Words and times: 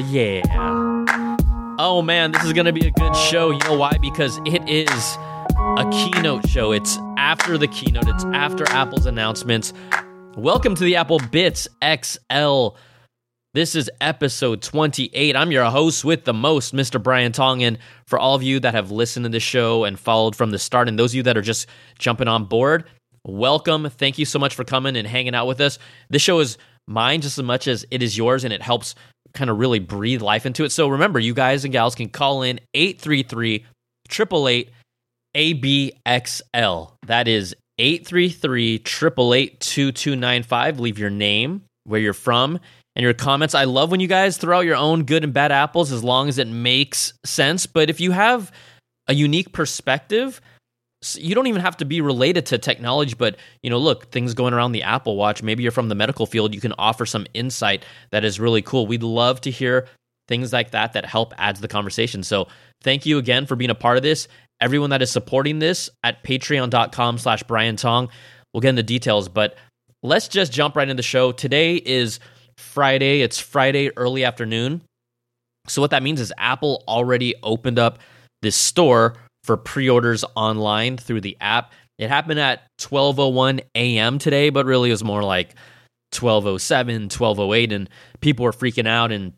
yeah. 0.00 0.42
Oh 1.78 2.02
man, 2.02 2.32
this 2.32 2.44
is 2.44 2.52
to 2.52 2.72
be 2.72 2.86
a 2.86 2.90
good 2.90 3.14
show. 3.14 3.50
You 3.50 3.58
know 3.60 3.76
why? 3.76 3.98
Because 4.00 4.38
it 4.46 4.66
is 4.68 5.16
a 5.76 5.88
keynote 5.92 6.48
show. 6.48 6.72
It's 6.72 6.98
after 7.18 7.58
the 7.58 7.68
keynote, 7.68 8.08
it's 8.08 8.24
after 8.26 8.64
Apple's 8.70 9.06
announcements. 9.06 9.72
Welcome 10.36 10.74
to 10.74 10.84
the 10.84 10.96
Apple 10.96 11.18
Bits 11.30 11.68
XL. 11.84 12.68
This 13.52 13.74
is 13.74 13.90
episode 14.00 14.62
28. 14.62 15.36
I'm 15.36 15.50
your 15.50 15.64
host 15.64 16.04
with 16.04 16.24
the 16.24 16.32
most, 16.32 16.74
Mr. 16.74 17.02
Brian 17.02 17.32
Tong. 17.32 17.62
And 17.62 17.78
for 18.06 18.18
all 18.18 18.34
of 18.34 18.42
you 18.42 18.60
that 18.60 18.74
have 18.74 18.90
listened 18.90 19.24
to 19.24 19.30
the 19.30 19.40
show 19.40 19.84
and 19.84 19.98
followed 19.98 20.36
from 20.36 20.50
the 20.50 20.58
start, 20.58 20.88
and 20.88 20.98
those 20.98 21.12
of 21.12 21.16
you 21.16 21.22
that 21.24 21.36
are 21.36 21.42
just 21.42 21.66
jumping 21.98 22.28
on 22.28 22.44
board, 22.44 22.84
welcome. 23.26 23.90
Thank 23.90 24.18
you 24.18 24.24
so 24.24 24.38
much 24.38 24.54
for 24.54 24.64
coming 24.64 24.96
and 24.96 25.06
hanging 25.06 25.34
out 25.34 25.46
with 25.46 25.60
us. 25.60 25.78
This 26.08 26.22
show 26.22 26.38
is 26.38 26.58
mine 26.86 27.20
just 27.20 27.38
as 27.38 27.44
much 27.44 27.66
as 27.68 27.84
it 27.90 28.02
is 28.02 28.16
yours, 28.16 28.44
and 28.44 28.52
it 28.52 28.62
helps 28.62 28.94
kind 29.34 29.50
of 29.50 29.58
really 29.58 29.78
breathe 29.78 30.22
life 30.22 30.46
into 30.46 30.64
it. 30.64 30.70
So 30.70 30.88
remember, 30.88 31.18
you 31.18 31.34
guys 31.34 31.64
and 31.64 31.72
gals 31.72 31.94
can 31.94 32.08
call 32.08 32.42
in 32.42 32.60
833 32.74 33.64
888 34.10 34.70
ABXL. 35.36 36.92
That 37.06 37.28
is 37.28 37.54
833 37.78 38.74
888 38.74 39.60
2295. 39.60 40.80
Leave 40.80 40.98
your 40.98 41.10
name, 41.10 41.62
where 41.84 42.00
you're 42.00 42.12
from, 42.12 42.58
and 42.96 43.02
your 43.02 43.14
comments. 43.14 43.54
I 43.54 43.64
love 43.64 43.90
when 43.90 44.00
you 44.00 44.08
guys 44.08 44.36
throw 44.36 44.58
out 44.58 44.64
your 44.64 44.76
own 44.76 45.04
good 45.04 45.24
and 45.24 45.32
bad 45.32 45.52
apples 45.52 45.92
as 45.92 46.02
long 46.04 46.28
as 46.28 46.38
it 46.38 46.48
makes 46.48 47.12
sense. 47.24 47.66
But 47.66 47.90
if 47.90 48.00
you 48.00 48.10
have 48.10 48.52
a 49.06 49.14
unique 49.14 49.52
perspective, 49.52 50.40
you 51.14 51.34
don't 51.34 51.46
even 51.46 51.62
have 51.62 51.78
to 51.78 51.86
be 51.86 52.02
related 52.02 52.44
to 52.46 52.58
technology 52.58 53.14
but 53.16 53.36
you 53.62 53.70
know 53.70 53.78
look 53.78 54.10
things 54.10 54.34
going 54.34 54.52
around 54.52 54.72
the 54.72 54.82
apple 54.82 55.16
watch 55.16 55.42
maybe 55.42 55.62
you're 55.62 55.72
from 55.72 55.88
the 55.88 55.94
medical 55.94 56.26
field 56.26 56.54
you 56.54 56.60
can 56.60 56.74
offer 56.78 57.06
some 57.06 57.26
insight 57.34 57.84
that 58.10 58.24
is 58.24 58.40
really 58.40 58.62
cool. 58.62 58.86
We'd 58.86 59.02
love 59.02 59.40
to 59.42 59.50
hear 59.50 59.86
things 60.28 60.52
like 60.52 60.70
that 60.70 60.92
that 60.92 61.04
help 61.04 61.34
add 61.38 61.56
to 61.56 61.60
the 61.60 61.68
conversation. 61.68 62.22
So 62.22 62.48
thank 62.82 63.04
you 63.04 63.18
again 63.18 63.46
for 63.46 63.56
being 63.56 63.70
a 63.70 63.74
part 63.74 63.96
of 63.96 64.02
this. 64.02 64.28
Everyone 64.60 64.90
that 64.90 65.02
is 65.02 65.10
supporting 65.10 65.58
this 65.58 65.90
at 66.04 66.22
patreon.com 66.22 67.18
slash 67.18 67.42
brian 67.44 67.76
tong. 67.76 68.08
We'll 68.52 68.60
get 68.60 68.70
into 68.70 68.82
details 68.82 69.28
but 69.28 69.56
let's 70.02 70.28
just 70.28 70.52
jump 70.52 70.76
right 70.76 70.88
into 70.88 70.94
the 70.94 71.02
show. 71.02 71.32
Today 71.32 71.76
is 71.76 72.20
friday. 72.58 73.22
It's 73.22 73.38
friday 73.38 73.90
early 73.96 74.24
afternoon. 74.24 74.82
So 75.66 75.80
what 75.80 75.90
that 75.90 76.02
means 76.02 76.20
is 76.20 76.32
apple 76.38 76.84
already 76.88 77.34
opened 77.42 77.78
up 77.78 77.98
this 78.42 78.56
store 78.56 79.16
for 79.50 79.56
pre-orders 79.56 80.24
online 80.36 80.96
through 80.96 81.20
the 81.20 81.36
app. 81.40 81.72
It 81.98 82.08
happened 82.08 82.38
at 82.38 82.68
12:01 82.78 83.62
a.m. 83.74 84.20
today, 84.20 84.50
but 84.50 84.64
really 84.64 84.90
it 84.90 84.92
was 84.92 85.02
more 85.02 85.24
like 85.24 85.56
12:07, 86.12 87.08
12:08 87.08 87.72
and 87.72 87.90
people 88.20 88.44
were 88.44 88.52
freaking 88.52 88.86
out 88.86 89.10
and 89.10 89.32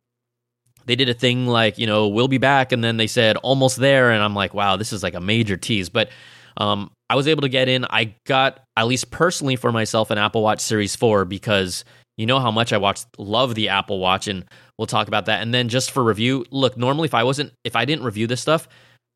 they 0.85 0.95
did 0.95 1.09
a 1.09 1.15
thing 1.15 1.47
like, 1.47 1.79
you 1.79 1.87
know, 1.87 2.09
we'll 2.09 2.29
be 2.29 2.37
back 2.37 2.73
and 2.73 2.85
then 2.85 2.99
they 2.99 3.07
said 3.07 3.39
almost 3.39 3.79
there 3.79 4.11
and 4.11 4.23
I'm 4.23 4.35
like, 4.35 4.53
wow, 4.53 4.77
this 4.77 4.93
is 4.93 5.03
like 5.03 5.15
a 5.15 5.21
major 5.21 5.57
tease, 5.57 5.89
but 5.89 6.11
um, 6.59 6.91
I 7.09 7.15
was 7.15 7.27
able 7.27 7.41
to 7.41 7.49
get 7.49 7.71
in. 7.71 7.87
I 7.87 8.15
got 8.27 8.61
at 8.77 8.87
least 8.87 9.11
personally 9.11 9.57
for 9.57 9.73
myself 9.73 10.11
an 10.11 10.19
Apple 10.19 10.43
Watch 10.43 10.61
Series 10.61 10.95
4 10.95 11.25
because 11.25 11.87
you 12.19 12.27
know 12.27 12.39
how 12.39 12.51
much 12.51 12.75
I 12.75 12.77
watch 12.77 13.01
love 13.17 13.55
the 13.55 13.71
Apple 13.71 13.99
Watch 13.99 14.29
and 14.29 14.45
we'll 14.77 14.85
talk 14.85 15.09
about 15.09 15.25
that. 15.25 15.41
And 15.41 15.55
then 15.55 15.71
just 15.71 15.91
for 15.91 16.05
review, 16.05 16.45
look, 16.51 16.77
normally 16.77 17.07
if 17.07 17.15
I 17.15 17.25
wasn't 17.25 17.55
if 17.65 17.77
I 17.77 17.87
didn't 17.87 18.05
review 18.05 18.27
this 18.27 18.43
stuff, 18.43 18.69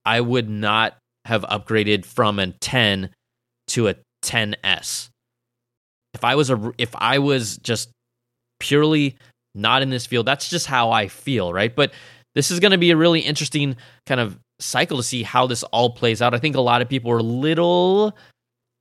I 0.07 0.21
would 0.21 0.49
not 0.49 0.97
have 1.27 1.43
upgraded 1.43 2.07
from 2.07 2.39
a 2.39 2.53
10 2.53 3.11
to 3.69 3.89
a 3.89 3.97
10s. 4.25 5.09
If 6.15 6.25
I 6.25 6.37
was 6.37 6.49
a 6.49 6.73
if 6.79 6.95
I 6.97 7.19
was 7.19 7.59
just 7.59 7.91
purely 8.61 9.17
not 9.55 9.83
in 9.83 9.91
this 9.91 10.07
field, 10.07 10.27
that's 10.27 10.49
just 10.49 10.67
how 10.67 10.91
I 10.91 11.09
feel, 11.09 11.53
right? 11.53 11.75
But 11.75 11.93
this 12.35 12.51
is 12.51 12.61
going 12.61 12.73
to 12.73 12.79
be 12.79 12.91
a 12.91 12.97
really 12.97 13.21
interesting 13.21 13.77
kind 14.07 14.21
of 14.21 14.39
cycle 14.61 14.97
to 14.97 15.03
see 15.03 15.23
how 15.23 15.47
this 15.47 15.63
all 15.65 15.91
plays 15.91 16.23
out. 16.23 16.35
I 16.35 16.39
think 16.39 16.57
a 16.57 16.61
lot 16.61 16.81
of 16.81 16.89
people 16.89 17.11
are 17.11 17.19
a 17.19 17.23
little 17.23 18.17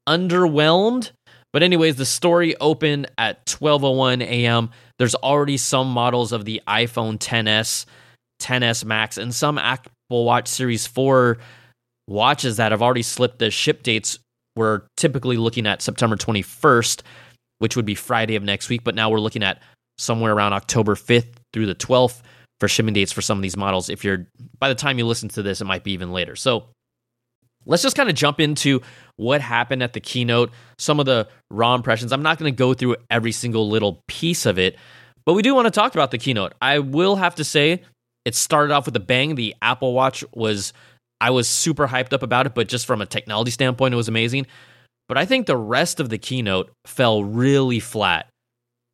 underwhelmed. 0.07 1.11
But 1.51 1.63
anyways, 1.63 1.95
the 1.95 2.05
story 2.05 2.55
opened 2.57 3.09
at 3.17 3.45
12:01 3.45 4.21
a.m. 4.21 4.69
There's 4.99 5.15
already 5.15 5.57
some 5.57 5.89
models 5.89 6.31
of 6.31 6.45
the 6.45 6.61
iPhone 6.67 7.17
10s, 7.17 7.85
10s 8.41 8.85
Max, 8.85 9.17
and 9.17 9.33
some 9.33 9.57
Apple 10.07 10.25
Watch 10.25 10.47
Series 10.47 10.85
4 10.85 11.37
watches 12.07 12.57
that 12.57 12.71
have 12.71 12.81
already 12.81 13.01
slipped 13.01 13.39
the 13.39 13.49
ship 13.49 13.81
dates. 13.81 14.19
We're 14.55 14.83
typically 14.97 15.37
looking 15.37 15.65
at 15.65 15.81
September 15.81 16.15
21st, 16.15 17.01
which 17.59 17.75
would 17.75 17.85
be 17.85 17.95
Friday 17.95 18.35
of 18.35 18.43
next 18.43 18.69
week, 18.69 18.83
but 18.83 18.95
now 18.95 19.09
we're 19.09 19.19
looking 19.19 19.43
at 19.43 19.61
somewhere 19.97 20.33
around 20.33 20.53
October 20.53 20.95
5th 20.95 21.33
through 21.53 21.65
the 21.65 21.75
12th 21.75 22.21
for 22.59 22.67
shipping 22.67 22.93
dates 22.93 23.11
for 23.11 23.21
some 23.21 23.37
of 23.37 23.41
these 23.41 23.57
models. 23.57 23.89
If 23.89 24.03
you're 24.03 24.27
by 24.59 24.69
the 24.69 24.75
time 24.75 24.97
you 24.97 25.05
listen 25.05 25.29
to 25.29 25.41
this, 25.41 25.61
it 25.61 25.65
might 25.65 25.83
be 25.83 25.91
even 25.93 26.11
later. 26.11 26.35
So 26.35 26.65
let's 27.65 27.83
just 27.83 27.97
kind 27.97 28.09
of 28.09 28.15
jump 28.15 28.39
into 28.39 28.81
what 29.17 29.41
happened 29.41 29.81
at 29.81 29.93
the 29.93 29.99
keynote, 29.99 30.51
some 30.77 30.99
of 30.99 31.05
the 31.05 31.27
raw 31.49 31.73
impressions. 31.73 32.11
I'm 32.11 32.23
not 32.23 32.37
going 32.37 32.53
to 32.53 32.55
go 32.55 32.73
through 32.73 32.97
every 33.09 33.31
single 33.31 33.67
little 33.69 34.03
piece 34.07 34.45
of 34.45 34.59
it, 34.59 34.77
but 35.25 35.33
we 35.33 35.41
do 35.41 35.55
want 35.55 35.65
to 35.65 35.71
talk 35.71 35.95
about 35.95 36.11
the 36.11 36.17
keynote. 36.17 36.53
I 36.61 36.79
will 36.79 37.15
have 37.15 37.35
to 37.35 37.43
say 37.43 37.81
it 38.25 38.35
started 38.35 38.73
off 38.73 38.85
with 38.85 38.95
a 38.95 38.99
bang. 39.01 39.35
The 39.35 39.55
Apple 39.61 39.93
Watch 39.93 40.23
was, 40.33 40.73
I 41.21 41.29
was 41.29 41.47
super 41.47 41.87
hyped 41.87 42.11
up 42.11 42.23
about 42.23 42.47
it, 42.47 42.55
but 42.55 42.67
just 42.67 42.85
from 42.85 43.01
a 43.01 43.05
technology 43.05 43.51
standpoint, 43.51 43.93
it 43.93 43.97
was 43.97 44.07
amazing. 44.07 44.47
But 45.07 45.17
I 45.17 45.25
think 45.25 45.45
the 45.45 45.55
rest 45.55 45.99
of 45.99 46.09
the 46.09 46.17
keynote 46.17 46.71
fell 46.85 47.23
really 47.23 47.79
flat. 47.79 48.27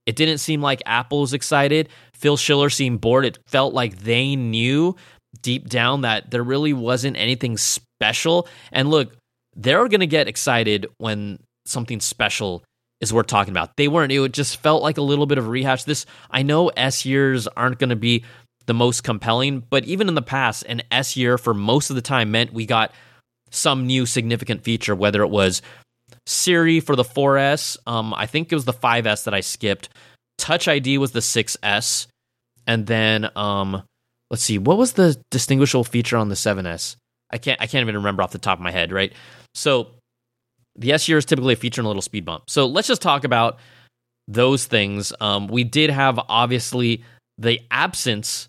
It 0.06 0.16
didn't 0.16 0.40
seem 0.40 0.62
like 0.62 0.82
Apple 0.86 1.22
was 1.22 1.34
excited. 1.34 1.88
Phil 2.14 2.36
Schiller 2.36 2.70
seemed 2.70 3.02
bored. 3.02 3.26
It 3.26 3.40
felt 3.48 3.74
like 3.74 4.00
they 4.00 4.36
knew 4.36 4.96
deep 5.42 5.70
down 5.70 6.02
that 6.02 6.32
there 6.32 6.44
really 6.44 6.74
wasn't 6.74 7.18
anything 7.18 7.58
special. 7.58 8.48
And 8.72 8.90
look, 8.90 9.16
they're 9.56 9.88
going 9.88 10.02
to 10.02 10.08
get 10.08 10.28
excited 10.28 10.88
when 10.98 11.40
something 11.66 12.00
special 12.00 12.64
is 13.00 13.14
worth 13.14 13.28
talking 13.28 13.52
about. 13.52 13.78
They 13.78 13.88
weren't. 13.88 14.12
It 14.12 14.32
just 14.34 14.58
felt 14.58 14.84
like 14.84 14.98
a 14.98 15.02
little 15.02 15.26
bit 15.26 15.38
of 15.38 15.48
rehash. 15.48 15.84
This 15.84 16.06
I 16.30 16.44
know 16.44 16.70
S 16.70 17.06
years 17.06 17.48
aren't 17.48 17.80
going 17.80 17.90
to 17.90 17.96
be 17.96 18.24
the 18.72 18.76
most 18.76 19.04
compelling. 19.04 19.60
But 19.70 19.84
even 19.84 20.08
in 20.08 20.16
the 20.16 20.22
past, 20.22 20.64
an 20.64 20.82
S 20.92 21.18
year 21.18 21.38
for 21.38 21.54
most 21.54 21.90
of 21.90 21.98
the 21.98 22.02
time 22.02 22.32
meant 22.32 22.54
we 22.54 22.66
got 22.66 22.94
some 23.50 23.86
new 23.86 24.06
significant 24.06 24.64
feature, 24.64 24.96
whether 24.96 25.22
it 25.24 25.28
was 25.28 25.62
Siri 26.26 26.80
for 26.80 26.96
the 26.96 27.04
4S. 27.04 27.76
Um, 27.86 28.14
I 28.14 28.28
think 28.28 28.50
it 28.50 28.56
was 28.56 28.64
the 28.64 28.72
5S 28.72 29.26
that 29.26 29.34
I 29.34 29.42
skipped. 29.42 29.90
Touch 30.38 30.70
ID 30.70 31.00
was 31.00 31.12
the 31.12 31.20
6S. 31.20 32.08
And 32.66 32.88
then 32.88 33.30
um, 33.36 33.84
let's 34.30 34.44
see, 34.44 34.58
what 34.58 34.78
was 34.78 34.94
the 34.94 35.22
distinguishable 35.32 35.84
feature 35.84 36.16
on 36.16 36.30
the 36.30 36.36
7S? 36.36 36.96
I 37.30 37.40
can't 37.40 37.60
I 37.60 37.68
can't 37.68 37.82
even 37.82 37.96
remember 37.96 38.24
off 38.24 38.32
the 38.32 38.38
top 38.38 38.58
of 38.58 38.64
my 38.64 38.72
head, 38.72 38.94
right? 38.94 39.12
So 39.54 39.88
the 40.78 40.94
S 40.94 41.10
year 41.10 41.18
is 41.18 41.26
typically 41.26 41.56
a 41.56 41.58
feature 41.58 41.82
and 41.82 41.88
a 41.88 41.90
little 41.90 42.02
speed 42.02 42.24
bump. 42.24 42.50
So 42.50 42.68
let's 42.68 42.88
just 42.88 43.02
talk 43.02 43.26
about 43.26 43.60
those 44.30 44.64
things. 44.64 45.12
Um, 45.20 45.50
we 45.50 45.66
did 45.66 45.90
have 45.90 46.18
obviously 46.30 47.04
the 47.38 47.60
absence 47.70 48.48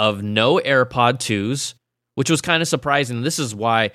of 0.00 0.22
no 0.22 0.56
AirPod 0.56 1.18
2s, 1.18 1.74
which 2.14 2.30
was 2.30 2.40
kind 2.40 2.62
of 2.62 2.68
surprising. 2.68 3.20
This 3.20 3.38
is 3.38 3.54
why 3.54 3.90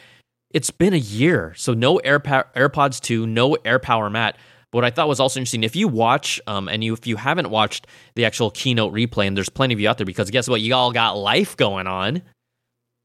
it's 0.51 0.69
been 0.69 0.93
a 0.93 0.97
year. 0.97 1.55
So 1.57 1.73
no 1.73 1.97
AirPod, 1.97 2.45
AirPods 2.55 3.01
2, 3.01 3.25
no 3.25 3.55
AirPower 3.65 4.11
Mat. 4.11 4.37
But 4.71 4.77
what 4.77 4.85
I 4.85 4.91
thought 4.91 5.07
was 5.07 5.19
also 5.19 5.39
interesting, 5.39 5.63
if 5.63 5.75
you 5.75 5.87
watch, 5.87 6.39
um, 6.45 6.69
and 6.69 6.83
you 6.83 6.93
if 6.93 7.07
you 7.07 7.15
haven't 7.15 7.49
watched 7.49 7.87
the 8.13 8.23
actual 8.23 8.51
keynote 8.51 8.93
replay, 8.93 9.25
and 9.25 9.35
there's 9.35 9.49
plenty 9.49 9.73
of 9.73 9.79
you 9.79 9.89
out 9.89 9.97
there, 9.97 10.05
because 10.05 10.29
guess 10.29 10.47
what, 10.47 10.61
you 10.61 10.75
all 10.75 10.91
got 10.91 11.17
life 11.17 11.57
going 11.57 11.87
on. 11.87 12.21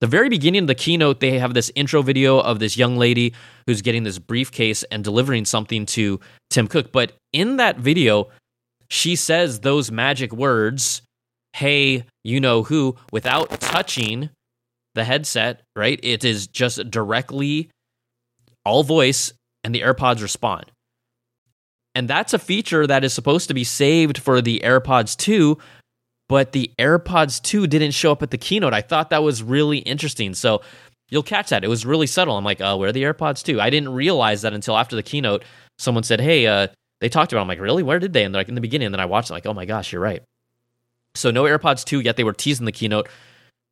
The 0.03 0.07
very 0.07 0.29
beginning 0.29 0.65
of 0.65 0.69
the 0.69 0.75
keynote, 0.75 1.21
they 1.21 1.39
have 1.39 1.55
this 1.55 1.73
intro 1.75 2.03
video 2.03 2.39
of 2.39 2.59
this 2.59 2.77
young 2.77 2.99
lady 2.99 3.33
who's 3.67 3.81
getting 3.81 4.03
this 4.03 4.19
briefcase 4.19 4.83
and 4.85 5.03
delivering 5.03 5.47
something 5.47 5.87
to 5.87 6.21
Tim 6.51 6.67
Cook. 6.67 6.93
But 6.93 7.13
in 7.33 7.57
that 7.57 7.79
video, 7.79 8.29
she 8.91 9.17
says 9.17 9.61
those 9.61 9.91
magic 9.91 10.35
words 10.35 11.01
hey, 11.53 12.05
you 12.25 12.41
know 12.41 12.63
who, 12.63 12.97
without 13.13 13.61
touching 13.61 14.31
the 14.95 15.05
headset, 15.05 15.63
right? 15.77 15.99
It 16.03 16.25
is 16.25 16.47
just 16.47 16.91
directly 16.91 17.71
all 18.65 18.83
voice 18.83 19.33
and 19.65 19.75
the 19.75 19.81
AirPods 19.81 20.23
respond. 20.23 20.71
And 21.95 22.09
that's 22.09 22.35
a 22.35 22.39
feature 22.39 22.87
that 22.87 23.05
is 23.05 23.13
supposed 23.13 23.49
to 23.49 23.55
be 23.55 23.65
saved 23.65 24.19
for 24.19 24.41
the 24.41 24.61
AirPods 24.65 25.17
2, 25.17 25.59
but 26.29 26.53
the 26.53 26.71
AirPods 26.79 27.43
2 27.43 27.67
didn't 27.67 27.91
show 27.93 28.13
up 28.13 28.23
at 28.23 28.31
the 28.31 28.39
keynote. 28.39 28.73
I 28.73 28.81
thought 28.81 29.11
that 29.11 29.23
was 29.23 29.43
really 29.43 29.79
interesting. 29.79 30.35
So 30.35 30.63
you'll 31.09 31.25
catch 31.25 31.51
that. 31.51 31.65
It 31.65 31.69
was 31.69 31.85
really 31.85 32.07
subtle. 32.07 32.37
I'm 32.37 32.45
like, 32.45 32.61
oh, 32.61 32.77
where 32.77 32.91
are 32.91 32.93
the 32.93 33.03
AirPods 33.03 33.43
2? 33.43 33.61
I 33.61 33.71
didn't 33.71 33.93
realize 33.93 34.43
that 34.43 34.53
until 34.53 34.77
after 34.77 34.95
the 34.95 35.03
keynote. 35.03 35.45
Someone 35.79 36.05
said, 36.05 36.21
hey, 36.21 36.47
uh, 36.47 36.69
they 37.01 37.09
talked 37.09 37.33
about 37.33 37.41
it. 37.41 37.43
I'm 37.43 37.49
like, 37.49 37.61
really? 37.61 37.83
Where 37.83 37.99
did 37.99 38.13
they? 38.13 38.23
And 38.25 38.35
they're 38.35 38.41
like, 38.41 38.49
in 38.49 38.55
the 38.55 38.61
beginning. 38.61 38.87
And 38.87 38.95
then 38.95 39.01
I 39.01 39.07
watched 39.07 39.31
it, 39.31 39.33
like, 39.33 39.47
oh 39.47 39.55
my 39.55 39.65
gosh, 39.65 39.93
you're 39.93 40.03
right. 40.03 40.23
So 41.15 41.31
no 41.31 41.45
AirPods 41.45 41.85
2 41.85 42.01
yet. 42.01 42.17
They 42.17 42.25
were 42.25 42.33
teasing 42.33 42.67
the 42.67 42.73
keynote. 42.73 43.09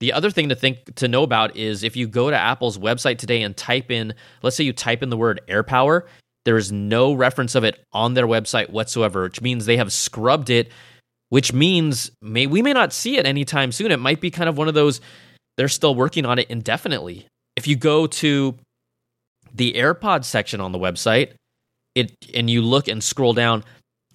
The 0.00 0.12
other 0.12 0.30
thing 0.30 0.48
to 0.48 0.54
think 0.54 0.94
to 0.96 1.08
know 1.08 1.22
about 1.22 1.56
is 1.56 1.82
if 1.82 1.96
you 1.96 2.06
go 2.06 2.30
to 2.30 2.36
Apple's 2.36 2.78
website 2.78 3.18
today 3.18 3.42
and 3.42 3.56
type 3.56 3.90
in, 3.90 4.14
let's 4.42 4.56
say 4.56 4.64
you 4.64 4.72
type 4.72 5.02
in 5.02 5.10
the 5.10 5.16
word 5.16 5.40
AirPower, 5.48 6.02
there 6.44 6.56
is 6.56 6.70
no 6.70 7.12
reference 7.12 7.54
of 7.54 7.64
it 7.64 7.84
on 7.92 8.14
their 8.14 8.26
website 8.26 8.70
whatsoever, 8.70 9.22
which 9.22 9.40
means 9.40 9.66
they 9.66 9.76
have 9.76 9.92
scrubbed 9.92 10.50
it 10.50 10.70
which 11.28 11.52
means 11.52 12.10
may, 12.22 12.46
we 12.46 12.62
may 12.62 12.72
not 12.72 12.92
see 12.92 13.18
it 13.18 13.26
anytime 13.26 13.72
soon. 13.72 13.92
It 13.92 13.98
might 13.98 14.20
be 14.20 14.30
kind 14.30 14.48
of 14.48 14.56
one 14.56 14.68
of 14.68 14.74
those, 14.74 15.00
they're 15.56 15.68
still 15.68 15.94
working 15.94 16.24
on 16.24 16.38
it 16.38 16.48
indefinitely. 16.50 17.26
If 17.56 17.66
you 17.66 17.76
go 17.76 18.06
to 18.06 18.54
the 19.54 19.74
AirPods 19.74 20.24
section 20.24 20.60
on 20.60 20.72
the 20.72 20.78
website, 20.78 21.32
it 21.94 22.12
and 22.34 22.48
you 22.48 22.62
look 22.62 22.88
and 22.88 23.02
scroll 23.02 23.32
down, 23.32 23.64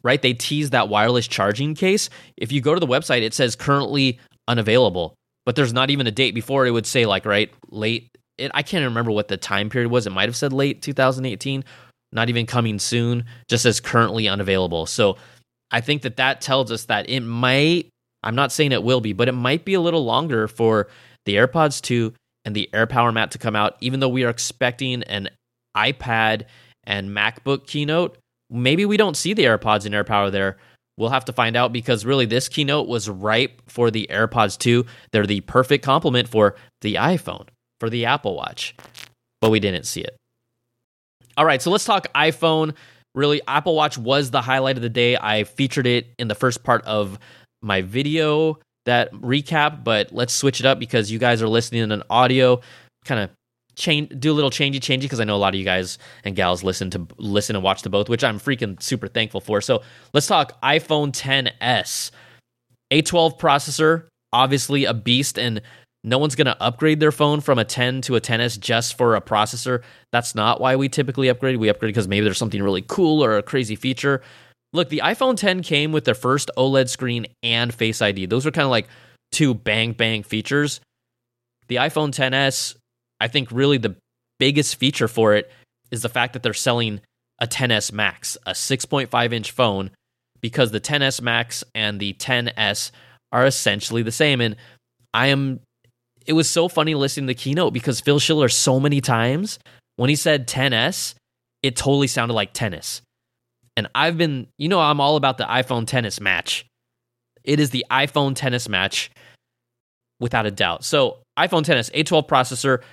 right? 0.03 0.21
They 0.21 0.33
tease 0.33 0.71
that 0.71 0.89
wireless 0.89 1.27
charging 1.27 1.75
case. 1.75 2.09
If 2.37 2.51
you 2.51 2.61
go 2.61 2.73
to 2.73 2.79
the 2.79 2.87
website, 2.87 3.21
it 3.21 3.33
says 3.33 3.55
currently 3.55 4.19
unavailable, 4.47 5.15
but 5.45 5.55
there's 5.55 5.73
not 5.73 5.89
even 5.89 6.07
a 6.07 6.11
date 6.11 6.35
before 6.35 6.65
it 6.65 6.71
would 6.71 6.85
say 6.85 7.05
like 7.05 7.25
right 7.25 7.51
late. 7.69 8.09
It, 8.37 8.51
I 8.53 8.63
can't 8.63 8.85
remember 8.85 9.11
what 9.11 9.27
the 9.27 9.37
time 9.37 9.69
period 9.69 9.91
was. 9.91 10.07
It 10.07 10.11
might 10.11 10.27
have 10.29 10.35
said 10.35 10.53
late 10.53 10.81
2018, 10.81 11.63
not 12.11 12.29
even 12.29 12.45
coming 12.45 12.79
soon, 12.79 13.25
just 13.47 13.65
as 13.65 13.79
currently 13.79 14.27
unavailable. 14.27 14.85
So 14.85 15.17
I 15.71 15.81
think 15.81 16.01
that 16.03 16.17
that 16.17 16.41
tells 16.41 16.71
us 16.71 16.85
that 16.85 17.09
it 17.09 17.21
might. 17.21 17.89
I'm 18.23 18.35
not 18.35 18.51
saying 18.51 18.71
it 18.71 18.83
will 18.83 19.01
be, 19.01 19.13
but 19.13 19.27
it 19.27 19.33
might 19.33 19.65
be 19.65 19.73
a 19.73 19.81
little 19.81 20.05
longer 20.05 20.47
for 20.47 20.87
the 21.25 21.35
AirPods 21.35 21.81
2 21.81 22.13
and 22.45 22.55
the 22.55 22.69
AirPower 22.73 23.13
Mat 23.13 23.31
to 23.31 23.37
come 23.37 23.55
out, 23.55 23.75
even 23.81 23.99
though 23.99 24.09
we 24.09 24.23
are 24.23 24.29
expecting 24.29 25.03
an 25.03 25.29
iPad 25.75 26.45
and 26.83 27.09
MacBook 27.09 27.67
keynote. 27.67 28.17
Maybe 28.53 28.85
we 28.85 28.97
don't 28.97 29.17
see 29.17 29.33
the 29.33 29.45
AirPods 29.45 29.85
and 29.85 29.95
AirPower 29.95 30.31
there. 30.31 30.57
We'll 30.95 31.09
have 31.09 31.25
to 31.25 31.33
find 31.33 31.55
out 31.55 31.73
because 31.73 32.05
really 32.05 32.25
this 32.27 32.47
keynote 32.47 32.87
was 32.87 33.09
ripe 33.09 33.63
for 33.67 33.89
the 33.89 34.07
AirPods 34.11 34.57
2. 34.59 34.85
They're 35.11 35.25
the 35.25 35.41
perfect 35.41 35.83
complement 35.83 36.27
for 36.27 36.55
the 36.81 36.95
iPhone, 36.95 37.47
for 37.79 37.89
the 37.89 38.05
Apple 38.05 38.35
Watch, 38.35 38.75
but 39.41 39.49
we 39.49 39.59
didn't 39.59 39.85
see 39.85 40.01
it. 40.01 40.15
All 41.35 41.45
right, 41.45 41.61
so 41.61 41.71
let's 41.71 41.85
talk 41.85 42.13
iPhone. 42.13 42.75
Really, 43.15 43.41
Apple 43.47 43.75
Watch 43.75 43.97
was 43.97 44.29
the 44.29 44.41
highlight 44.41 44.75
of 44.75 44.83
the 44.83 44.89
day. 44.89 45.17
I 45.17 45.45
featured 45.45 45.87
it 45.87 46.13
in 46.19 46.27
the 46.27 46.35
first 46.35 46.63
part 46.63 46.83
of 46.85 47.17
my 47.63 47.81
video 47.81 48.59
that 48.85 49.11
recap, 49.13 49.83
but 49.83 50.11
let's 50.11 50.33
switch 50.33 50.59
it 50.59 50.65
up 50.67 50.77
because 50.77 51.11
you 51.11 51.17
guys 51.17 51.41
are 51.41 51.47
listening 51.47 51.81
in 51.81 51.91
an 51.91 52.03
audio 52.09 52.61
kind 53.03 53.21
of 53.21 53.31
change 53.75 54.11
do 54.19 54.31
a 54.31 54.35
little 54.35 54.49
changey 54.49 54.75
changey 54.75 55.01
because 55.01 55.19
I 55.19 55.23
know 55.23 55.35
a 55.35 55.37
lot 55.37 55.53
of 55.53 55.59
you 55.59 55.65
guys 55.65 55.97
and 56.23 56.35
gals 56.35 56.63
listen 56.63 56.89
to 56.91 57.07
listen 57.17 57.55
and 57.55 57.63
watch 57.63 57.81
to 57.83 57.89
both, 57.89 58.09
which 58.09 58.23
I'm 58.23 58.39
freaking 58.39 58.81
super 58.81 59.07
thankful 59.07 59.41
for. 59.41 59.61
So 59.61 59.81
let's 60.13 60.27
talk 60.27 60.59
iPhone 60.61 61.11
10s. 61.11 62.11
A12 62.91 63.39
processor, 63.39 64.05
obviously 64.31 64.85
a 64.85 64.93
beast, 64.93 65.39
and 65.39 65.61
no 66.03 66.17
one's 66.17 66.35
gonna 66.35 66.57
upgrade 66.59 66.99
their 66.99 67.11
phone 67.11 67.41
from 67.41 67.57
a 67.57 67.65
10 67.65 68.01
to 68.01 68.15
a 68.15 68.21
10s 68.21 68.59
just 68.59 68.97
for 68.97 69.15
a 69.15 69.21
processor. 69.21 69.81
That's 70.11 70.35
not 70.35 70.61
why 70.61 70.75
we 70.75 70.89
typically 70.89 71.29
upgrade. 71.29 71.57
We 71.57 71.69
upgrade 71.69 71.89
because 71.89 72.07
maybe 72.07 72.23
there's 72.25 72.37
something 72.37 72.61
really 72.61 72.83
cool 72.83 73.23
or 73.23 73.37
a 73.37 73.43
crazy 73.43 73.75
feature. 73.75 74.21
Look, 74.73 74.89
the 74.89 75.01
iPhone 75.03 75.37
10 75.37 75.61
came 75.61 75.91
with 75.91 76.05
their 76.05 76.15
first 76.15 76.49
OLED 76.57 76.89
screen 76.89 77.27
and 77.41 77.73
Face 77.73 78.01
ID. 78.01 78.25
Those 78.25 78.45
are 78.45 78.51
kind 78.51 78.65
of 78.65 78.71
like 78.71 78.87
two 79.31 79.53
bang 79.53 79.93
bang 79.93 80.23
features. 80.23 80.81
The 81.67 81.75
iPhone 81.75 82.09
10s 82.09 82.75
I 83.23 83.29
think 83.29 83.51
really 83.51 83.77
the 83.77 83.95
biggest 84.37 84.75
feature 84.75 85.07
for 85.07 85.33
it 85.33 85.49
is 85.91 86.01
the 86.01 86.09
fact 86.09 86.33
that 86.33 86.43
they're 86.43 86.53
selling 86.53 86.99
a 87.39 87.47
10s 87.47 87.93
Max, 87.93 88.37
a 88.45 88.51
6.5 88.51 89.33
inch 89.33 89.51
phone, 89.51 89.91
because 90.41 90.71
the 90.71 90.81
10s 90.81 91.21
Max 91.21 91.63
and 91.73 92.01
the 92.01 92.13
10s 92.15 92.91
are 93.31 93.45
essentially 93.45 94.03
the 94.03 94.11
same. 94.11 94.41
And 94.41 94.57
I 95.13 95.27
am, 95.27 95.61
it 96.25 96.33
was 96.33 96.49
so 96.49 96.67
funny 96.67 96.95
listening 96.95 97.27
to 97.27 97.33
the 97.33 97.39
keynote 97.39 97.71
because 97.71 98.01
Phil 98.01 98.19
Schiller, 98.19 98.49
so 98.49 98.77
many 98.77 98.99
times 98.99 99.57
when 99.95 100.09
he 100.09 100.17
said 100.17 100.45
10s, 100.45 101.15
it 101.61 101.77
totally 101.77 102.07
sounded 102.07 102.33
like 102.33 102.51
tennis. 102.51 103.01
And 103.77 103.87
I've 103.95 104.17
been, 104.17 104.47
you 104.57 104.67
know, 104.67 104.81
I'm 104.81 104.99
all 104.99 105.15
about 105.15 105.37
the 105.37 105.45
iPhone 105.45 105.87
tennis 105.87 106.19
match. 106.19 106.65
It 107.45 107.61
is 107.61 107.69
the 107.69 107.85
iPhone 107.89 108.35
tennis 108.35 108.67
match 108.67 109.11
without 110.19 110.45
a 110.45 110.51
doubt. 110.51 110.83
So, 110.83 111.19
iPhone 111.39 111.63
tennis, 111.63 111.89
A12 111.89 112.27
processor, 112.27 112.83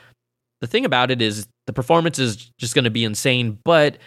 the 0.60 0.66
thing 0.66 0.84
about 0.84 1.10
it 1.10 1.22
is 1.22 1.46
the 1.66 1.72
performance 1.72 2.18
is 2.18 2.36
just 2.58 2.74
going 2.74 2.84
to 2.84 2.90
be 2.90 3.04
insane. 3.04 3.58
But 3.64 3.98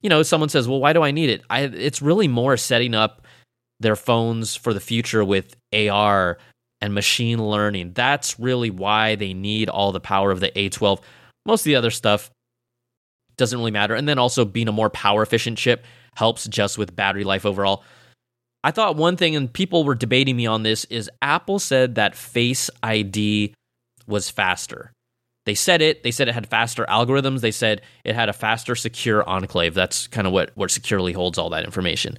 you 0.00 0.08
know, 0.08 0.22
someone 0.22 0.48
says, 0.48 0.68
"Well, 0.68 0.80
why 0.80 0.92
do 0.92 1.02
I 1.02 1.10
need 1.10 1.30
it?" 1.30 1.42
I, 1.50 1.62
it's 1.62 2.02
really 2.02 2.28
more 2.28 2.56
setting 2.56 2.94
up 2.94 3.26
their 3.80 3.96
phones 3.96 4.56
for 4.56 4.74
the 4.74 4.80
future 4.80 5.24
with 5.24 5.56
AR 5.72 6.38
and 6.80 6.94
machine 6.94 7.44
learning. 7.44 7.92
That's 7.94 8.38
really 8.38 8.70
why 8.70 9.16
they 9.16 9.34
need 9.34 9.68
all 9.68 9.92
the 9.92 10.00
power 10.00 10.30
of 10.30 10.40
the 10.40 10.50
A12. 10.50 11.00
Most 11.46 11.62
of 11.62 11.64
the 11.64 11.76
other 11.76 11.90
stuff 11.90 12.30
doesn't 13.36 13.58
really 13.58 13.70
matter. 13.70 13.94
And 13.94 14.08
then 14.08 14.18
also 14.18 14.44
being 14.44 14.68
a 14.68 14.72
more 14.72 14.90
power 14.90 15.22
efficient 15.22 15.58
chip 15.58 15.84
helps 16.16 16.46
just 16.46 16.76
with 16.76 16.94
battery 16.94 17.24
life 17.24 17.46
overall. 17.46 17.84
I 18.64 18.72
thought 18.72 18.96
one 18.96 19.16
thing, 19.16 19.36
and 19.36 19.52
people 19.52 19.84
were 19.84 19.94
debating 19.94 20.36
me 20.36 20.46
on 20.46 20.64
this, 20.64 20.84
is 20.86 21.08
Apple 21.22 21.60
said 21.60 21.94
that 21.94 22.16
Face 22.16 22.68
ID 22.82 23.54
was 24.06 24.28
faster. 24.28 24.92
They 25.48 25.54
said 25.54 25.80
it. 25.80 26.02
They 26.02 26.10
said 26.10 26.28
it 26.28 26.34
had 26.34 26.46
faster 26.46 26.84
algorithms. 26.90 27.40
They 27.40 27.52
said 27.52 27.80
it 28.04 28.14
had 28.14 28.28
a 28.28 28.34
faster 28.34 28.76
secure 28.76 29.26
enclave. 29.26 29.72
That's 29.72 30.06
kind 30.06 30.26
of 30.26 30.32
what, 30.34 30.50
what 30.56 30.70
securely 30.70 31.14
holds 31.14 31.38
all 31.38 31.48
that 31.48 31.64
information. 31.64 32.18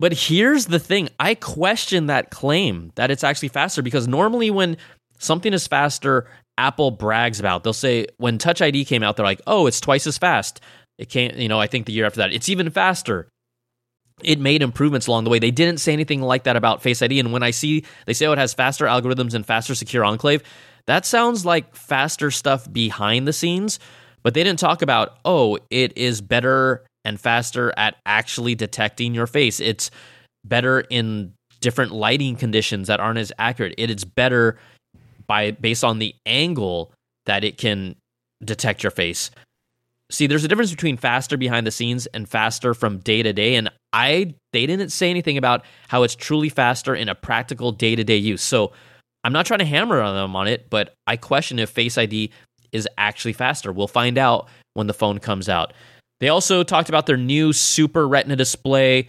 But 0.00 0.12
here's 0.12 0.66
the 0.66 0.80
thing 0.80 1.08
I 1.20 1.36
question 1.36 2.06
that 2.06 2.32
claim 2.32 2.90
that 2.96 3.12
it's 3.12 3.22
actually 3.22 3.50
faster 3.50 3.80
because 3.80 4.08
normally 4.08 4.50
when 4.50 4.76
something 5.20 5.52
is 5.52 5.68
faster, 5.68 6.26
Apple 6.56 6.90
brags 6.90 7.38
about. 7.38 7.62
They'll 7.62 7.72
say 7.72 8.08
when 8.16 8.38
Touch 8.38 8.60
ID 8.60 8.86
came 8.86 9.04
out, 9.04 9.16
they're 9.16 9.24
like, 9.24 9.42
oh, 9.46 9.68
it's 9.68 9.80
twice 9.80 10.08
as 10.08 10.18
fast. 10.18 10.60
It 10.98 11.08
can't, 11.08 11.36
you 11.36 11.48
know, 11.48 11.60
I 11.60 11.68
think 11.68 11.86
the 11.86 11.92
year 11.92 12.06
after 12.06 12.18
that, 12.18 12.32
it's 12.32 12.48
even 12.48 12.70
faster. 12.70 13.28
It 14.24 14.40
made 14.40 14.62
improvements 14.62 15.06
along 15.06 15.22
the 15.22 15.30
way. 15.30 15.38
They 15.38 15.52
didn't 15.52 15.78
say 15.78 15.92
anything 15.92 16.22
like 16.22 16.42
that 16.42 16.56
about 16.56 16.82
Face 16.82 17.02
ID. 17.02 17.20
And 17.20 17.32
when 17.32 17.44
I 17.44 17.52
see 17.52 17.84
they 18.06 18.14
say 18.14 18.26
oh, 18.26 18.32
it 18.32 18.38
has 18.38 18.52
faster 18.52 18.86
algorithms 18.86 19.34
and 19.34 19.46
faster 19.46 19.76
secure 19.76 20.04
enclave, 20.04 20.42
that 20.88 21.04
sounds 21.04 21.44
like 21.44 21.76
faster 21.76 22.30
stuff 22.30 22.70
behind 22.72 23.28
the 23.28 23.32
scenes, 23.34 23.78
but 24.22 24.32
they 24.32 24.42
didn't 24.42 24.58
talk 24.58 24.80
about, 24.80 25.18
oh, 25.22 25.58
it 25.68 25.96
is 25.98 26.22
better 26.22 26.82
and 27.04 27.20
faster 27.20 27.74
at 27.76 27.96
actually 28.06 28.54
detecting 28.54 29.14
your 29.14 29.26
face. 29.26 29.60
It's 29.60 29.90
better 30.46 30.80
in 30.80 31.34
different 31.60 31.92
lighting 31.92 32.36
conditions 32.36 32.88
that 32.88 33.00
aren't 33.00 33.18
as 33.18 33.30
accurate. 33.38 33.74
It 33.76 33.90
is 33.90 34.06
better 34.06 34.58
by 35.26 35.50
based 35.50 35.84
on 35.84 35.98
the 35.98 36.14
angle 36.24 36.90
that 37.26 37.44
it 37.44 37.58
can 37.58 37.94
detect 38.42 38.82
your 38.82 38.90
face. 38.90 39.30
See, 40.10 40.26
there's 40.26 40.44
a 40.44 40.48
difference 40.48 40.70
between 40.70 40.96
faster 40.96 41.36
behind 41.36 41.66
the 41.66 41.70
scenes 41.70 42.06
and 42.06 42.26
faster 42.26 42.72
from 42.72 42.96
day 42.98 43.22
to 43.22 43.34
day 43.34 43.56
and 43.56 43.70
I 43.92 44.34
they 44.54 44.64
didn't 44.64 44.88
say 44.88 45.10
anything 45.10 45.36
about 45.36 45.66
how 45.88 46.02
it's 46.02 46.14
truly 46.14 46.48
faster 46.48 46.94
in 46.94 47.10
a 47.10 47.14
practical 47.14 47.72
day-to-day 47.72 48.16
use. 48.16 48.42
So 48.42 48.72
I'm 49.24 49.32
not 49.32 49.46
trying 49.46 49.58
to 49.60 49.64
hammer 49.64 50.00
on 50.00 50.14
them 50.14 50.36
on 50.36 50.48
it, 50.48 50.70
but 50.70 50.94
I 51.06 51.16
question 51.16 51.58
if 51.58 51.70
Face 51.70 51.98
ID 51.98 52.30
is 52.72 52.88
actually 52.96 53.32
faster. 53.32 53.72
We'll 53.72 53.88
find 53.88 54.18
out 54.18 54.48
when 54.74 54.86
the 54.86 54.94
phone 54.94 55.18
comes 55.18 55.48
out. 55.48 55.72
They 56.20 56.28
also 56.28 56.62
talked 56.62 56.88
about 56.88 57.06
their 57.06 57.16
new 57.16 57.52
Super 57.52 58.06
Retina 58.06 58.36
display 58.36 59.08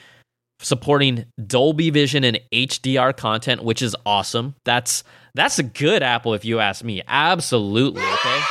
supporting 0.61 1.25
Dolby 1.45 1.89
Vision 1.89 2.23
and 2.23 2.39
HDR 2.53 3.15
content, 3.15 3.63
which 3.63 3.81
is 3.81 3.95
awesome. 4.05 4.55
That's 4.65 5.03
that's 5.35 5.59
a 5.59 5.63
good 5.63 6.03
Apple 6.03 6.33
if 6.33 6.43
you 6.43 6.59
ask 6.59 6.83
me. 6.83 7.01
Absolutely, 7.07 8.01
okay? 8.01 8.41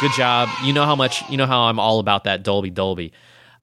Good 0.00 0.12
job. 0.12 0.48
You 0.64 0.72
know 0.72 0.84
how 0.84 0.96
much 0.96 1.28
you 1.30 1.36
know 1.36 1.46
how 1.46 1.62
I'm 1.62 1.78
all 1.78 1.98
about 1.98 2.24
that 2.24 2.42
Dolby 2.42 2.70
Dolby. 2.70 3.12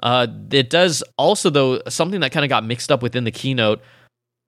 Uh, 0.01 0.27
it 0.51 0.69
does 0.69 1.03
also 1.17 1.49
though 1.49 1.81
something 1.89 2.21
that 2.21 2.31
kind 2.31 2.45
of 2.45 2.49
got 2.49 2.63
mixed 2.63 2.91
up 2.91 3.01
within 3.01 3.25
the 3.25 3.31
keynote 3.31 3.81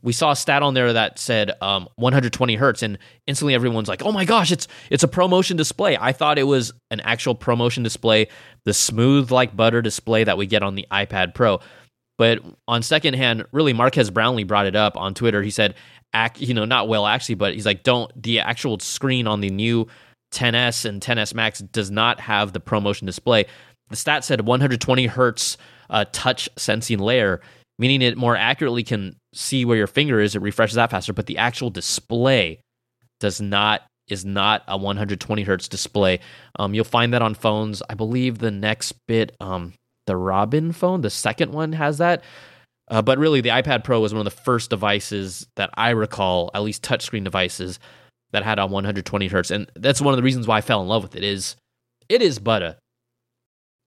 we 0.03 0.13
saw 0.13 0.31
a 0.31 0.35
stat 0.35 0.63
on 0.63 0.73
there 0.73 0.93
that 0.93 1.19
said 1.19 1.51
um, 1.61 1.87
120 1.95 2.55
hertz, 2.55 2.81
and 2.81 2.97
instantly 3.27 3.53
everyone's 3.53 3.87
like, 3.87 4.03
"Oh 4.03 4.11
my 4.11 4.25
gosh, 4.25 4.51
it's 4.51 4.67
it's 4.89 5.03
a 5.03 5.07
ProMotion 5.07 5.57
display." 5.57 5.97
I 5.99 6.11
thought 6.11 6.39
it 6.39 6.43
was 6.43 6.71
an 6.89 6.99
actual 7.01 7.35
ProMotion 7.35 7.83
display, 7.83 8.27
the 8.65 8.73
smooth 8.73 9.31
like 9.31 9.55
butter 9.55 9.81
display 9.81 10.23
that 10.23 10.37
we 10.37 10.47
get 10.47 10.63
on 10.63 10.75
the 10.75 10.87
iPad 10.91 11.33
Pro. 11.33 11.59
But 12.17 12.39
on 12.67 12.81
second 12.81 13.15
hand, 13.15 13.45
really, 13.51 13.73
Marques 13.73 14.09
Brownlee 14.09 14.43
brought 14.43 14.65
it 14.65 14.75
up 14.75 14.97
on 14.97 15.13
Twitter. 15.13 15.41
He 15.41 15.51
said, 15.51 15.75
"Act, 16.13 16.41
you 16.41 16.53
know, 16.53 16.65
not 16.65 16.87
well 16.87 17.05
actually, 17.05 17.35
but 17.35 17.53
he's 17.53 17.65
like, 17.65 17.83
don't 17.83 18.11
the 18.21 18.39
actual 18.39 18.79
screen 18.79 19.27
on 19.27 19.41
the 19.41 19.49
new 19.49 19.87
10s 20.33 20.85
and 20.85 21.01
10s 21.01 21.33
Max 21.33 21.59
does 21.59 21.91
not 21.91 22.19
have 22.19 22.53
the 22.53 22.61
ProMotion 22.61 23.05
display." 23.05 23.45
The 23.89 23.97
stat 23.97 24.23
said 24.23 24.41
120 24.41 25.05
hertz 25.07 25.57
uh, 25.89 26.05
touch 26.11 26.49
sensing 26.57 26.99
layer 26.99 27.41
meaning 27.81 28.03
it 28.03 28.15
more 28.15 28.37
accurately 28.37 28.83
can 28.83 29.15
see 29.33 29.65
where 29.65 29.75
your 29.75 29.87
finger 29.87 30.19
is. 30.19 30.35
It 30.35 30.41
refreshes 30.43 30.75
that 30.75 30.91
faster, 30.91 31.13
but 31.13 31.25
the 31.25 31.39
actual 31.39 31.71
display 31.71 32.61
does 33.19 33.41
not 33.41 33.81
is 34.07 34.23
not 34.23 34.63
a 34.67 34.77
120 34.77 35.41
hertz 35.43 35.67
display. 35.67 36.19
Um, 36.59 36.75
you'll 36.75 36.83
find 36.83 37.13
that 37.13 37.23
on 37.23 37.33
phones. 37.33 37.81
I 37.89 37.95
believe 37.95 38.37
the 38.37 38.51
next 38.51 38.93
bit, 39.07 39.35
um, 39.39 39.73
the 40.05 40.15
Robin 40.15 40.73
phone, 40.73 41.01
the 41.01 41.09
second 41.09 41.53
one 41.53 41.71
has 41.73 41.97
that. 41.97 42.23
Uh, 42.89 43.01
but 43.01 43.17
really, 43.17 43.41
the 43.41 43.49
iPad 43.49 43.83
Pro 43.83 43.99
was 43.99 44.13
one 44.13 44.19
of 44.19 44.25
the 44.25 44.41
first 44.41 44.69
devices 44.69 45.47
that 45.55 45.71
I 45.75 45.91
recall, 45.91 46.51
at 46.53 46.61
least 46.61 46.83
touchscreen 46.83 47.23
devices, 47.23 47.79
that 48.31 48.43
had 48.43 48.59
a 48.59 48.67
120 48.67 49.27
hertz, 49.27 49.49
and 49.49 49.71
that's 49.75 50.01
one 50.01 50.13
of 50.13 50.17
the 50.17 50.23
reasons 50.23 50.47
why 50.47 50.57
I 50.57 50.61
fell 50.61 50.81
in 50.81 50.87
love 50.87 51.01
with 51.03 51.15
it. 51.15 51.23
Is 51.23 51.55
it 52.09 52.21
is 52.21 52.37
butter. 52.37 52.77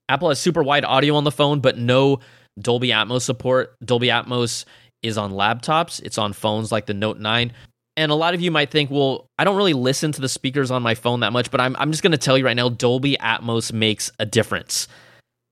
Apple 0.08 0.30
has 0.30 0.40
super 0.40 0.62
wide 0.62 0.84
audio 0.84 1.14
on 1.14 1.24
the 1.24 1.30
phone, 1.30 1.60
but 1.60 1.78
no 1.78 2.18
Dolby 2.60 2.88
Atmos 2.88 3.22
support. 3.22 3.74
Dolby 3.84 4.08
Atmos 4.08 4.64
is 5.02 5.18
on 5.18 5.32
laptops, 5.32 6.00
it's 6.02 6.18
on 6.18 6.32
phones 6.32 6.72
like 6.72 6.86
the 6.86 6.94
Note 6.94 7.18
9. 7.18 7.52
And 7.96 8.10
a 8.10 8.14
lot 8.14 8.34
of 8.34 8.40
you 8.40 8.50
might 8.50 8.70
think, 8.70 8.90
well, 8.90 9.26
I 9.38 9.44
don't 9.44 9.56
really 9.56 9.72
listen 9.72 10.10
to 10.12 10.20
the 10.20 10.28
speakers 10.28 10.70
on 10.70 10.82
my 10.82 10.94
phone 10.94 11.20
that 11.20 11.32
much, 11.32 11.50
but 11.50 11.60
I'm, 11.60 11.76
I'm 11.76 11.92
just 11.92 12.02
going 12.02 12.10
to 12.12 12.18
tell 12.18 12.36
you 12.36 12.44
right 12.44 12.56
now 12.56 12.68
Dolby 12.68 13.16
Atmos 13.20 13.72
makes 13.72 14.10
a 14.18 14.26
difference. 14.26 14.88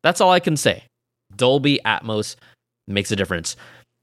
That's 0.03 0.21
all 0.21 0.31
I 0.31 0.41
can 0.41 0.57
say. 0.57 0.85
Dolby 1.37 1.81
Atmos 1.85 2.35
makes 2.89 3.13
a 3.13 3.17
difference. 3.17 3.57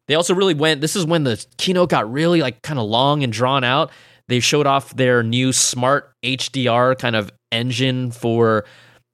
They 0.08 0.16
also 0.16 0.34
really 0.34 0.54
went, 0.54 0.82
this 0.82 0.96
is 0.96 1.06
when 1.06 1.24
the 1.24 1.44
keynote 1.58 1.90
got 1.90 2.12
really 2.12 2.42
like 2.42 2.62
kind 2.62 2.80
of 2.80 2.88
long 2.88 3.24
and 3.24 3.34
drawn 3.34 3.64
out. 3.64 3.92
They 4.30 4.40
showed 4.40 4.68
off 4.68 4.96
their 4.96 5.22
new 5.22 5.52
smart 5.52 6.12
HDR 6.24 6.98
kind 6.98 7.16
of 7.16 7.32
engine 7.52 8.12
for 8.12 8.66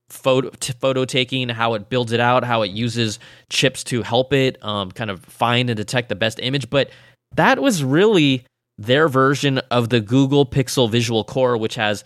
photo 0.10 0.52
photo 0.80 1.06
taking, 1.06 1.50
how 1.50 1.74
it 1.74 1.90
builds 1.90 2.12
it 2.12 2.20
out, 2.20 2.44
how 2.44 2.62
it 2.62 2.72
uses 2.72 3.20
chips 3.50 3.84
to 3.86 4.02
help 4.02 4.34
it 4.34 4.64
um, 4.64 4.92
kind 4.92 5.10
of 5.10 5.24
find 5.26 5.70
and 5.70 5.78
detect 5.78 6.10
the 6.10 6.16
best 6.16 6.40
image. 6.40 6.70
But 6.70 6.90
that 7.36 7.62
was 7.62 7.84
really 7.84 8.46
their 8.78 9.08
version 9.08 9.60
of 9.72 9.90
the 9.90 10.02
Google 10.02 10.46
Pixel 10.46 10.90
Visual 10.90 11.24
Core, 11.24 11.58
which 11.58 11.76
has 11.76 12.04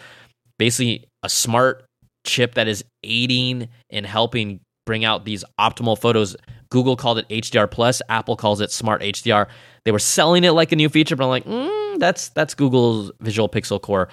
basically 0.58 1.06
a 1.24 1.30
smart 1.30 1.86
chip 2.26 2.56
that 2.56 2.68
is 2.68 2.84
aiding 3.04 3.70
in 3.90 4.04
helping 4.04 4.60
bring 4.86 5.06
out 5.06 5.26
these 5.26 5.44
optimal 5.60 6.00
photos. 6.00 6.36
Google 6.70 6.96
called 6.96 7.20
it 7.20 7.28
HDR 7.30 7.70
Plus, 7.70 8.02
Apple 8.10 8.36
calls 8.36 8.62
it 8.62 8.72
Smart 8.72 9.02
HDR. 9.02 9.48
They 9.86 9.92
were 9.92 10.00
selling 10.00 10.44
it 10.44 10.52
like 10.52 10.72
a 10.72 10.76
new 10.76 10.90
feature, 10.90 11.16
but 11.16 11.24
I'm 11.24 11.30
like, 11.30 11.46
mm, 11.46 12.00
that's 12.00 12.30
that's 12.30 12.54
Google's 12.54 13.12
Visual 13.20 13.50
Pixel 13.50 13.82
Core 13.82 14.10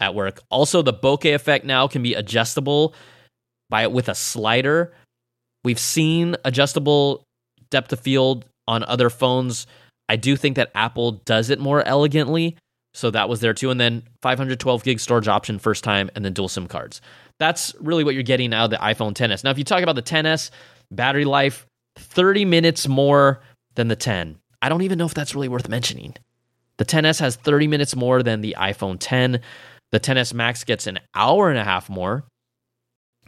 at 0.00 0.14
work. 0.14 0.40
Also, 0.50 0.82
the 0.82 0.92
bokeh 0.92 1.34
effect 1.34 1.64
now 1.64 1.86
can 1.86 2.02
be 2.02 2.14
adjustable 2.14 2.94
by 3.70 3.82
it 3.82 3.92
with 3.92 4.08
a 4.08 4.14
slider. 4.14 4.92
We've 5.64 5.78
seen 5.78 6.36
adjustable 6.44 7.24
depth 7.70 7.92
of 7.92 8.00
field 8.00 8.44
on 8.66 8.84
other 8.84 9.10
phones. 9.10 9.66
I 10.08 10.16
do 10.16 10.36
think 10.36 10.56
that 10.56 10.70
Apple 10.74 11.12
does 11.12 11.50
it 11.50 11.58
more 11.58 11.82
elegantly. 11.86 12.56
So 12.94 13.10
that 13.10 13.28
was 13.28 13.40
there 13.40 13.54
too. 13.54 13.70
And 13.70 13.80
then 13.80 14.02
512 14.22 14.82
gig 14.82 15.00
storage 15.00 15.28
option 15.28 15.58
first 15.58 15.84
time, 15.84 16.10
and 16.14 16.24
then 16.24 16.32
dual 16.32 16.48
SIM 16.48 16.66
cards. 16.66 17.00
That's 17.38 17.74
really 17.80 18.02
what 18.02 18.14
you're 18.14 18.22
getting 18.22 18.52
out 18.52 18.64
of 18.64 18.70
the 18.70 18.76
iPhone 18.78 19.12
10s. 19.14 19.44
Now, 19.44 19.50
if 19.50 19.58
you 19.58 19.64
talk 19.64 19.82
about 19.82 19.94
the 19.94 20.02
10s, 20.02 20.50
battery 20.90 21.24
life, 21.24 21.66
30 21.96 22.44
minutes 22.44 22.88
more 22.88 23.40
than 23.74 23.88
the 23.88 23.96
10. 23.96 24.38
I 24.62 24.68
don't 24.68 24.82
even 24.82 24.98
know 24.98 25.06
if 25.06 25.14
that's 25.14 25.34
really 25.34 25.48
worth 25.48 25.68
mentioning. 25.68 26.14
The 26.78 26.84
10s 26.84 27.20
has 27.20 27.36
30 27.36 27.66
minutes 27.68 27.94
more 27.94 28.22
than 28.22 28.40
the 28.40 28.56
iPhone 28.58 28.96
10. 28.98 29.40
The 29.92 30.00
10s 30.00 30.34
Max 30.34 30.64
gets 30.64 30.86
an 30.86 30.98
hour 31.14 31.50
and 31.50 31.58
a 31.58 31.64
half 31.64 31.88
more. 31.88 32.24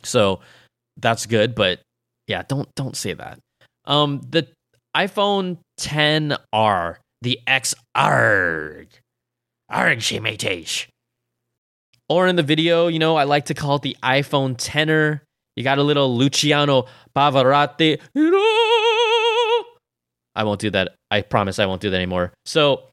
So 0.06 0.40
that's 0.96 1.26
good, 1.26 1.54
but 1.54 1.80
yeah, 2.26 2.42
don't 2.48 2.68
don't 2.74 2.96
say 2.96 3.14
that. 3.14 3.38
Um 3.84 4.20
the 4.28 4.48
iPhone 4.96 5.58
10R, 5.78 6.96
the 7.22 7.40
XR. 7.46 8.86
Arg, 9.70 10.00
matesh. 10.00 10.88
Or 12.08 12.26
in 12.26 12.34
the 12.34 12.42
video, 12.42 12.88
you 12.88 12.98
know, 12.98 13.14
I 13.16 13.22
like 13.22 13.44
to 13.46 13.54
call 13.54 13.76
it 13.76 13.82
the 13.82 13.96
iPhone 14.02 14.56
10er. 14.56 15.20
You 15.54 15.62
got 15.62 15.78
a 15.78 15.82
little 15.82 16.16
Luciano 16.16 16.86
Pavarotti. 17.16 18.00
I 20.34 20.44
won't 20.44 20.60
do 20.60 20.70
that. 20.70 20.96
I 21.10 21.22
promise 21.22 21.58
I 21.60 21.66
won't 21.66 21.80
do 21.80 21.90
that 21.90 21.96
anymore. 21.96 22.32
So 22.44 22.88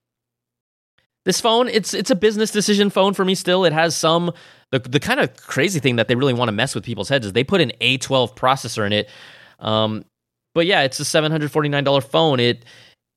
this 1.26 1.42
phone, 1.42 1.68
it's 1.68 1.94
it's 1.94 2.12
a 2.12 2.16
business 2.16 2.52
decision 2.52 2.90
phone 2.90 3.14
for 3.14 3.26
me 3.26 3.34
still. 3.36 3.66
It 3.66 3.74
has 3.74 3.96
some 3.96 4.34
the 4.72 4.80
the 4.80 5.00
kind 5.00 5.20
of 5.20 5.36
crazy 5.38 5.80
thing 5.80 5.96
that 5.96 6.08
they 6.08 6.16
really 6.16 6.34
want 6.34 6.50
to 6.50 6.54
mess 6.54 6.76
with 6.76 6.84
people's 6.84 7.10
heads 7.10 7.26
is 7.26 7.34
they 7.34 7.44
put 7.44 7.62
an 7.62 7.72
A12 7.82 8.36
processor 8.36 8.86
in 8.86 8.94
it. 8.94 9.10
Um, 9.60 10.06
but 10.54 10.66
yeah, 10.66 10.82
it's 10.82 11.00
a 11.00 11.04
$749 11.04 12.04
phone. 12.04 12.40
It 12.40 12.66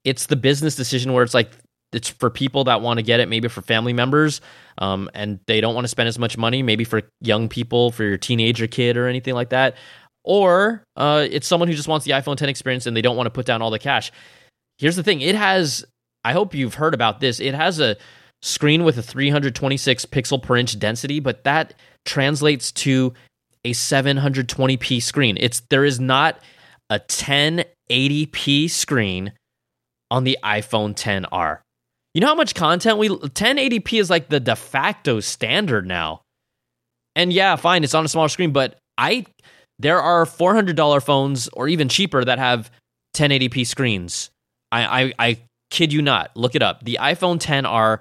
it's 0.04 0.26
the 0.26 0.37
business 0.37 0.76
decision 0.76 1.12
where 1.12 1.23
it's 1.23 1.35
like 1.35 1.50
it's 1.92 2.09
for 2.09 2.30
people 2.30 2.64
that 2.64 2.80
want 2.80 2.99
to 2.99 3.02
get 3.02 3.21
it, 3.21 3.28
maybe 3.28 3.49
for 3.49 3.62
family 3.62 3.92
members, 3.92 4.40
um, 4.78 5.11
and 5.12 5.40
they 5.47 5.61
don't 5.61 5.75
want 5.75 5.85
to 5.85 5.88
spend 5.88 6.09
as 6.09 6.19
much 6.19 6.38
money, 6.38 6.62
maybe 6.62 6.85
for 6.85 7.02
young 7.21 7.49
people, 7.49 7.90
for 7.90 8.04
your 8.04 8.16
teenager 8.16 8.66
kid 8.66 8.97
or 8.97 9.09
anything 9.09 9.35
like 9.35 9.50
that. 9.50 9.76
Or 10.23 10.85
uh, 10.97 11.26
it's 11.30 11.49
someone 11.49 11.69
who 11.69 11.75
just 11.75 11.88
wants 11.88 12.07
the 12.07 12.12
iPhone 12.12 12.37
10 12.37 12.49
experience 12.49 12.87
and 12.87 12.97
they 12.97 13.02
don't 13.02 13.16
want 13.16 13.26
to 13.26 13.30
put 13.30 13.47
down 13.47 13.62
all 13.62 13.71
the 13.71 13.78
cash. 13.78 14.12
Here's 14.78 14.97
the 14.97 15.02
thing: 15.02 15.21
it 15.21 15.35
has 15.35 15.85
I 16.25 16.33
hope 16.33 16.54
you've 16.54 16.75
heard 16.75 16.95
about 16.95 17.21
this. 17.21 17.40
It 17.40 17.54
has 17.54 17.80
a 17.80 17.97
screen 18.43 18.85
with 18.85 18.99
a 18.99 19.03
326 19.03 20.07
pixel 20.07 20.43
per 20.43 20.57
inch 20.57 20.79
density, 20.79 21.21
but 21.21 21.45
that 21.45 21.75
translates 22.05 22.73
to 22.73 23.13
a 23.65 23.73
720p 23.73 25.03
screen. 25.03 25.37
It's 25.39 25.61
there 25.71 25.85
is 25.85 26.01
not 26.01 26.41
a 26.89 26.99
1080p 26.99 28.71
screen 28.71 29.33
on 30.11 30.25
the 30.25 30.39
iPhone 30.43 30.95
10R. 30.95 31.59
You 32.15 32.21
know 32.21 32.29
how 32.29 32.35
much 32.35 32.55
content 32.55 32.99
we 32.99 33.09
1080p 33.09 34.01
is 34.01 34.11
like 34.11 34.29
the 34.29 34.41
de 34.41 34.57
facto 34.57 35.21
standard 35.21 35.87
now. 35.87 36.23
And 37.15 37.33
yeah, 37.33 37.57
fine, 37.57 37.85
it's 37.85 37.95
on 37.95 38.05
a 38.05 38.09
smaller 38.09 38.29
screen, 38.29 38.53
but 38.53 38.79
I 38.99 39.27
there 39.79 40.01
are 40.01 40.25
$400 40.25 41.03
phones 41.03 41.49
or 41.49 41.69
even 41.69 41.89
cheaper 41.89 42.25
that 42.25 42.39
have 42.39 42.71
1080p 43.17 43.67
screens. 43.67 44.31
I, 44.73 45.03
I, 45.03 45.13
I 45.19 45.39
Kid 45.71 45.93
you 45.93 46.03
not. 46.03 46.37
Look 46.37 46.55
it 46.55 46.63
up. 46.63 46.85
The 46.85 46.99
iPhone 47.01 47.39
10R 47.39 48.01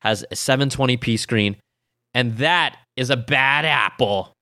has 0.00 0.24
a 0.30 0.34
720p 0.34 1.18
screen, 1.18 1.56
and 2.14 2.36
that 2.38 2.76
is 2.96 3.10
a 3.10 3.16
bad 3.16 3.64
apple. 3.64 4.32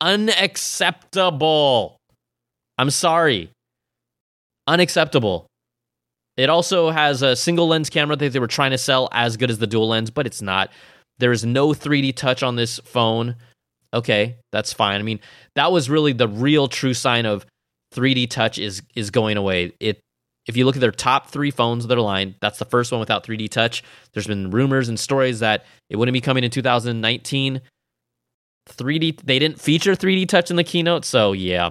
Unacceptable. 0.00 1.96
I'm 2.78 2.90
sorry. 2.90 3.50
Unacceptable. 4.66 5.46
It 6.36 6.48
also 6.48 6.90
has 6.90 7.22
a 7.22 7.36
single 7.36 7.68
lens 7.68 7.90
camera 7.90 8.16
that 8.16 8.32
they 8.32 8.38
were 8.38 8.46
trying 8.46 8.70
to 8.70 8.78
sell 8.78 9.08
as 9.12 9.36
good 9.36 9.50
as 9.50 9.58
the 9.58 9.66
dual 9.66 9.88
lens, 9.88 10.10
but 10.10 10.26
it's 10.26 10.42
not. 10.42 10.70
There 11.18 11.32
is 11.32 11.44
no 11.44 11.68
3D 11.68 12.16
touch 12.16 12.42
on 12.42 12.56
this 12.56 12.80
phone. 12.84 13.36
Okay, 13.94 14.36
that's 14.50 14.72
fine. 14.72 14.98
I 14.98 15.02
mean, 15.02 15.20
that 15.54 15.70
was 15.70 15.90
really 15.90 16.12
the 16.12 16.28
real 16.28 16.68
true 16.68 16.94
sign 16.94 17.26
of 17.26 17.44
3D 17.94 18.30
touch 18.30 18.58
is 18.58 18.82
is 18.94 19.10
going 19.10 19.36
away. 19.36 19.72
It 19.78 20.00
if 20.46 20.56
you 20.56 20.64
look 20.64 20.76
at 20.76 20.80
their 20.80 20.90
top 20.90 21.28
three 21.28 21.50
phones 21.50 21.84
of 21.84 21.88
their 21.88 22.00
line, 22.00 22.34
that's 22.40 22.58
the 22.58 22.64
first 22.64 22.90
one 22.90 23.00
without 23.00 23.24
3D 23.24 23.48
touch. 23.48 23.82
There's 24.12 24.26
been 24.26 24.50
rumors 24.50 24.88
and 24.88 24.98
stories 24.98 25.40
that 25.40 25.64
it 25.88 25.96
wouldn't 25.96 26.14
be 26.14 26.20
coming 26.20 26.44
in 26.44 26.50
2019. 26.50 27.60
3D, 28.68 29.20
they 29.24 29.38
didn't 29.38 29.60
feature 29.60 29.92
3D 29.92 30.28
touch 30.28 30.50
in 30.50 30.56
the 30.56 30.64
keynote, 30.64 31.04
so 31.04 31.32
yeah, 31.32 31.70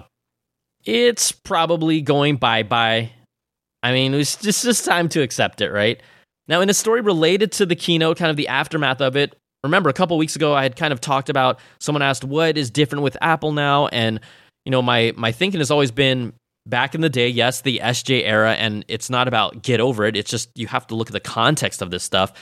it's 0.84 1.32
probably 1.32 2.00
going 2.00 2.36
bye 2.36 2.62
bye. 2.62 3.10
I 3.82 3.92
mean, 3.92 4.14
it's 4.14 4.36
just, 4.36 4.64
just 4.64 4.84
time 4.84 5.08
to 5.10 5.22
accept 5.22 5.60
it, 5.60 5.70
right? 5.70 6.00
Now, 6.48 6.60
in 6.60 6.70
a 6.70 6.74
story 6.74 7.00
related 7.00 7.52
to 7.52 7.66
the 7.66 7.74
keynote, 7.74 8.16
kind 8.16 8.30
of 8.30 8.36
the 8.36 8.48
aftermath 8.48 9.00
of 9.00 9.16
it, 9.16 9.34
remember 9.64 9.88
a 9.88 9.92
couple 9.92 10.16
weeks 10.18 10.36
ago, 10.36 10.54
I 10.54 10.62
had 10.62 10.76
kind 10.76 10.92
of 10.92 11.00
talked 11.00 11.28
about 11.28 11.60
someone 11.80 12.02
asked 12.02 12.24
what 12.24 12.56
is 12.56 12.70
different 12.70 13.02
with 13.02 13.16
Apple 13.20 13.52
now, 13.52 13.86
and 13.88 14.20
you 14.64 14.70
know, 14.70 14.82
my 14.82 15.12
my 15.16 15.32
thinking 15.32 15.60
has 15.60 15.70
always 15.70 15.90
been 15.90 16.32
back 16.66 16.94
in 16.94 17.00
the 17.00 17.08
day, 17.08 17.28
yes, 17.28 17.60
the 17.60 17.80
SJ 17.82 18.22
era, 18.24 18.54
and 18.54 18.84
it's 18.88 19.10
not 19.10 19.28
about 19.28 19.62
get 19.62 19.80
over 19.80 20.04
it. 20.04 20.16
It's 20.16 20.30
just 20.30 20.50
you 20.54 20.66
have 20.68 20.86
to 20.88 20.94
look 20.94 21.08
at 21.08 21.12
the 21.12 21.20
context 21.20 21.82
of 21.82 21.90
this 21.90 22.04
stuff. 22.04 22.32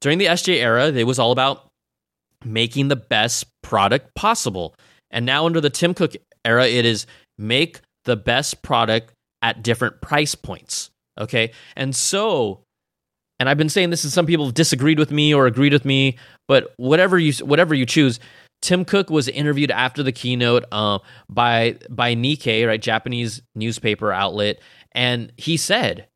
During 0.00 0.18
the 0.18 0.26
SJ 0.26 0.56
era, 0.56 0.86
it 0.88 1.04
was 1.04 1.18
all 1.18 1.32
about 1.32 1.68
making 2.44 2.88
the 2.88 2.96
best 2.96 3.46
product 3.62 4.14
possible. 4.14 4.74
And 5.10 5.26
now 5.26 5.46
under 5.46 5.60
the 5.60 5.70
Tim 5.70 5.94
Cook 5.94 6.12
era, 6.44 6.66
it 6.66 6.84
is 6.84 7.06
make 7.38 7.80
the 8.04 8.16
best 8.16 8.62
product 8.62 9.12
at 9.42 9.62
different 9.62 10.00
price 10.00 10.34
points. 10.34 10.90
Okay. 11.18 11.52
And 11.76 11.94
so, 11.94 12.60
and 13.38 13.48
I've 13.48 13.58
been 13.58 13.68
saying 13.68 13.90
this, 13.90 14.04
and 14.04 14.12
some 14.12 14.26
people 14.26 14.46
have 14.46 14.54
disagreed 14.54 14.98
with 14.98 15.10
me 15.10 15.34
or 15.34 15.46
agreed 15.46 15.72
with 15.72 15.84
me, 15.84 16.16
but 16.48 16.72
whatever 16.76 17.18
you 17.18 17.32
whatever 17.44 17.74
you 17.74 17.86
choose, 17.86 18.20
Tim 18.62 18.84
Cook 18.84 19.10
was 19.10 19.28
interviewed 19.28 19.70
after 19.70 20.02
the 20.02 20.12
keynote 20.12 20.64
uh, 20.72 20.98
by 21.28 21.78
by 21.88 22.14
Nikkei, 22.14 22.66
right, 22.66 22.80
Japanese 22.80 23.42
newspaper 23.54 24.12
outlet, 24.12 24.58
and 24.92 25.32
he 25.36 25.56
said 25.56 26.08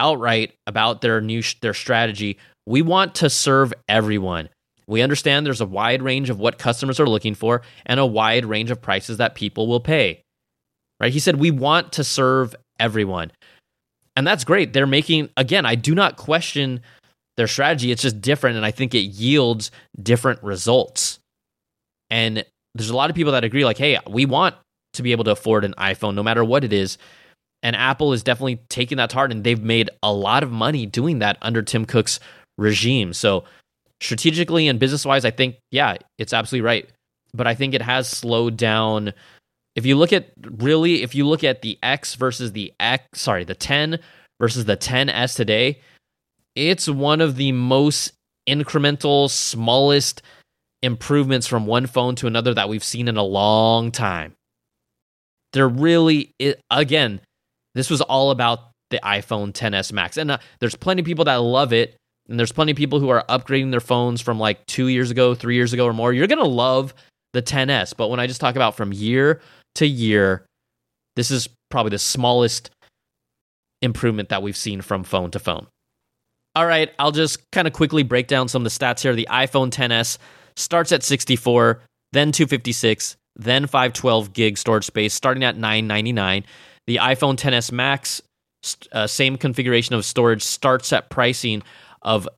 outright 0.00 0.54
about 0.66 1.00
their 1.00 1.20
new 1.20 1.42
their 1.62 1.74
strategy. 1.74 2.38
We 2.66 2.82
want 2.82 3.14
to 3.16 3.30
serve 3.30 3.72
everyone. 3.88 4.48
We 4.86 5.02
understand 5.02 5.46
there's 5.46 5.60
a 5.60 5.66
wide 5.66 6.02
range 6.02 6.30
of 6.30 6.38
what 6.38 6.58
customers 6.58 7.00
are 7.00 7.06
looking 7.06 7.34
for 7.34 7.62
and 7.86 7.98
a 7.98 8.06
wide 8.06 8.44
range 8.44 8.70
of 8.70 8.82
prices 8.82 9.16
that 9.18 9.34
people 9.34 9.66
will 9.66 9.80
pay. 9.80 10.22
Right? 11.00 11.12
He 11.12 11.20
said 11.20 11.36
we 11.36 11.50
want 11.50 11.92
to 11.92 12.04
serve 12.04 12.54
everyone. 12.78 13.32
And 14.16 14.26
that's 14.26 14.44
great. 14.44 14.72
They're 14.72 14.86
making 14.86 15.30
again, 15.36 15.66
I 15.66 15.74
do 15.74 15.94
not 15.94 16.16
question 16.16 16.80
their 17.36 17.48
strategy. 17.48 17.90
It's 17.90 18.02
just 18.02 18.20
different 18.20 18.56
and 18.56 18.64
I 18.64 18.70
think 18.70 18.94
it 18.94 19.00
yields 19.00 19.70
different 20.00 20.42
results. 20.42 21.18
And 22.14 22.44
there's 22.76 22.90
a 22.90 22.96
lot 22.96 23.10
of 23.10 23.16
people 23.16 23.32
that 23.32 23.42
agree, 23.42 23.64
like, 23.64 23.76
hey, 23.76 23.98
we 24.08 24.24
want 24.24 24.54
to 24.92 25.02
be 25.02 25.10
able 25.10 25.24
to 25.24 25.32
afford 25.32 25.64
an 25.64 25.74
iPhone 25.78 26.14
no 26.14 26.22
matter 26.22 26.44
what 26.44 26.62
it 26.62 26.72
is. 26.72 26.96
And 27.64 27.74
Apple 27.74 28.12
is 28.12 28.22
definitely 28.22 28.60
taking 28.68 28.98
that 28.98 29.10
to 29.10 29.16
heart, 29.16 29.32
and 29.32 29.42
they've 29.42 29.60
made 29.60 29.90
a 30.00 30.12
lot 30.12 30.44
of 30.44 30.52
money 30.52 30.86
doing 30.86 31.18
that 31.18 31.38
under 31.42 31.60
Tim 31.60 31.84
Cook's 31.84 32.20
regime. 32.56 33.14
So, 33.14 33.42
strategically 34.00 34.68
and 34.68 34.78
business 34.78 35.04
wise, 35.04 35.24
I 35.24 35.32
think, 35.32 35.56
yeah, 35.72 35.96
it's 36.18 36.32
absolutely 36.32 36.64
right. 36.64 36.88
But 37.32 37.48
I 37.48 37.56
think 37.56 37.74
it 37.74 37.82
has 37.82 38.08
slowed 38.08 38.56
down 38.56 39.12
if 39.74 39.84
you 39.84 39.96
look 39.96 40.12
at 40.12 40.30
really, 40.58 41.02
if 41.02 41.16
you 41.16 41.26
look 41.26 41.42
at 41.42 41.62
the 41.62 41.80
X 41.82 42.14
versus 42.14 42.52
the 42.52 42.72
X, 42.78 43.04
sorry, 43.20 43.42
the 43.42 43.56
10 43.56 43.98
versus 44.40 44.66
the 44.66 44.76
10S 44.76 45.34
today, 45.34 45.80
it's 46.54 46.88
one 46.88 47.20
of 47.20 47.34
the 47.34 47.50
most 47.50 48.12
incremental, 48.48 49.28
smallest 49.28 50.22
improvements 50.84 51.46
from 51.46 51.66
one 51.66 51.86
phone 51.86 52.14
to 52.16 52.26
another 52.26 52.52
that 52.54 52.68
we've 52.68 52.84
seen 52.84 53.08
in 53.08 53.16
a 53.16 53.22
long 53.22 53.90
time. 53.90 54.34
They're 55.52 55.68
really, 55.68 56.32
it, 56.38 56.60
again, 56.70 57.20
this 57.74 57.88
was 57.88 58.02
all 58.02 58.30
about 58.30 58.70
the 58.90 59.00
iPhone 59.02 59.52
10s 59.52 59.92
Max. 59.92 60.16
And 60.16 60.32
uh, 60.32 60.38
there's 60.60 60.76
plenty 60.76 61.00
of 61.00 61.06
people 61.06 61.24
that 61.24 61.36
love 61.36 61.72
it. 61.72 61.96
And 62.28 62.38
there's 62.38 62.52
plenty 62.52 62.72
of 62.72 62.76
people 62.76 63.00
who 63.00 63.08
are 63.08 63.24
upgrading 63.28 63.70
their 63.70 63.80
phones 63.80 64.20
from 64.20 64.38
like 64.38 64.64
two 64.66 64.88
years 64.88 65.10
ago, 65.10 65.34
three 65.34 65.54
years 65.54 65.72
ago, 65.72 65.86
or 65.86 65.92
more. 65.92 66.12
You're 66.12 66.26
to 66.26 66.44
love 66.44 66.94
the 67.32 67.42
10s. 67.42 67.94
But 67.96 68.08
when 68.08 68.20
I 68.20 68.26
just 68.26 68.40
talk 68.40 68.56
about 68.56 68.76
from 68.76 68.92
year 68.92 69.40
to 69.76 69.86
year, 69.86 70.44
this 71.16 71.30
is 71.30 71.48
probably 71.70 71.90
the 71.90 71.98
smallest 71.98 72.70
improvement 73.82 74.28
that 74.30 74.42
we've 74.42 74.56
seen 74.56 74.82
from 74.82 75.04
phone 75.04 75.30
to 75.32 75.38
phone. 75.38 75.66
All 76.56 76.66
right, 76.66 76.92
I'll 76.98 77.10
just 77.10 77.40
kind 77.50 77.66
of 77.66 77.72
quickly 77.72 78.04
break 78.04 78.28
down 78.28 78.48
some 78.48 78.64
of 78.64 78.72
the 78.72 78.84
stats 78.84 79.00
here. 79.00 79.14
The 79.14 79.28
iPhone 79.30 79.70
10s 79.70 80.18
starts 80.56 80.92
at 80.92 81.02
64, 81.02 81.80
then 82.12 82.32
256, 82.32 83.16
then 83.36 83.66
512 83.66 84.32
gig 84.32 84.58
storage 84.58 84.84
space, 84.84 85.14
starting 85.14 85.44
at 85.44 85.56
999. 85.56 86.44
The 86.86 86.96
iPhone 86.96 87.36
10s 87.36 87.72
Max, 87.72 88.22
uh, 88.92 89.06
same 89.06 89.36
configuration 89.36 89.94
of 89.94 90.04
storage, 90.04 90.42
starts 90.42 90.92
at 90.92 91.10
pricing 91.10 91.62
of 92.02 92.28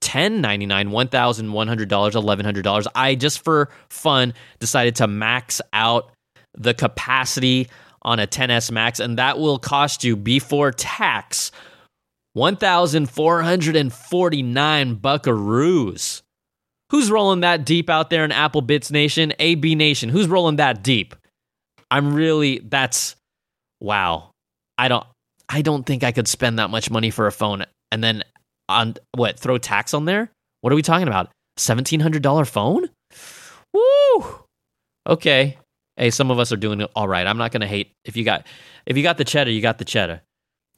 ten 0.00 0.42
ninety 0.42 0.66
nine, 0.66 0.90
one 0.90 1.08
thousand 1.08 1.52
one 1.52 1.66
hundred 1.66 1.88
dollars, 1.88 2.14
eleven 2.14 2.44
hundred 2.44 2.62
dollars. 2.62 2.86
I 2.94 3.14
just 3.14 3.42
for 3.42 3.70
fun 3.88 4.34
decided 4.60 4.96
to 4.96 5.06
max 5.06 5.62
out 5.72 6.10
the 6.52 6.74
capacity 6.74 7.70
on 8.02 8.20
a 8.20 8.26
10s 8.26 8.70
Max, 8.70 9.00
and 9.00 9.18
that 9.18 9.38
will 9.38 9.58
cost 9.58 10.04
you 10.04 10.16
before 10.16 10.70
tax 10.70 11.50
1,449 12.34 14.96
buckaroos. 14.96 16.22
Who's 16.94 17.10
rolling 17.10 17.40
that 17.40 17.64
deep 17.64 17.90
out 17.90 18.08
there 18.08 18.24
in 18.24 18.30
Apple 18.30 18.60
Bits 18.60 18.92
Nation, 18.92 19.32
AB 19.40 19.74
Nation? 19.74 20.10
Who's 20.10 20.28
rolling 20.28 20.56
that 20.56 20.84
deep? 20.84 21.16
I'm 21.90 22.14
really 22.14 22.60
that's 22.60 23.16
wow. 23.80 24.30
I 24.78 24.86
don't 24.86 25.04
I 25.48 25.62
don't 25.62 25.84
think 25.84 26.04
I 26.04 26.12
could 26.12 26.28
spend 26.28 26.60
that 26.60 26.70
much 26.70 26.92
money 26.92 27.10
for 27.10 27.26
a 27.26 27.32
phone 27.32 27.64
and 27.90 28.04
then 28.04 28.22
on 28.68 28.94
what 29.12 29.40
throw 29.40 29.58
tax 29.58 29.92
on 29.92 30.04
there? 30.04 30.30
What 30.60 30.72
are 30.72 30.76
we 30.76 30.82
talking 30.82 31.08
about? 31.08 31.32
$1700 31.58 32.48
phone? 32.48 32.88
Woo! 33.72 34.38
Okay. 35.04 35.58
Hey, 35.96 36.10
some 36.10 36.30
of 36.30 36.38
us 36.38 36.52
are 36.52 36.56
doing 36.56 36.80
it 36.80 36.92
all 36.94 37.08
right. 37.08 37.26
I'm 37.26 37.38
not 37.38 37.50
to 37.62 37.66
hate 37.66 37.90
if 38.04 38.16
you 38.16 38.22
got 38.22 38.46
if 38.86 38.96
you 38.96 39.02
got 39.02 39.18
the 39.18 39.24
cheddar, 39.24 39.50
you 39.50 39.60
got 39.60 39.78
the 39.78 39.84
cheddar. 39.84 40.22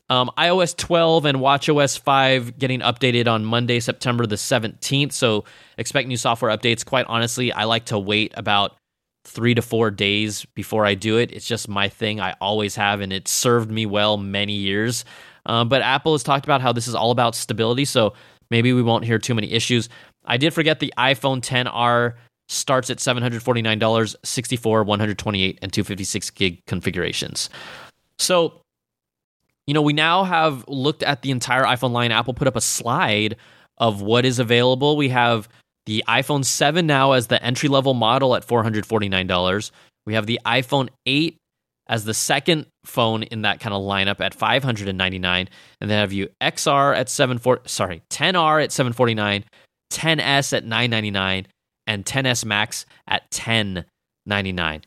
Um, 0.08 0.30
iOS 0.38 0.76
12 0.76 1.24
and 1.24 1.38
WatchOS 1.38 1.98
5 1.98 2.58
getting 2.58 2.80
updated 2.80 3.26
on 3.26 3.44
Monday, 3.44 3.80
September 3.80 4.26
the 4.26 4.36
17th. 4.36 5.12
So 5.12 5.44
expect 5.78 6.06
new 6.06 6.16
software 6.16 6.56
updates. 6.56 6.84
Quite 6.84 7.06
honestly, 7.08 7.52
I 7.52 7.64
like 7.64 7.86
to 7.86 7.98
wait 7.98 8.32
about 8.36 8.76
three 9.24 9.54
to 9.54 9.62
four 9.62 9.90
days 9.90 10.44
before 10.54 10.86
I 10.86 10.94
do 10.94 11.18
it. 11.18 11.32
It's 11.32 11.46
just 11.46 11.68
my 11.68 11.88
thing. 11.88 12.20
I 12.20 12.34
always 12.40 12.76
have, 12.76 13.00
and 13.00 13.12
it 13.12 13.26
served 13.26 13.70
me 13.70 13.84
well 13.84 14.16
many 14.16 14.52
years. 14.52 15.04
Um, 15.46 15.68
but 15.68 15.82
Apple 15.82 16.12
has 16.12 16.22
talked 16.22 16.44
about 16.44 16.60
how 16.60 16.72
this 16.72 16.86
is 16.86 16.94
all 16.94 17.10
about 17.10 17.34
stability. 17.34 17.84
So 17.84 18.14
maybe 18.50 18.72
we 18.72 18.82
won't 18.82 19.04
hear 19.04 19.18
too 19.18 19.34
many 19.34 19.50
issues. 19.52 19.88
I 20.24 20.36
did 20.36 20.54
forget 20.54 20.78
the 20.78 20.94
iPhone 20.96 21.40
10R 21.40 22.14
starts 22.48 22.90
at 22.90 22.98
$749, 22.98 24.16
64, 24.24 24.84
128, 24.84 25.58
and 25.62 25.72
256 25.72 26.30
gig 26.30 26.64
configurations. 26.66 27.50
So 28.18 28.60
you 29.66 29.74
know, 29.74 29.82
we 29.82 29.92
now 29.92 30.24
have 30.24 30.64
looked 30.68 31.02
at 31.02 31.22
the 31.22 31.30
entire 31.30 31.64
iPhone 31.64 31.92
line. 31.92 32.12
Apple 32.12 32.34
put 32.34 32.48
up 32.48 32.56
a 32.56 32.60
slide 32.60 33.36
of 33.78 34.00
what 34.00 34.24
is 34.24 34.38
available. 34.38 34.96
We 34.96 35.08
have 35.10 35.48
the 35.86 36.04
iPhone 36.08 36.44
7 36.44 36.86
now 36.86 37.12
as 37.12 37.26
the 37.26 37.42
entry 37.42 37.68
level 37.68 37.94
model 37.94 38.34
at 38.34 38.46
$449. 38.46 39.70
We 40.04 40.14
have 40.14 40.26
the 40.26 40.40
iPhone 40.44 40.88
8 41.06 41.36
as 41.88 42.04
the 42.04 42.14
second 42.14 42.66
phone 42.84 43.22
in 43.24 43.42
that 43.42 43.60
kind 43.60 43.74
of 43.74 43.82
lineup 43.82 44.20
at 44.20 44.34
599 44.34 45.48
and 45.80 45.90
then 45.90 46.00
have 46.00 46.12
you 46.12 46.28
XR 46.40 46.96
at 46.96 47.08
74 47.08 47.60
sorry 47.66 48.02
10R 48.10 48.64
at 48.64 48.72
749 48.72 49.44
10S 49.92 50.52
at 50.52 50.64
999 50.64 51.46
and 51.86 52.04
10S 52.04 52.44
Max 52.44 52.86
at 53.06 53.22
1099 53.30 54.82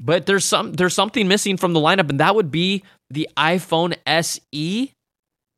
but 0.00 0.26
there's 0.26 0.44
some 0.44 0.74
there's 0.74 0.94
something 0.94 1.26
missing 1.26 1.56
from 1.56 1.72
the 1.72 1.80
lineup 1.80 2.10
and 2.10 2.20
that 2.20 2.34
would 2.34 2.50
be 2.50 2.82
the 3.10 3.28
iPhone 3.36 3.96
SE. 4.06 4.92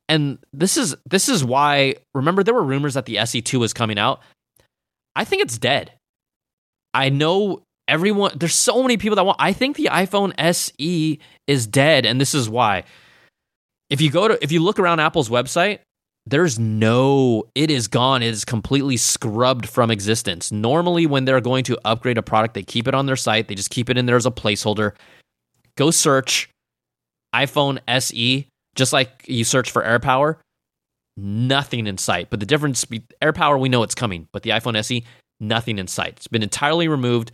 And 0.09 0.39
this 0.51 0.77
is 0.77 0.95
this 1.09 1.29
is 1.29 1.43
why 1.43 1.95
remember 2.13 2.43
there 2.43 2.53
were 2.53 2.63
rumors 2.63 2.95
that 2.95 3.05
the 3.05 3.15
SE2 3.15 3.59
was 3.59 3.73
coming 3.73 3.97
out. 3.97 4.21
I 5.15 5.23
think 5.23 5.41
it's 5.41 5.57
dead. 5.57 5.91
I 6.93 7.09
know 7.09 7.61
everyone 7.87 8.33
there's 8.35 8.55
so 8.55 8.81
many 8.81 8.97
people 8.97 9.15
that 9.15 9.25
want 9.25 9.37
I 9.39 9.53
think 9.53 9.75
the 9.75 9.89
iPhone 9.91 10.33
SE 10.37 11.19
is 11.47 11.67
dead 11.67 12.05
and 12.05 12.19
this 12.19 12.33
is 12.33 12.49
why. 12.49 12.83
If 13.89 14.01
you 14.01 14.09
go 14.09 14.27
to 14.27 14.43
if 14.43 14.51
you 14.51 14.61
look 14.61 14.79
around 14.79 14.99
Apple's 14.99 15.29
website, 15.29 15.79
there's 16.25 16.59
no 16.59 17.45
it 17.55 17.71
is 17.71 17.87
gone 17.87 18.21
it 18.21 18.27
is 18.27 18.45
completely 18.45 18.97
scrubbed 18.97 19.67
from 19.67 19.89
existence 19.89 20.51
normally 20.51 21.07
when 21.07 21.25
they're 21.25 21.41
going 21.41 21.63
to 21.63 21.77
upgrade 21.83 22.17
a 22.17 22.21
product 22.21 22.53
they 22.53 22.63
keep 22.63 22.87
it 22.87 22.93
on 22.93 23.07
their 23.07 23.15
site 23.15 23.47
they 23.47 23.55
just 23.55 23.71
keep 23.71 23.89
it 23.89 23.97
in 23.97 24.05
there 24.05 24.15
as 24.15 24.25
a 24.25 24.31
placeholder 24.31 24.91
go 25.77 25.89
search 25.89 26.47
iphone 27.35 27.79
se 27.87 28.47
just 28.75 28.93
like 28.93 29.25
you 29.27 29.43
search 29.43 29.71
for 29.71 29.83
AirPower 29.83 30.37
nothing 31.17 31.87
in 31.87 31.97
sight. 31.97 32.29
But 32.29 32.39
the 32.39 32.45
difference 32.45 32.85
AirPower 33.21 33.59
we 33.59 33.69
know 33.69 33.83
it's 33.83 33.95
coming 33.95 34.27
but 34.31 34.43
the 34.43 34.51
iphone 34.51 34.81
se 34.83 35.03
nothing 35.39 35.77
in 35.77 35.87
sight. 35.87 36.13
It's 36.17 36.27
been 36.27 36.43
entirely 36.43 36.87
removed. 36.87 37.31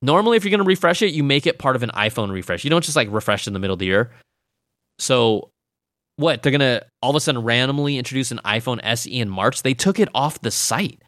Normally 0.00 0.36
if 0.36 0.44
you're 0.44 0.50
going 0.50 0.58
to 0.58 0.64
refresh 0.64 1.02
it 1.02 1.12
you 1.12 1.22
make 1.22 1.46
it 1.46 1.58
part 1.58 1.76
of 1.76 1.82
an 1.82 1.90
iphone 1.90 2.30
refresh. 2.32 2.64
You 2.64 2.70
don't 2.70 2.84
just 2.84 2.96
like 2.96 3.08
refresh 3.10 3.46
in 3.46 3.52
the 3.52 3.58
middle 3.58 3.74
of 3.74 3.80
the 3.80 3.86
year. 3.86 4.10
So 4.98 5.50
what 6.16 6.42
they're 6.42 6.52
gonna 6.52 6.82
all 7.00 7.10
of 7.10 7.16
a 7.16 7.20
sudden 7.20 7.42
randomly 7.42 7.98
introduce 7.98 8.30
an 8.30 8.40
iPhone 8.44 8.80
SE 8.82 9.10
in 9.10 9.28
March. 9.28 9.62
They 9.62 9.74
took 9.74 9.98
it 9.98 10.08
off 10.14 10.40
the 10.40 10.50
site. 10.50 11.02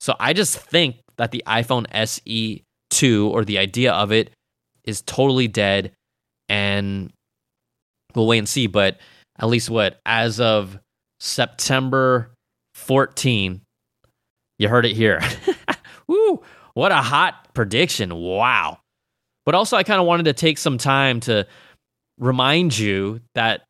So 0.00 0.14
I 0.20 0.32
just 0.32 0.58
think 0.58 0.96
that 1.16 1.32
the 1.32 1.42
iPhone 1.46 1.86
SE 1.90 2.62
2 2.90 3.30
or 3.30 3.44
the 3.44 3.58
idea 3.58 3.92
of 3.92 4.12
it 4.12 4.30
is 4.84 5.02
totally 5.02 5.48
dead 5.48 5.92
and 6.48 7.12
we'll 8.14 8.26
wait 8.26 8.38
and 8.38 8.48
see. 8.48 8.66
But 8.66 8.98
at 9.38 9.48
least 9.48 9.70
what, 9.70 10.00
as 10.06 10.40
of 10.40 10.78
September 11.20 12.30
14, 12.74 13.60
you 14.58 14.68
heard 14.68 14.86
it 14.86 14.96
here. 14.96 15.20
Woo, 16.08 16.42
what 16.74 16.92
a 16.92 16.96
hot 16.96 17.54
prediction. 17.54 18.14
Wow. 18.14 18.78
But 19.44 19.54
also, 19.54 19.76
I 19.76 19.82
kind 19.82 20.00
of 20.00 20.06
wanted 20.06 20.24
to 20.24 20.32
take 20.32 20.58
some 20.58 20.78
time 20.78 21.20
to 21.20 21.46
remind 22.18 22.78
you 22.78 23.20
that 23.34 23.62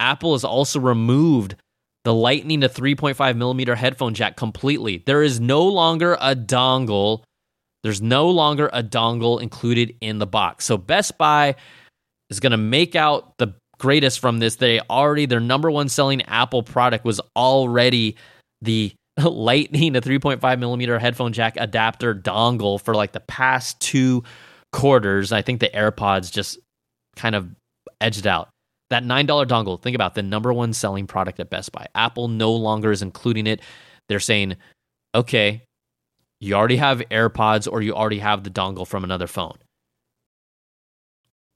Apple 0.00 0.32
has 0.32 0.44
also 0.44 0.80
removed 0.80 1.56
the 2.04 2.14
Lightning 2.14 2.60
to 2.60 2.68
3.5 2.68 3.36
millimeter 3.36 3.74
headphone 3.74 4.14
jack 4.14 4.36
completely. 4.36 5.02
There 5.06 5.22
is 5.22 5.40
no 5.40 5.66
longer 5.66 6.16
a 6.20 6.36
dongle. 6.36 7.24
There's 7.82 8.00
no 8.00 8.30
longer 8.30 8.70
a 8.72 8.82
dongle 8.82 9.42
included 9.42 9.96
in 10.00 10.18
the 10.18 10.26
box. 10.26 10.64
So 10.64 10.78
Best 10.78 11.18
Buy 11.18 11.56
is 12.30 12.40
going 12.40 12.52
to 12.52 12.56
make 12.56 12.94
out 12.94 13.36
the 13.38 13.54
greatest 13.78 14.20
from 14.20 14.38
this. 14.38 14.56
They 14.56 14.80
already 14.80 15.26
their 15.26 15.40
number 15.40 15.70
one 15.70 15.88
selling 15.88 16.22
Apple 16.22 16.62
product 16.62 17.04
was 17.04 17.20
already 17.34 18.16
the 18.62 18.92
Lightning 19.18 19.94
to 19.94 20.00
3.5 20.02 20.58
millimeter 20.58 20.98
headphone 20.98 21.32
jack 21.32 21.56
adapter 21.58 22.14
dongle 22.14 22.78
for 22.78 22.94
like 22.94 23.12
the 23.12 23.20
past 23.20 23.80
two 23.80 24.22
quarters. 24.72 25.32
I 25.32 25.40
think 25.40 25.60
the 25.60 25.70
AirPods 25.70 26.30
just 26.30 26.58
kind 27.16 27.34
of 27.34 27.48
edged 28.00 28.26
out. 28.26 28.50
That 28.90 29.04
$9 29.04 29.26
dongle, 29.26 29.80
think 29.80 29.94
about 29.94 30.14
the 30.14 30.22
number 30.22 30.52
one 30.52 30.74
selling 30.74 31.06
product 31.06 31.40
at 31.40 31.48
Best 31.48 31.72
Buy. 31.72 31.86
Apple 31.94 32.28
no 32.28 32.52
longer 32.52 32.92
is 32.92 33.02
including 33.02 33.46
it. 33.46 33.60
They're 34.08 34.20
saying, 34.20 34.56
okay, 35.14 35.62
you 36.40 36.54
already 36.54 36.76
have 36.76 37.00
AirPods 37.10 37.70
or 37.70 37.80
you 37.80 37.94
already 37.94 38.18
have 38.18 38.44
the 38.44 38.50
dongle 38.50 38.86
from 38.86 39.02
another 39.02 39.26
phone. 39.26 39.56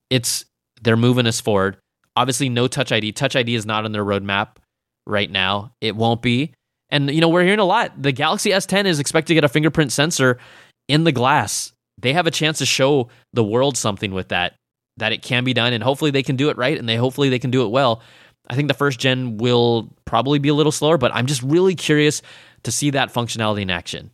It's 0.09 0.45
they're 0.81 0.97
moving 0.97 1.27
us 1.27 1.41
forward. 1.41 1.77
Obviously, 2.17 2.49
no 2.49 2.69
Touch 2.69 2.93
ID. 2.93 3.13
Touch 3.13 3.37
ID 3.37 3.55
is 3.55 3.67
not 3.67 3.85
on 3.85 3.93
their 3.93 4.05
roadmap 4.05 4.57
right 5.07 5.31
now. 5.31 5.73
It 5.81 5.97
won't 5.97 6.23
be. 6.23 6.53
And 6.91 7.11
you 7.11 7.21
know, 7.21 7.29
we're 7.29 7.45
hearing 7.45 7.61
a 7.61 7.65
lot. 7.65 8.01
The 8.01 8.13
Galaxy 8.13 8.51
S10 8.51 8.85
is 8.87 8.99
expected 8.99 9.29
to 9.29 9.35
get 9.35 9.45
a 9.45 9.49
fingerprint 9.49 9.93
sensor 9.93 10.39
in 10.89 11.05
the 11.05 11.13
glass. 11.13 11.73
They 11.99 12.13
have 12.13 12.27
a 12.27 12.31
chance 12.31 12.59
to 12.59 12.67
show 12.67 13.09
the 13.33 13.45
world 13.45 13.77
something 13.77 14.13
with 14.13 14.29
that 14.29 14.55
that 14.97 15.13
it 15.13 15.23
can 15.23 15.45
be 15.45 15.55
done 15.55 15.73
and 15.73 15.83
hopefully 15.83 16.11
they 16.11 16.23
can 16.23 16.37
do 16.37 16.51
it 16.51 16.57
right 16.59 16.77
and 16.77 16.89
they 16.89 16.97
hopefully 16.97 17.29
they 17.29 17.39
can 17.39 17.51
do 17.51 17.65
it 17.65 17.69
well. 17.69 18.03
I 18.49 18.55
think 18.55 18.69
the 18.69 18.75
first 18.75 18.99
gen 18.99 19.39
will 19.39 19.89
probably 20.05 20.39
be 20.39 20.49
a 20.49 20.55
little 20.55 20.73
slower, 20.73 20.99
but 20.99 21.15
I'm 21.15 21.27
just 21.27 21.43
really 21.43 21.75
curious 21.75 22.23
to 22.65 22.73
see 22.73 22.91
that 22.91 23.13
functionality 23.13 23.63
in 23.63 23.71
action. 23.71 24.11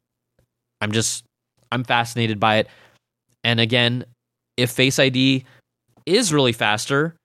I'm 0.80 0.92
just 0.92 1.24
I'm 1.72 1.84
fascinated 1.84 2.38
by 2.38 2.56
it. 2.58 2.68
And 3.42 3.60
again, 3.60 4.04
if 4.56 4.70
Face 4.70 4.98
ID 4.98 5.44
is 6.06 6.32
really 6.32 6.52
faster, 6.52 7.16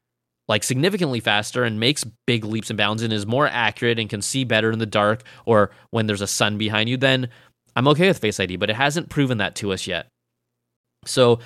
like 0.47 0.63
significantly 0.63 1.19
faster, 1.19 1.63
and 1.63 1.79
makes 1.79 2.03
big 2.27 2.43
leaps 2.43 2.69
and 2.69 2.77
bounds 2.77 3.03
and 3.03 3.13
is 3.13 3.25
more 3.25 3.47
accurate 3.47 3.99
and 3.99 4.09
can 4.09 4.21
see 4.21 4.43
better 4.43 4.71
in 4.71 4.79
the 4.79 4.85
dark 4.85 5.23
or 5.45 5.71
when 5.91 6.07
there's 6.07 6.21
a 6.21 6.27
sun 6.27 6.57
behind 6.57 6.89
you, 6.89 6.97
then 6.97 7.29
I'm 7.75 7.87
okay 7.89 8.07
with 8.07 8.19
Face 8.19 8.39
ID. 8.39 8.57
But 8.57 8.69
it 8.69 8.75
hasn't 8.75 9.09
proven 9.09 9.37
that 9.37 9.55
to 9.55 9.71
us 9.71 9.87
yet. 9.87 10.07
So, 11.05 11.39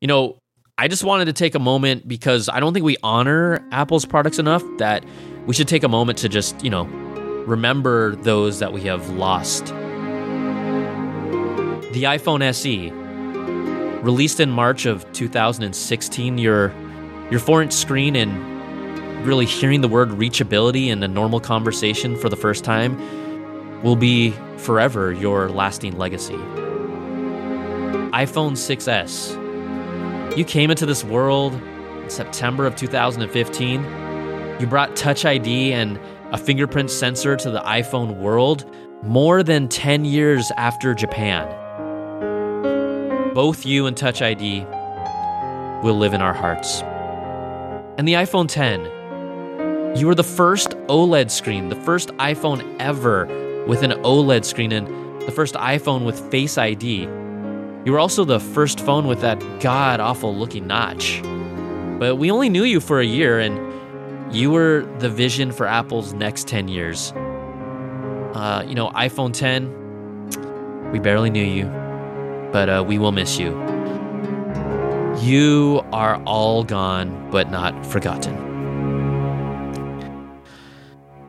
you 0.00 0.08
know, 0.08 0.38
I 0.76 0.88
just 0.88 1.02
wanted 1.04 1.24
to 1.26 1.32
take 1.32 1.54
a 1.54 1.58
moment 1.58 2.06
because 2.06 2.48
I 2.48 2.60
don't 2.60 2.72
think 2.72 2.84
we 2.84 2.96
honor 3.02 3.66
Apple's 3.72 4.04
products 4.04 4.38
enough 4.38 4.62
that 4.78 5.04
we 5.46 5.54
should 5.54 5.68
take 5.68 5.82
a 5.82 5.88
moment 5.88 6.18
to 6.18 6.28
just, 6.28 6.62
you 6.62 6.70
know, 6.70 6.84
remember 7.46 8.14
those 8.16 8.58
that 8.60 8.72
we 8.72 8.82
have 8.82 9.08
lost. 9.10 9.66
The 11.92 12.04
iPhone 12.04 12.42
SE, 12.42 12.92
released 14.02 14.40
in 14.40 14.50
March 14.50 14.86
of 14.86 15.10
2016, 15.12 16.38
your 16.38 16.72
your 17.30 17.40
4-inch 17.40 17.72
screen 17.72 18.16
and 18.16 19.26
really 19.26 19.44
hearing 19.44 19.80
the 19.82 19.88
word 19.88 20.08
reachability 20.10 20.86
in 20.86 21.02
a 21.02 21.08
normal 21.08 21.40
conversation 21.40 22.16
for 22.16 22.28
the 22.30 22.36
first 22.36 22.64
time 22.64 22.96
will 23.82 23.96
be 23.96 24.30
forever 24.56 25.12
your 25.12 25.50
lasting 25.50 25.98
legacy. 25.98 26.38
iPhone 28.14 28.52
6s. 28.52 29.36
You 30.36 30.44
came 30.44 30.70
into 30.70 30.86
this 30.86 31.04
world 31.04 31.54
in 31.54 32.08
September 32.08 32.64
of 32.64 32.76
2015. 32.76 33.82
You 34.60 34.66
brought 34.66 34.96
Touch 34.96 35.24
ID 35.24 35.72
and 35.74 36.00
a 36.32 36.38
fingerprint 36.38 36.90
sensor 36.90 37.36
to 37.36 37.50
the 37.50 37.60
iPhone 37.60 38.16
world 38.18 38.64
more 39.02 39.42
than 39.42 39.68
10 39.68 40.04
years 40.04 40.50
after 40.56 40.94
Japan. 40.94 41.67
Both 43.38 43.64
you 43.64 43.86
and 43.86 43.96
Touch 43.96 44.20
ID 44.20 44.64
will 45.84 45.96
live 45.96 46.12
in 46.12 46.20
our 46.20 46.32
hearts. 46.32 46.82
And 47.96 48.08
the 48.08 48.14
iPhone 48.14 48.48
10, 48.48 49.96
you 49.96 50.08
were 50.08 50.16
the 50.16 50.24
first 50.24 50.70
OLED 50.88 51.30
screen, 51.30 51.68
the 51.68 51.76
first 51.76 52.08
iPhone 52.16 52.76
ever 52.80 53.26
with 53.68 53.84
an 53.84 53.92
OLED 54.02 54.44
screen, 54.44 54.72
and 54.72 54.88
the 55.22 55.30
first 55.30 55.54
iPhone 55.54 56.04
with 56.04 56.18
Face 56.32 56.58
ID. 56.58 57.02
You 57.84 57.92
were 57.92 58.00
also 58.00 58.24
the 58.24 58.40
first 58.40 58.80
phone 58.80 59.06
with 59.06 59.20
that 59.20 59.38
god 59.60 60.00
awful 60.00 60.34
looking 60.34 60.66
notch. 60.66 61.22
But 62.00 62.16
we 62.16 62.32
only 62.32 62.48
knew 62.48 62.64
you 62.64 62.80
for 62.80 62.98
a 62.98 63.06
year, 63.06 63.38
and 63.38 64.34
you 64.34 64.50
were 64.50 64.84
the 64.98 65.08
vision 65.08 65.52
for 65.52 65.64
Apple's 65.64 66.12
next 66.12 66.48
10 66.48 66.66
years. 66.66 67.12
Uh, 68.34 68.64
you 68.66 68.74
know, 68.74 68.90
iPhone 68.96 69.32
10, 69.32 70.90
we 70.90 70.98
barely 70.98 71.30
knew 71.30 71.44
you, 71.44 71.87
but 72.52 72.68
uh, 72.68 72.84
we 72.86 72.98
will 72.98 73.12
miss 73.12 73.38
you. 73.38 73.50
You 75.20 75.82
are 75.92 76.22
all 76.24 76.64
gone, 76.64 77.30
but 77.30 77.50
not 77.50 77.84
forgotten. 77.84 78.36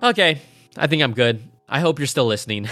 Okay, 0.01 0.39
I 0.77 0.88
think 0.88 1.03
I'm 1.03 1.13
good. 1.13 1.43
I 1.67 1.79
hope 1.79 1.99
you're 1.99 2.08
still 2.08 2.25
listening. 2.25 2.67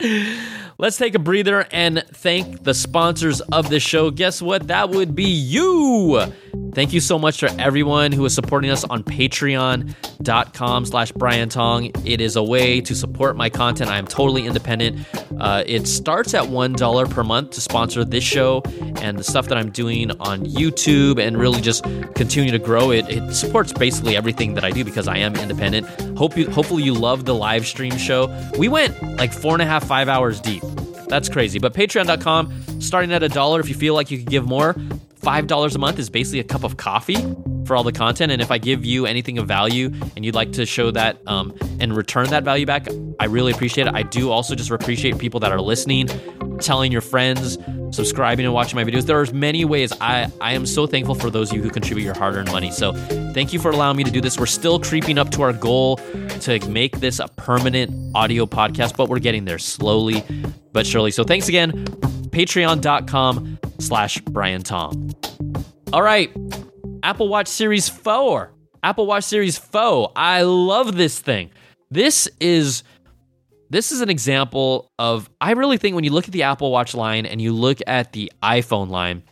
Let's 0.78 0.96
take 0.96 1.14
a 1.14 1.18
breather 1.18 1.66
and 1.72 2.04
thank 2.12 2.62
the 2.62 2.74
sponsors 2.74 3.40
of 3.40 3.68
this 3.68 3.82
show. 3.82 4.10
Guess 4.10 4.40
what? 4.40 4.68
That 4.68 4.90
would 4.90 5.14
be 5.14 5.24
you. 5.24 6.32
Thank 6.78 6.92
you 6.92 7.00
so 7.00 7.18
much 7.18 7.38
to 7.38 7.50
everyone 7.60 8.12
who 8.12 8.24
is 8.24 8.32
supporting 8.32 8.70
us 8.70 8.84
on 8.84 9.02
patreon.com 9.02 10.86
slash 10.86 11.10
Brian 11.10 11.48
Tong. 11.48 11.90
It 12.06 12.20
is 12.20 12.36
a 12.36 12.42
way 12.44 12.80
to 12.82 12.94
support 12.94 13.36
my 13.36 13.50
content. 13.50 13.90
I 13.90 13.98
am 13.98 14.06
totally 14.06 14.46
independent. 14.46 15.04
Uh, 15.40 15.64
it 15.66 15.88
starts 15.88 16.34
at 16.34 16.44
$1 16.44 17.10
per 17.10 17.24
month 17.24 17.50
to 17.50 17.60
sponsor 17.60 18.04
this 18.04 18.22
show 18.22 18.62
and 19.02 19.18
the 19.18 19.24
stuff 19.24 19.48
that 19.48 19.58
I'm 19.58 19.70
doing 19.70 20.12
on 20.20 20.46
YouTube 20.46 21.20
and 21.20 21.36
really 21.36 21.60
just 21.60 21.82
continue 22.14 22.52
to 22.52 22.60
grow 22.60 22.92
it. 22.92 23.08
It 23.08 23.34
supports 23.34 23.72
basically 23.72 24.16
everything 24.16 24.54
that 24.54 24.62
I 24.62 24.70
do 24.70 24.84
because 24.84 25.08
I 25.08 25.16
am 25.16 25.34
independent. 25.34 25.88
Hope 26.16 26.36
you, 26.36 26.48
hopefully 26.48 26.84
you 26.84 26.94
love 26.94 27.24
the 27.24 27.34
live 27.34 27.66
stream 27.66 27.96
show. 27.96 28.28
We 28.56 28.68
went 28.68 29.02
like 29.18 29.32
four 29.32 29.52
and 29.52 29.62
a 29.62 29.66
half, 29.66 29.84
five 29.84 30.08
hours 30.08 30.40
deep. 30.40 30.62
That's 31.08 31.28
crazy. 31.28 31.58
But 31.58 31.74
patreon.com, 31.74 32.80
starting 32.80 33.12
at 33.12 33.24
a 33.24 33.28
dollar 33.28 33.58
if 33.58 33.68
you 33.68 33.74
feel 33.74 33.94
like 33.94 34.12
you 34.12 34.18
could 34.18 34.30
give 34.30 34.46
more. 34.46 34.76
$5 35.28 35.74
a 35.74 35.78
month 35.78 35.98
is 35.98 36.08
basically 36.08 36.40
a 36.40 36.44
cup 36.44 36.64
of 36.64 36.78
coffee 36.78 37.18
for 37.66 37.76
all 37.76 37.82
the 37.82 37.92
content. 37.92 38.32
And 38.32 38.40
if 38.40 38.50
I 38.50 38.56
give 38.56 38.86
you 38.86 39.04
anything 39.04 39.36
of 39.36 39.46
value 39.46 39.92
and 40.16 40.24
you'd 40.24 40.34
like 40.34 40.52
to 40.52 40.64
show 40.64 40.90
that 40.92 41.18
um, 41.26 41.54
and 41.80 41.94
return 41.94 42.30
that 42.30 42.44
value 42.44 42.64
back, 42.64 42.88
I 43.20 43.26
really 43.26 43.52
appreciate 43.52 43.86
it. 43.86 43.94
I 43.94 44.04
do 44.04 44.30
also 44.30 44.54
just 44.54 44.70
appreciate 44.70 45.18
people 45.18 45.38
that 45.40 45.52
are 45.52 45.60
listening, 45.60 46.08
telling 46.60 46.90
your 46.90 47.02
friends, 47.02 47.58
subscribing 47.90 48.46
and 48.46 48.54
watching 48.54 48.76
my 48.76 48.84
videos. 48.84 49.04
There 49.04 49.20
are 49.20 49.26
many 49.34 49.66
ways. 49.66 49.92
I, 50.00 50.32
I 50.40 50.54
am 50.54 50.64
so 50.64 50.86
thankful 50.86 51.14
for 51.14 51.28
those 51.28 51.50
of 51.50 51.58
you 51.58 51.62
who 51.62 51.68
contribute 51.68 52.04
your 52.04 52.16
hard 52.16 52.34
earned 52.34 52.50
money. 52.50 52.70
So 52.70 52.94
thank 53.34 53.52
you 53.52 53.58
for 53.58 53.70
allowing 53.70 53.98
me 53.98 54.04
to 54.04 54.10
do 54.10 54.22
this. 54.22 54.38
We're 54.38 54.46
still 54.46 54.80
creeping 54.80 55.18
up 55.18 55.28
to 55.32 55.42
our 55.42 55.52
goal 55.52 55.96
to 56.40 56.58
make 56.70 57.00
this 57.00 57.18
a 57.18 57.28
permanent 57.28 57.92
audio 58.16 58.46
podcast, 58.46 58.96
but 58.96 59.10
we're 59.10 59.18
getting 59.18 59.44
there 59.44 59.58
slowly 59.58 60.24
but 60.72 60.86
surely. 60.86 61.10
So 61.10 61.22
thanks 61.22 61.48
again. 61.50 61.84
Patreon.com 62.30 63.58
slash 63.78 64.20
Brian 64.20 64.62
Tong. 64.62 65.12
All 65.92 66.02
right. 66.02 66.30
Apple 67.02 67.28
Watch 67.28 67.48
Series 67.48 67.88
4. 67.88 68.52
Apple 68.82 69.06
Watch 69.06 69.24
Series 69.24 69.58
4. 69.58 70.12
I 70.16 70.42
love 70.42 70.96
this 70.96 71.18
thing. 71.18 71.50
This 71.90 72.28
is 72.40 72.82
this 73.70 73.92
is 73.92 74.00
an 74.00 74.10
example 74.10 74.90
of 74.98 75.28
I 75.40 75.52
really 75.52 75.76
think 75.76 75.94
when 75.94 76.04
you 76.04 76.10
look 76.10 76.26
at 76.26 76.32
the 76.32 76.44
Apple 76.44 76.70
Watch 76.70 76.94
line 76.94 77.26
and 77.26 77.40
you 77.40 77.52
look 77.52 77.78
at 77.86 78.12
the 78.12 78.32
iPhone 78.42 78.88
line, 78.88 79.22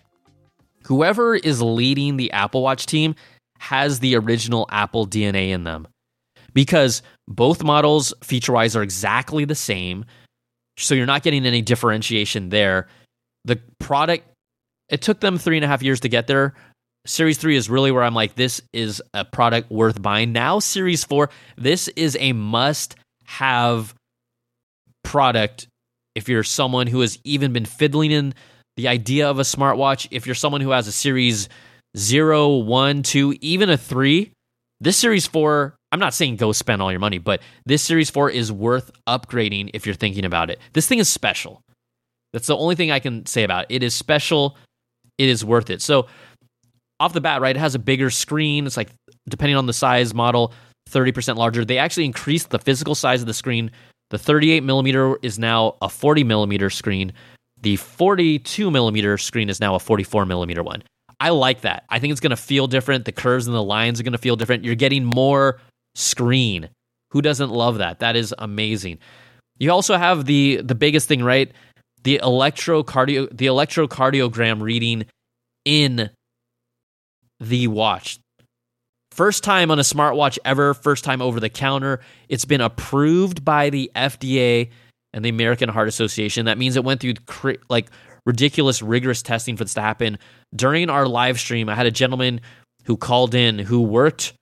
whoever 0.85 1.35
is 1.35 1.63
leading 1.63 2.17
the 2.17 2.33
Apple 2.33 2.63
Watch 2.63 2.87
team 2.87 3.15
has 3.59 4.01
the 4.01 4.17
original 4.17 4.67
Apple 4.71 5.07
DNA 5.07 5.51
in 5.51 5.65
them. 5.65 5.89
Because 6.53 7.03
both 7.29 7.63
models 7.63 8.15
feature-wise 8.23 8.77
are 8.77 8.83
exactly 8.83 9.45
the 9.45 9.55
same. 9.55 10.05
So 10.79 10.95
you're 10.95 11.07
not 11.07 11.23
getting 11.23 11.45
any 11.45 11.61
differentiation 11.63 12.49
there. 12.49 12.89
The 13.45 13.61
product, 13.79 14.27
it 14.89 15.03
took 15.03 15.21
them 15.21 15.39
three 15.39 15.57
and 15.57 15.65
a 15.65 15.69
half 15.69 15.83
years 15.83 16.01
to 16.01 16.09
get 16.09 16.27
there. 16.27 16.55
Series 17.07 17.39
3 17.39 17.57
is 17.57 17.71
really 17.71 17.93
where 17.93 18.03
I'm 18.03 18.15
like, 18.15 18.35
this 18.35 18.61
is 18.73 19.01
a 19.15 19.25
product 19.25 19.71
worth 19.71 20.03
buying. 20.03 20.33
Now, 20.33 20.59
Series 20.59 21.05
4, 21.05 21.31
this 21.57 21.87
is 21.89 22.17
a 22.19 22.33
must 22.33 22.97
have 23.25 23.95
product 25.05 25.69
if 26.17 26.29
you're 26.29 26.43
someone 26.43 26.89
who 26.89 27.01
has 27.01 27.19
even 27.23 27.53
been 27.53 27.65
fiddling 27.65 28.11
in 28.11 28.35
the 28.77 28.89
idea 28.89 29.31
of 29.31 29.39
a 29.39 29.43
smartwatch. 29.43 30.09
If 30.11 30.27
you're 30.27 30.35
someone 30.35 30.61
who 30.61 30.71
has 30.71 30.89
a 30.89 30.93
Series 30.93 31.49
0, 31.97 32.57
1, 32.57 33.03
2, 33.05 33.37
even 33.41 33.71
a 33.71 33.77
3, 33.77 34.33
this 34.81 34.97
Series 34.97 35.27
4 35.29 35.77
I'm 35.93 36.01
not 36.01 36.15
saying 36.15 36.37
go 36.37 36.53
spend 36.53 36.83
all 36.83 36.91
your 36.91 37.01
money, 37.01 37.19
but 37.19 37.41
this 37.65 37.83
Series 37.83 38.11
4 38.11 38.31
is 38.31 38.51
worth 38.53 38.91
upgrading 39.09 39.71
if 39.73 39.87
you're 39.87 39.95
thinking 39.95 40.25
about 40.25 40.51
it. 40.51 40.59
This 40.73 40.87
thing 40.87 40.99
is 40.99 41.09
special. 41.09 41.63
That's 42.33 42.49
the 42.49 42.57
only 42.57 42.75
thing 42.75 42.91
I 42.91 42.99
can 42.99 43.25
say 43.25 43.45
about 43.45 43.65
it. 43.65 43.77
It 43.77 43.83
is 43.83 43.95
special. 43.95 44.57
It 45.19 45.29
is 45.29 45.45
worth 45.45 45.71
it. 45.71 45.83
So, 45.83 46.07
off 46.99 47.13
the 47.13 47.21
bat, 47.21 47.41
right, 47.41 47.55
it 47.55 47.59
has 47.59 47.75
a 47.75 47.79
bigger 47.79 48.11
screen. 48.11 48.67
It's 48.67 48.77
like, 48.77 48.89
depending 49.29 49.57
on 49.57 49.67
the 49.67 49.73
size 49.73 50.15
model, 50.15 50.53
30% 50.91 51.37
larger. 51.37 51.65
They 51.65 51.79
actually 51.79 52.07
increased 52.07 52.51
the 52.51 52.59
physical 52.59 52.95
size 52.95 53.21
of 53.21 53.27
the 53.27 53.35
screen. 53.35 53.71
The 54.11 54.19
38 54.19 54.63
millimeter 54.63 55.19
is 55.23 55.39
now 55.39 55.77
a 55.83 55.89
40 55.89 56.25
millimeter 56.25 56.71
screen. 56.71 57.13
The 57.61 57.77
42 57.77 58.71
millimeter 58.71 59.19
screen 59.19 59.49
is 59.49 59.61
now 59.61 59.75
a 59.75 59.79
44 59.79 60.27
millimeter 60.27 60.63
one. 60.63 60.83
I 61.19 61.31
like 61.31 61.63
that. 61.63 61.85
I 61.89 61.99
think 61.99 62.13
it's 62.13 62.21
going 62.21 62.31
to 62.31 62.37
feel 62.37 62.67
different. 62.67 63.05
The 63.05 63.13
curves 63.13 63.47
and 63.47 63.57
the 63.57 63.63
lines 63.63 63.99
are 63.99 64.03
going 64.03 64.13
to 64.13 64.19
feel 64.19 64.37
different. 64.37 64.65
You're 64.65 64.75
getting 64.75 65.05
more 65.05 65.61
screen. 65.95 66.69
Who 67.11 67.23
doesn't 67.23 67.51
love 67.51 67.79
that? 67.79 68.01
That 68.01 68.17
is 68.17 68.35
amazing. 68.39 68.99
You 69.59 69.73
also 69.73 69.97
have 69.97 70.27
the 70.27 70.61
the 70.63 70.75
biggest 70.75 71.09
thing, 71.09 71.23
right? 71.25 71.51
The 72.07 72.21
electrocardio 72.23 73.37
the 73.37 73.47
electrocardiogram 73.47 74.63
reading 74.63 75.07
in 75.65 76.11
the 77.41 77.67
watch. 77.67 78.21
First 79.11 79.43
time 79.43 79.73
on 79.73 79.81
a 79.81 79.83
smartwatch 79.83 80.39
ever, 80.45 80.73
first 80.73 81.03
time 81.03 81.21
over 81.21 81.41
the 81.41 81.49
counter. 81.49 81.99
It's 82.29 82.45
been 82.45 82.61
approved 82.61 83.45
by 83.45 83.71
the 83.71 83.91
FDA 83.97 84.71
and 85.13 85.25
the 85.25 85.31
American 85.31 85.69
Heart 85.69 85.89
Association. 85.89 86.47
That 86.47 86.59
means 86.59 86.77
it 86.77 86.85
went 86.85 87.01
through 87.01 87.15
like 87.69 87.89
ridiculous 88.25 88.83
rigorous 88.83 89.21
testing 89.21 89.57
for 89.57 89.65
this 89.65 89.75
to 89.75 89.81
happen. 89.81 90.21
During 90.55 90.89
our 90.89 91.09
live 91.09 91.41
stream, 91.41 91.69
I 91.69 91.75
had 91.75 91.87
a 91.87 91.91
gentleman 91.91 92.41
who 92.85 92.97
called 92.97 93.35
in 93.35 93.59
who 93.59 93.83
worked 93.83 94.33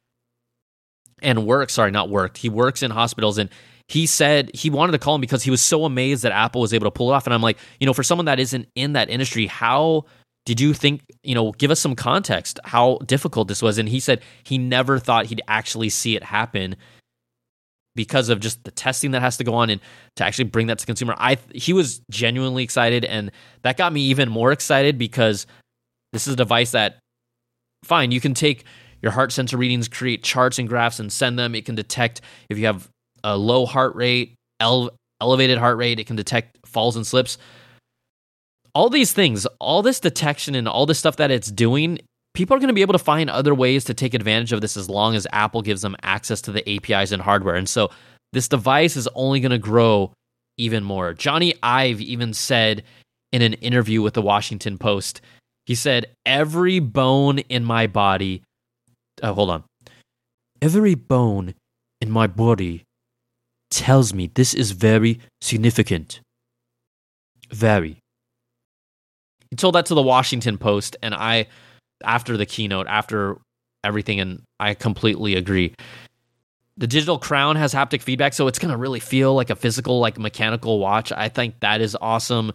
and 1.23 1.47
works, 1.47 1.73
sorry, 1.73 1.93
not 1.93 2.11
worked. 2.11 2.37
He 2.37 2.51
works 2.51 2.83
in 2.83 2.91
hospitals 2.91 3.39
and 3.39 3.49
he 3.89 4.07
said 4.07 4.51
he 4.55 4.71
wanted 4.71 4.93
to 4.93 4.99
call 4.99 5.15
him 5.15 5.21
because 5.21 5.43
he 5.43 5.51
was 5.51 5.61
so 5.61 5.85
amazed 5.85 6.23
that 6.23 6.33
Apple 6.33 6.61
was 6.61 6.73
able 6.73 6.87
to 6.87 6.91
pull 6.91 7.11
it 7.11 7.15
off. 7.15 7.27
And 7.27 7.35
I'm 7.35 7.43
like, 7.43 7.59
you 7.81 7.87
know, 7.87 7.93
for 7.93 8.03
someone 8.03 8.25
that 8.27 8.41
isn't 8.41 8.69
in 8.75 8.95
that 8.95 9.11
industry, 9.11 9.47
how 9.47 10.05
did 10.47 10.61
you 10.61 10.75
think, 10.75 11.03
you 11.23 11.35
know, 11.35 11.53
give 11.53 11.71
us 11.71 11.81
some 11.81 11.95
context 11.95 12.59
how 12.65 12.99
difficult 13.07 13.49
this 13.49 13.63
was? 13.63 13.79
And 13.79 13.89
he 13.89 14.01
said 14.01 14.23
he 14.45 14.59
never 14.59 14.99
thought 14.99 15.27
he'd 15.27 15.43
actually 15.49 15.91
see 15.91 16.17
it 16.17 16.23
happen 16.23 16.77
because 17.95 18.29
of 18.29 18.41
just 18.41 18.65
the 18.65 18.71
testing 18.71 19.13
that 19.13 19.23
has 19.23 19.37
to 19.37 19.45
go 19.45 19.55
on 19.55 19.71
and 19.71 19.81
to 20.17 20.25
actually 20.25 20.45
bring 20.45 20.67
that 20.67 20.79
to 20.79 20.87
consumer. 20.87 21.15
I 21.17 21.39
he 21.55 21.73
was 21.73 22.01
genuinely 22.11 22.65
excited 22.65 23.05
and 23.05 23.31
that 23.63 23.77
got 23.77 23.93
me 23.93 24.01
even 24.01 24.29
more 24.29 24.51
excited 24.51 24.99
because 24.99 25.47
This 26.15 26.29
is 26.29 26.35
a 26.35 26.37
device 26.37 26.71
that, 26.71 27.01
fine, 27.83 28.13
you 28.13 28.21
can 28.21 28.35
take 28.35 28.65
your 29.03 29.11
heart 29.11 29.33
sensor 29.33 29.57
readings, 29.57 29.89
create 29.89 30.23
charts 30.23 30.61
and 30.61 30.69
graphs, 30.69 31.01
and 31.01 31.13
send 31.13 31.37
them. 31.37 31.57
It 31.57 31.65
can 31.65 31.75
detect 31.75 32.21
if 32.49 32.57
you 32.57 32.67
have 32.67 32.89
a 33.25 33.37
low 33.37 33.67
heart 33.67 33.97
rate, 33.97 34.35
ele- 34.61 34.91
elevated 35.21 35.59
heart 35.59 35.77
rate. 35.79 35.99
It 35.99 36.07
can 36.07 36.15
detect 36.15 36.59
falls 36.67 36.95
and 36.95 37.07
slips. 37.07 37.39
All 38.75 38.91
these 38.91 39.13
things, 39.13 39.47
all 39.59 39.83
this 39.83 39.99
detection 39.99 40.55
and 40.55 40.69
all 40.69 40.87
this 40.87 40.99
stuff 40.99 41.17
that 41.17 41.31
it's 41.31 41.51
doing, 41.51 41.99
people 42.35 42.57
are 42.57 42.61
going 42.61 42.69
to 42.69 42.75
be 42.75 42.83
able 42.83 42.93
to 42.93 42.99
find 42.99 43.31
other 43.31 43.55
ways 43.55 43.85
to 43.85 43.95
take 43.95 44.15
advantage 44.15 44.53
of 44.53 44.61
this 44.61 44.77
as 44.77 44.91
long 44.91 45.15
as 45.15 45.27
Apple 45.33 45.63
gives 45.63 45.83
them 45.83 45.97
access 46.03 46.41
to 46.43 46.53
the 46.53 46.69
APIs 46.69 47.13
and 47.13 47.23
hardware. 47.23 47.55
And 47.55 47.69
so 47.69 47.91
this 48.33 48.49
device 48.49 48.97
is 48.97 49.09
only 49.15 49.41
going 49.41 49.53
to 49.53 49.59
grow 49.59 50.13
even 50.59 50.85
more. 50.85 51.15
Jony 51.15 51.55
Ive 51.63 52.01
even 52.01 52.35
said 52.35 52.83
in 53.33 53.43
an 53.43 53.55
interview 53.55 54.03
with 54.03 54.15
the 54.15 54.23
Washington 54.23 54.77
Post, 54.77 55.21
he 55.67 55.75
said, 55.75 56.07
Every 56.27 56.81
bone 56.81 57.39
in 57.39 57.65
my 57.65 57.87
body, 57.87 58.43
uh, 59.23 59.33
hold 59.33 59.51
on, 59.51 59.65
every 60.61 60.95
bone 60.95 61.55
in 62.01 62.11
my 62.11 62.27
body 62.27 62.85
tells 63.75 64.15
me 64.15 64.31
this 64.35 64.55
is 64.55 64.71
very 64.71 65.21
significant. 65.41 66.21
Very. 67.51 67.99
He 69.51 69.57
told 69.57 69.75
that 69.75 69.87
to 69.87 69.95
the 69.95 70.03
Washington 70.03 70.59
Post, 70.59 70.97
and 71.03 71.15
I, 71.15 71.47
after 72.05 72.37
the 72.37 72.47
keynote, 72.47 72.87
after 72.89 73.39
everything, 73.83 74.21
and 74.21 74.43
I 74.61 74.75
completely 74.75 75.35
agree. 75.35 75.75
The 76.77 76.87
digital 76.87 77.19
crown 77.19 77.57
has 77.57 77.75
haptic 77.75 78.03
feedback, 78.03 78.33
so 78.33 78.47
it's 78.47 78.59
gonna 78.59 78.77
really 78.77 79.01
feel 79.01 79.35
like 79.35 79.51
a 79.51 79.57
physical, 79.57 80.01
like 80.01 80.19
mechanical 80.19 80.79
watch. 80.79 81.13
I 81.13 81.29
think 81.29 81.61
that 81.61 81.81
is 81.81 81.97
awesome. 82.01 82.53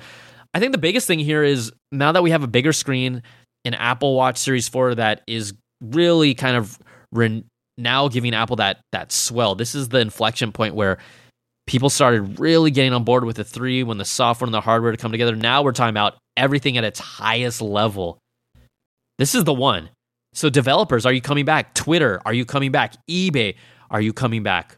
I 0.53 0.60
think 0.60 0.71
the 0.71 0.79
biggest 0.79 1.05
thing 1.05 1.19
here 1.19 1.43
is 1.43 1.71
now 1.91 2.12
that 2.13 2.23
we 2.23 2.32
have 2.32 2.43
a 2.43 2.47
bigger 2.47 2.73
screen, 2.73 3.23
an 3.65 3.73
Apple 3.73 4.15
Watch 4.15 4.38
Series 4.38 4.67
4 4.67 4.95
that 4.95 5.21
is 5.27 5.53
really 5.82 6.34
kind 6.34 6.58
of 6.58 6.79
re- 7.12 7.43
now 7.79 8.07
giving 8.07 8.33
Apple 8.33 8.57
that 8.57 8.81
that 8.91 9.11
swell. 9.11 9.55
This 9.55 9.75
is 9.75 9.89
the 9.89 9.99
inflection 9.99 10.51
point 10.51 10.75
where 10.75 10.97
people 11.67 11.89
started 11.89 12.39
really 12.39 12.71
getting 12.71 12.93
on 12.93 13.03
board 13.03 13.23
with 13.23 13.37
the 13.37 13.43
3 13.43 13.83
when 13.83 13.97
the 13.97 14.05
software 14.05 14.47
and 14.47 14.53
the 14.53 14.61
hardware 14.61 14.91
to 14.91 14.97
come 14.97 15.11
together. 15.11 15.35
Now 15.35 15.61
we're 15.61 15.71
talking 15.71 15.89
about 15.89 16.17
everything 16.35 16.77
at 16.77 16.83
its 16.83 16.99
highest 16.99 17.61
level. 17.61 18.19
This 19.17 19.35
is 19.35 19.43
the 19.43 19.53
one. 19.53 19.89
So 20.33 20.49
developers, 20.49 21.05
are 21.05 21.13
you 21.13 21.21
coming 21.21 21.45
back? 21.45 21.73
Twitter, 21.73 22.21
are 22.25 22.33
you 22.33 22.45
coming 22.45 22.71
back? 22.71 22.95
eBay, 23.09 23.55
are 23.89 24.01
you 24.01 24.13
coming 24.13 24.43
back? 24.43 24.77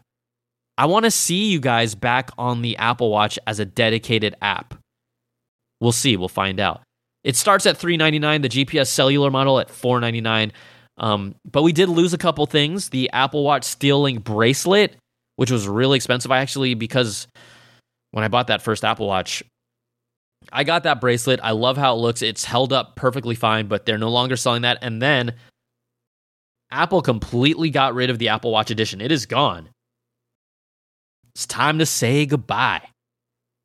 I 0.78 0.86
want 0.86 1.04
to 1.04 1.10
see 1.10 1.50
you 1.50 1.60
guys 1.60 1.94
back 1.94 2.30
on 2.38 2.62
the 2.62 2.76
Apple 2.78 3.10
Watch 3.10 3.38
as 3.46 3.58
a 3.58 3.64
dedicated 3.64 4.34
app. 4.40 4.74
We'll 5.80 5.92
see. 5.92 6.16
We'll 6.16 6.28
find 6.28 6.60
out. 6.60 6.82
It 7.24 7.36
starts 7.36 7.66
at 7.66 7.76
399 7.76 8.42
the 8.42 8.48
GPS 8.48 8.88
cellular 8.88 9.30
model 9.30 9.60
at 9.60 9.70
499 9.70 10.52
um, 10.98 11.34
but 11.50 11.62
we 11.62 11.72
did 11.72 11.88
lose 11.88 12.12
a 12.12 12.18
couple 12.18 12.44
things. 12.46 12.90
The 12.90 13.10
Apple 13.12 13.44
Watch 13.44 13.64
Steel 13.64 14.02
Link 14.02 14.24
bracelet, 14.24 14.96
which 15.36 15.50
was 15.50 15.66
really 15.66 15.96
expensive. 15.96 16.30
I 16.30 16.38
actually, 16.38 16.74
because 16.74 17.26
when 18.10 18.24
I 18.24 18.28
bought 18.28 18.48
that 18.48 18.62
first 18.62 18.84
Apple 18.84 19.06
Watch, 19.06 19.42
I 20.52 20.64
got 20.64 20.82
that 20.84 21.00
bracelet. 21.00 21.40
I 21.42 21.52
love 21.52 21.76
how 21.76 21.94
it 21.94 21.98
looks. 21.98 22.22
It's 22.22 22.44
held 22.44 22.72
up 22.72 22.96
perfectly 22.96 23.34
fine, 23.34 23.68
but 23.68 23.86
they're 23.86 23.98
no 23.98 24.10
longer 24.10 24.36
selling 24.36 24.62
that. 24.62 24.78
And 24.82 25.00
then 25.00 25.34
Apple 26.70 27.02
completely 27.02 27.70
got 27.70 27.94
rid 27.94 28.10
of 28.10 28.18
the 28.18 28.28
Apple 28.28 28.50
Watch 28.50 28.70
Edition. 28.70 29.00
It 29.00 29.12
is 29.12 29.26
gone. 29.26 29.68
It's 31.34 31.46
time 31.46 31.78
to 31.78 31.86
say 31.86 32.26
goodbye. 32.26 32.82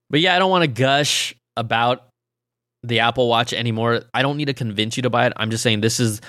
But 0.10 0.22
yeah, 0.22 0.36
I 0.36 0.40
don't 0.40 0.52
want 0.52 0.64
to 0.64 0.68
gush 0.68 1.36
about 1.58 2.08
the 2.84 3.00
Apple 3.00 3.28
Watch 3.28 3.54
anymore. 3.54 4.04
I 4.14 4.22
don't 4.22 4.38
need 4.38 4.46
to 4.46 4.54
convince 4.54 4.96
you 4.96 5.04
to 5.04 5.10
buy 5.10 5.26
it. 5.26 5.34
I'm 5.36 5.50
just 5.52 5.64
saying 5.64 5.82
this 5.82 6.00
is 6.00 6.22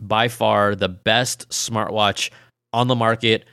by 0.00 0.28
far 0.28 0.74
the 0.74 0.88
best 0.88 1.48
smartwatch 1.50 2.30
on 2.72 2.88
the 2.88 2.94
market 2.94 3.44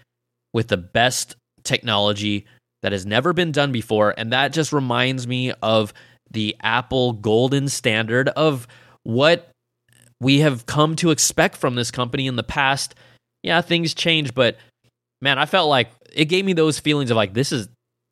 with 0.53 0.67
the 0.67 0.77
best 0.77 1.35
technology 1.63 2.45
that 2.81 2.91
has 2.91 3.05
never 3.05 3.33
been 3.33 3.51
done 3.51 3.71
before. 3.71 4.13
And 4.17 4.33
that 4.33 4.53
just 4.53 4.73
reminds 4.73 5.25
me 5.25 5.53
of 5.61 5.93
the 6.29 6.55
Apple 6.61 7.13
golden 7.13 7.69
standard 7.69 8.29
of 8.29 8.67
what 9.03 9.49
we 10.19 10.39
have 10.39 10.65
come 10.65 10.95
to 10.97 11.11
expect 11.11 11.55
from 11.55 11.75
this 11.75 11.91
company 11.91 12.27
in 12.27 12.35
the 12.35 12.43
past. 12.43 12.95
Yeah, 13.41 13.61
things 13.61 13.93
change, 13.93 14.33
but 14.33 14.57
man, 15.21 15.39
I 15.39 15.45
felt 15.45 15.69
like 15.69 15.89
it 16.13 16.25
gave 16.25 16.45
me 16.45 16.53
those 16.53 16.79
feelings 16.79 17.11
of 17.11 17.17
like 17.17 17.33
this 17.33 17.51
is 17.51 17.67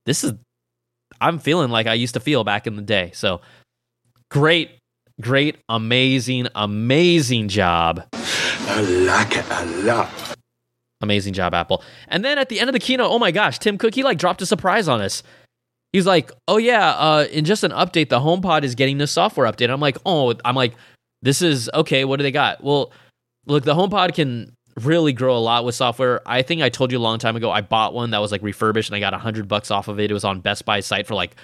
this 0.05 0.23
is 0.23 0.33
I'm 1.19 1.39
feeling 1.39 1.69
like 1.69 1.87
I 1.87 1.93
used 1.93 2.15
to 2.15 2.19
feel 2.19 2.43
back 2.43 2.67
in 2.67 2.75
the 2.75 2.81
day. 2.81 3.11
So 3.13 3.41
great, 4.29 4.71
great, 5.21 5.57
amazing, 5.69 6.47
amazing 6.55 7.47
job. 7.47 8.05
I 8.13 8.81
like 8.81 9.37
it 9.37 9.45
a 9.49 9.65
lot. 9.83 10.09
Amazing 11.01 11.33
job, 11.33 11.53
Apple. 11.53 11.83
And 12.07 12.23
then 12.23 12.37
at 12.37 12.49
the 12.49 12.59
end 12.59 12.69
of 12.69 12.73
the 12.73 12.79
keynote, 12.79 13.09
oh 13.09 13.19
my 13.19 13.31
gosh, 13.31 13.59
Tim 13.59 13.77
Cook, 13.77 13.95
he 13.95 14.03
like 14.03 14.17
dropped 14.17 14.41
a 14.41 14.45
surprise 14.45 14.87
on 14.87 15.01
us. 15.01 15.23
He's 15.93 16.05
like, 16.05 16.31
oh 16.47 16.57
yeah, 16.57 16.91
uh, 16.91 17.27
in 17.31 17.43
just 17.43 17.63
an 17.63 17.71
update, 17.71 18.09
the 18.09 18.19
HomePod 18.19 18.63
is 18.63 18.75
getting 18.75 18.97
this 18.97 19.11
software 19.11 19.51
update. 19.51 19.69
I'm 19.69 19.81
like, 19.81 19.97
oh, 20.05 20.33
I'm 20.45 20.55
like, 20.55 20.73
this 21.21 21.41
is 21.41 21.69
okay. 21.73 22.05
What 22.05 22.17
do 22.17 22.23
they 22.23 22.31
got? 22.31 22.63
Well, 22.63 22.91
look, 23.45 23.63
the 23.63 23.75
HomePod 23.75 24.13
can 24.13 24.53
really 24.79 25.11
grow 25.11 25.35
a 25.35 25.39
lot 25.39 25.65
with 25.65 25.75
software. 25.75 26.21
I 26.25 26.43
think 26.43 26.61
I 26.61 26.69
told 26.69 26.91
you 26.91 26.97
a 26.97 27.01
long 27.01 27.19
time 27.19 27.35
ago. 27.35 27.51
I 27.51 27.61
bought 27.61 27.93
one 27.93 28.11
that 28.11 28.19
was 28.19 28.31
like 28.31 28.41
refurbished, 28.41 28.89
and 28.89 28.95
I 28.95 28.99
got 28.99 29.13
a 29.13 29.17
hundred 29.17 29.47
bucks 29.47 29.69
off 29.69 29.87
of 29.87 29.99
it. 29.99 30.11
It 30.11 30.13
was 30.13 30.23
on 30.23 30.39
Best 30.39 30.65
Buy 30.65 30.79
site 30.79 31.07
for 31.07 31.15
like 31.15 31.35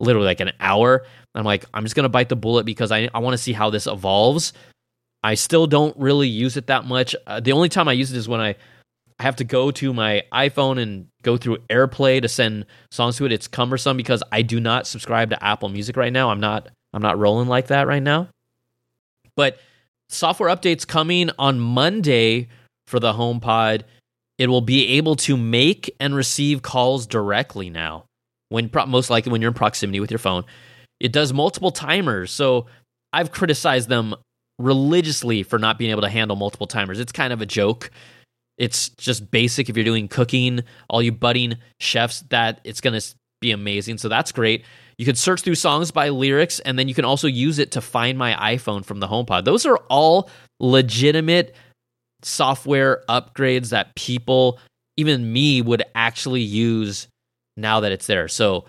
literally 0.00 0.26
like 0.26 0.40
an 0.40 0.52
hour. 0.60 1.04
I'm 1.34 1.44
like, 1.44 1.64
I'm 1.74 1.84
just 1.84 1.94
gonna 1.94 2.08
bite 2.08 2.28
the 2.28 2.36
bullet 2.36 2.64
because 2.64 2.90
I 2.92 3.08
I 3.14 3.18
want 3.18 3.34
to 3.34 3.38
see 3.38 3.52
how 3.52 3.70
this 3.70 3.86
evolves. 3.86 4.52
I 5.22 5.34
still 5.34 5.66
don't 5.66 5.96
really 5.96 6.28
use 6.28 6.56
it 6.56 6.68
that 6.68 6.84
much. 6.84 7.14
Uh, 7.26 7.40
the 7.40 7.52
only 7.52 7.68
time 7.68 7.88
I 7.88 7.92
use 7.92 8.12
it 8.12 8.16
is 8.16 8.28
when 8.28 8.40
I 8.40 8.54
I 9.20 9.24
have 9.24 9.36
to 9.36 9.44
go 9.44 9.70
to 9.72 9.92
my 9.92 10.22
iPhone 10.32 10.80
and 10.80 11.08
go 11.22 11.36
through 11.36 11.58
AirPlay 11.70 12.22
to 12.22 12.28
send 12.28 12.66
songs 12.92 13.16
to 13.16 13.26
it. 13.26 13.32
It's 13.32 13.48
cumbersome 13.48 13.96
because 13.96 14.22
I 14.30 14.42
do 14.42 14.60
not 14.60 14.86
subscribe 14.86 15.30
to 15.30 15.44
Apple 15.44 15.68
Music 15.68 15.96
right 15.96 16.12
now. 16.12 16.30
I'm 16.30 16.40
not 16.40 16.68
I'm 16.92 17.02
not 17.02 17.18
rolling 17.18 17.48
like 17.48 17.66
that 17.68 17.88
right 17.88 18.02
now. 18.02 18.28
But 19.34 19.58
software 20.08 20.54
updates 20.54 20.86
coming 20.86 21.30
on 21.38 21.58
Monday 21.60 22.48
for 22.86 23.00
the 23.00 23.12
HomePod. 23.12 23.82
It 24.38 24.48
will 24.48 24.60
be 24.60 24.86
able 24.96 25.16
to 25.16 25.36
make 25.36 25.94
and 25.98 26.14
receive 26.14 26.62
calls 26.62 27.06
directly 27.06 27.70
now. 27.70 28.04
When 28.48 28.70
most 28.86 29.10
likely 29.10 29.32
when 29.32 29.40
you're 29.40 29.50
in 29.50 29.54
proximity 29.54 30.00
with 30.00 30.10
your 30.10 30.18
phone, 30.18 30.44
it 31.00 31.12
does 31.12 31.32
multiple 31.32 31.70
timers. 31.70 32.30
So 32.30 32.66
I've 33.12 33.30
criticized 33.30 33.88
them 33.88 34.14
religiously 34.58 35.42
for 35.42 35.58
not 35.58 35.78
being 35.78 35.90
able 35.90 36.02
to 36.02 36.08
handle 36.08 36.36
multiple 36.36 36.66
timers. 36.66 36.98
It's 36.98 37.12
kind 37.12 37.32
of 37.32 37.40
a 37.40 37.46
joke. 37.46 37.90
It's 38.56 38.88
just 38.90 39.30
basic 39.30 39.68
if 39.68 39.76
you're 39.76 39.84
doing 39.84 40.08
cooking, 40.08 40.62
all 40.88 41.00
you 41.00 41.12
budding 41.12 41.58
chefs, 41.78 42.22
that 42.30 42.60
it's 42.64 42.80
going 42.80 42.98
to 42.98 43.06
be 43.40 43.52
amazing. 43.52 43.98
So 43.98 44.08
that's 44.08 44.32
great. 44.32 44.64
You 44.96 45.04
can 45.04 45.14
search 45.14 45.42
through 45.42 45.54
songs 45.54 45.92
by 45.92 46.08
lyrics, 46.08 46.58
and 46.60 46.76
then 46.76 46.88
you 46.88 46.94
can 46.94 47.04
also 47.04 47.28
use 47.28 47.60
it 47.60 47.70
to 47.72 47.80
find 47.80 48.18
my 48.18 48.34
iPhone 48.56 48.84
from 48.84 48.98
the 48.98 49.06
HomePod. 49.06 49.44
Those 49.44 49.64
are 49.64 49.76
all 49.88 50.28
legitimate 50.58 51.54
software 52.22 53.04
upgrades 53.08 53.68
that 53.68 53.94
people, 53.94 54.58
even 54.96 55.32
me, 55.32 55.62
would 55.62 55.84
actually 55.94 56.42
use 56.42 57.06
now 57.58 57.80
that 57.80 57.92
it's 57.92 58.06
there. 58.06 58.28
So 58.28 58.64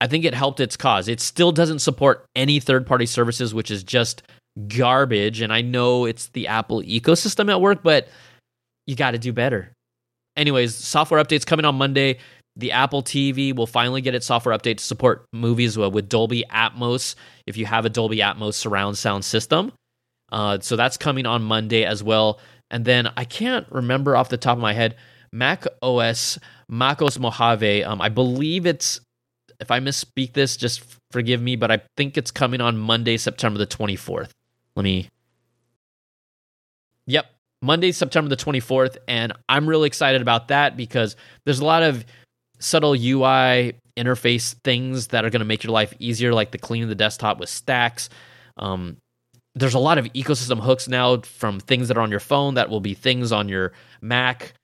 I 0.00 0.06
think 0.06 0.24
it 0.24 0.34
helped 0.34 0.60
its 0.60 0.76
cause. 0.76 1.08
It 1.08 1.20
still 1.20 1.52
doesn't 1.52 1.78
support 1.78 2.26
any 2.34 2.60
third 2.60 2.86
party 2.86 3.06
services, 3.06 3.54
which 3.54 3.70
is 3.70 3.84
just 3.84 4.22
garbage. 4.68 5.40
And 5.40 5.52
I 5.52 5.62
know 5.62 6.04
it's 6.04 6.28
the 6.28 6.48
Apple 6.48 6.82
ecosystem 6.82 7.50
at 7.50 7.60
work, 7.60 7.82
but 7.82 8.08
you 8.86 8.96
got 8.96 9.12
to 9.12 9.18
do 9.18 9.32
better. 9.32 9.72
Anyways, 10.36 10.74
software 10.74 11.22
updates 11.22 11.46
coming 11.46 11.64
on 11.64 11.76
Monday. 11.76 12.18
The 12.56 12.72
Apple 12.72 13.02
TV 13.02 13.54
will 13.54 13.66
finally 13.66 14.00
get 14.00 14.14
its 14.14 14.26
software 14.26 14.56
update 14.56 14.78
to 14.78 14.84
support 14.84 15.26
movies 15.32 15.76
with 15.76 16.08
Dolby 16.08 16.44
Atmos 16.50 17.14
if 17.46 17.56
you 17.56 17.66
have 17.66 17.84
a 17.84 17.88
Dolby 17.90 18.18
Atmos 18.18 18.54
surround 18.54 18.96
sound 18.96 19.24
system. 19.24 19.72
Uh, 20.30 20.58
so 20.60 20.76
that's 20.76 20.96
coming 20.96 21.26
on 21.26 21.42
Monday 21.42 21.84
as 21.84 22.02
well. 22.02 22.38
And 22.70 22.84
then 22.84 23.08
I 23.16 23.24
can't 23.24 23.66
remember 23.70 24.16
off 24.16 24.28
the 24.28 24.36
top 24.36 24.56
of 24.56 24.62
my 24.62 24.72
head, 24.72 24.96
Mac 25.34 25.66
OS, 25.82 26.38
macOS 26.68 27.18
Mojave. 27.18 27.82
Um, 27.82 28.00
I 28.00 28.08
believe 28.08 28.66
it's, 28.66 29.00
if 29.60 29.70
I 29.70 29.80
misspeak 29.80 30.32
this, 30.32 30.56
just 30.56 30.84
forgive 31.10 31.42
me, 31.42 31.56
but 31.56 31.72
I 31.72 31.80
think 31.96 32.16
it's 32.16 32.30
coming 32.30 32.60
on 32.60 32.78
Monday, 32.78 33.16
September 33.16 33.58
the 33.58 33.66
24th. 33.66 34.30
Let 34.76 34.84
me. 34.84 35.08
Yep, 37.06 37.26
Monday, 37.60 37.90
September 37.90 38.28
the 38.28 38.36
24th. 38.36 38.96
And 39.08 39.32
I'm 39.48 39.68
really 39.68 39.88
excited 39.88 40.22
about 40.22 40.48
that 40.48 40.76
because 40.76 41.16
there's 41.44 41.58
a 41.58 41.64
lot 41.64 41.82
of 41.82 42.04
subtle 42.60 42.92
UI 42.92 43.74
interface 43.96 44.54
things 44.62 45.08
that 45.08 45.24
are 45.24 45.30
going 45.30 45.40
to 45.40 45.46
make 45.46 45.64
your 45.64 45.72
life 45.72 45.92
easier, 45.98 46.32
like 46.32 46.52
the 46.52 46.58
cleaning 46.58 46.88
the 46.88 46.94
desktop 46.94 47.38
with 47.38 47.48
stacks. 47.48 48.08
Um, 48.56 48.98
there's 49.56 49.74
a 49.74 49.80
lot 49.80 49.98
of 49.98 50.06
ecosystem 50.12 50.60
hooks 50.60 50.88
now 50.88 51.18
from 51.18 51.58
things 51.58 51.88
that 51.88 51.96
are 51.96 52.02
on 52.02 52.10
your 52.10 52.20
phone 52.20 52.54
that 52.54 52.70
will 52.70 52.80
be 52.80 52.94
things 52.94 53.32
on 53.32 53.48
your 53.48 53.72
Mac. 54.00 54.54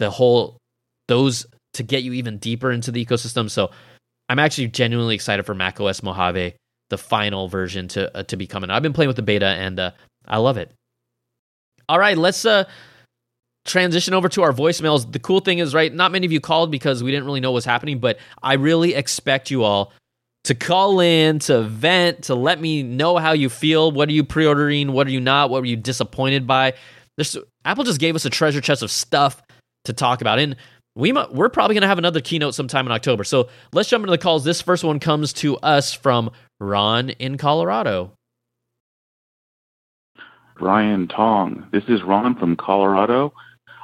The 0.00 0.10
whole, 0.10 0.58
those 1.06 1.46
to 1.74 1.84
get 1.84 2.02
you 2.02 2.14
even 2.14 2.38
deeper 2.38 2.72
into 2.72 2.90
the 2.90 3.04
ecosystem. 3.04 3.48
So 3.48 3.70
I'm 4.28 4.38
actually 4.38 4.68
genuinely 4.68 5.14
excited 5.14 5.46
for 5.46 5.54
Mac 5.54 5.80
OS 5.80 6.02
Mojave 6.02 6.54
the 6.90 6.98
final 6.98 7.48
version 7.48 7.88
to 7.88 8.14
uh, 8.16 8.22
to 8.24 8.36
be 8.36 8.46
coming. 8.46 8.68
I've 8.68 8.82
been 8.82 8.92
playing 8.92 9.08
with 9.08 9.16
the 9.16 9.22
beta, 9.22 9.46
and 9.46 9.80
uh, 9.80 9.90
I 10.26 10.38
love 10.38 10.58
it. 10.58 10.70
All 11.88 11.98
right, 11.98 12.18
let's 12.18 12.44
uh 12.44 12.64
transition 13.64 14.14
over 14.14 14.28
to 14.28 14.42
our 14.42 14.52
voicemails. 14.52 15.10
The 15.10 15.18
cool 15.18 15.40
thing 15.40 15.58
is, 15.58 15.74
right, 15.74 15.92
not 15.92 16.12
many 16.12 16.26
of 16.26 16.32
you 16.32 16.40
called 16.40 16.70
because 16.70 17.02
we 17.02 17.10
didn't 17.10 17.26
really 17.26 17.40
know 17.40 17.50
what 17.50 17.56
was 17.56 17.64
happening, 17.64 17.98
but 17.98 18.18
I 18.42 18.54
really 18.54 18.94
expect 18.94 19.50
you 19.50 19.64
all 19.64 19.92
to 20.44 20.54
call 20.54 21.00
in, 21.00 21.38
to 21.40 21.62
vent, 21.62 22.24
to 22.24 22.34
let 22.34 22.60
me 22.60 22.82
know 22.82 23.18
how 23.18 23.32
you 23.32 23.48
feel. 23.48 23.92
What 23.92 24.08
are 24.08 24.12
you 24.12 24.24
pre 24.24 24.46
ordering? 24.46 24.92
What 24.92 25.06
are 25.06 25.10
you 25.10 25.20
not? 25.20 25.50
What 25.50 25.62
were 25.62 25.66
you 25.66 25.76
disappointed 25.76 26.46
by? 26.46 26.74
There's, 27.16 27.36
Apple 27.64 27.84
just 27.84 28.00
gave 28.00 28.16
us 28.16 28.24
a 28.24 28.30
treasure 28.30 28.60
chest 28.60 28.82
of 28.82 28.90
stuff 28.90 29.42
to 29.84 29.92
talk 29.92 30.20
about. 30.20 30.38
And 30.38 30.56
we 30.94 31.12
we're 31.12 31.48
probably 31.48 31.74
going 31.74 31.82
to 31.82 31.88
have 31.88 31.98
another 31.98 32.20
keynote 32.20 32.54
sometime 32.54 32.86
in 32.86 32.92
October. 32.92 33.24
So 33.24 33.48
let's 33.72 33.88
jump 33.88 34.02
into 34.02 34.10
the 34.10 34.18
calls. 34.18 34.44
This 34.44 34.60
first 34.60 34.84
one 34.84 34.98
comes 34.98 35.32
to 35.34 35.56
us 35.58 35.92
from 35.92 36.30
Ron 36.58 37.10
in 37.10 37.38
Colorado. 37.38 38.12
Brian 40.58 41.08
Tong. 41.08 41.66
This 41.72 41.84
is 41.88 42.02
Ron 42.02 42.36
from 42.36 42.54
Colorado. 42.54 43.32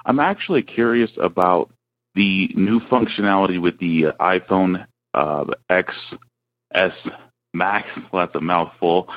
I'm 0.05 0.21
actually 0.21 0.63
curious 0.63 1.11
about 1.21 1.71
the 2.15 2.51
new 2.55 2.81
functionality 2.81 3.61
with 3.61 3.79
the 3.79 4.13
iPhone 4.21 4.87
uh, 5.15 5.45
XS 5.71 6.93
Max. 7.55 7.89
Well, 8.13 8.27
that's 8.27 8.35
a 8.35 8.41
mouthful. 8.41 9.09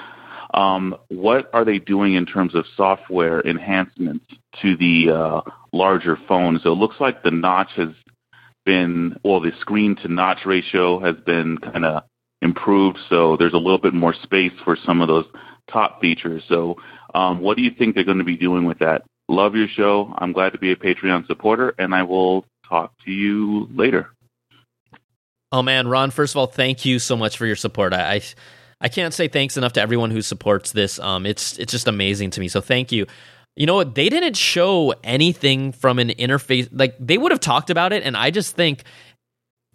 Um, 0.53 0.95
what 1.09 1.49
are 1.53 1.65
they 1.65 1.79
doing 1.79 2.15
in 2.15 2.25
terms 2.25 2.55
of 2.55 2.65
software 2.75 3.41
enhancements 3.41 4.25
to 4.61 4.75
the 4.77 5.11
uh, 5.11 5.41
larger 5.73 6.17
phone? 6.27 6.59
So 6.63 6.71
it 6.71 6.75
looks 6.75 6.95
like 6.99 7.23
the 7.23 7.31
notch 7.31 7.71
has 7.75 7.89
been, 8.65 9.19
well, 9.23 9.39
the 9.39 9.51
screen 9.59 9.95
to 9.97 10.07
notch 10.07 10.45
ratio 10.45 10.99
has 10.99 11.15
been 11.25 11.57
kind 11.57 11.85
of 11.85 12.03
improved. 12.41 12.97
So 13.09 13.37
there's 13.37 13.53
a 13.53 13.57
little 13.57 13.79
bit 13.79 13.93
more 13.93 14.13
space 14.13 14.53
for 14.63 14.77
some 14.85 15.01
of 15.01 15.07
those 15.07 15.25
top 15.71 16.01
features. 16.01 16.43
So 16.47 16.77
um, 17.13 17.41
what 17.41 17.57
do 17.57 17.63
you 17.63 17.71
think 17.71 17.95
they're 17.95 18.03
going 18.03 18.19
to 18.19 18.23
be 18.23 18.37
doing 18.37 18.65
with 18.65 18.79
that? 18.79 19.03
Love 19.27 19.55
your 19.55 19.67
show. 19.67 20.13
I'm 20.17 20.33
glad 20.33 20.53
to 20.53 20.57
be 20.57 20.71
a 20.71 20.75
Patreon 20.75 21.27
supporter, 21.27 21.75
and 21.77 21.93
I 21.93 22.03
will 22.03 22.45
talk 22.67 22.91
to 23.05 23.11
you 23.11 23.67
later. 23.73 24.09
Oh 25.51 25.61
man, 25.61 25.87
Ron! 25.87 26.11
First 26.11 26.33
of 26.33 26.37
all, 26.37 26.47
thank 26.47 26.85
you 26.85 26.99
so 26.99 27.15
much 27.15 27.37
for 27.37 27.45
your 27.45 27.55
support. 27.55 27.93
I, 27.93 28.15
I, 28.15 28.21
I 28.81 28.89
can't 28.89 29.13
say 29.13 29.27
thanks 29.27 29.57
enough 29.57 29.73
to 29.73 29.81
everyone 29.81 30.11
who 30.11 30.21
supports 30.21 30.71
this. 30.71 30.99
Um, 30.99 31.25
it's 31.25 31.57
it's 31.57 31.71
just 31.71 31.87
amazing 31.87 32.31
to 32.31 32.39
me. 32.39 32.47
So 32.47 32.61
thank 32.61 32.91
you. 32.91 33.05
You 33.55 33.65
know 33.65 33.75
what? 33.75 33.95
They 33.95 34.09
didn't 34.09 34.37
show 34.37 34.93
anything 35.03 35.71
from 35.71 35.99
an 35.99 36.09
interface. 36.09 36.69
Like 36.71 36.95
they 36.99 37.17
would 37.17 37.31
have 37.31 37.41
talked 37.41 37.69
about 37.69 37.93
it, 37.93 38.03
and 38.03 38.15
I 38.15 38.31
just 38.31 38.55
think 38.55 38.83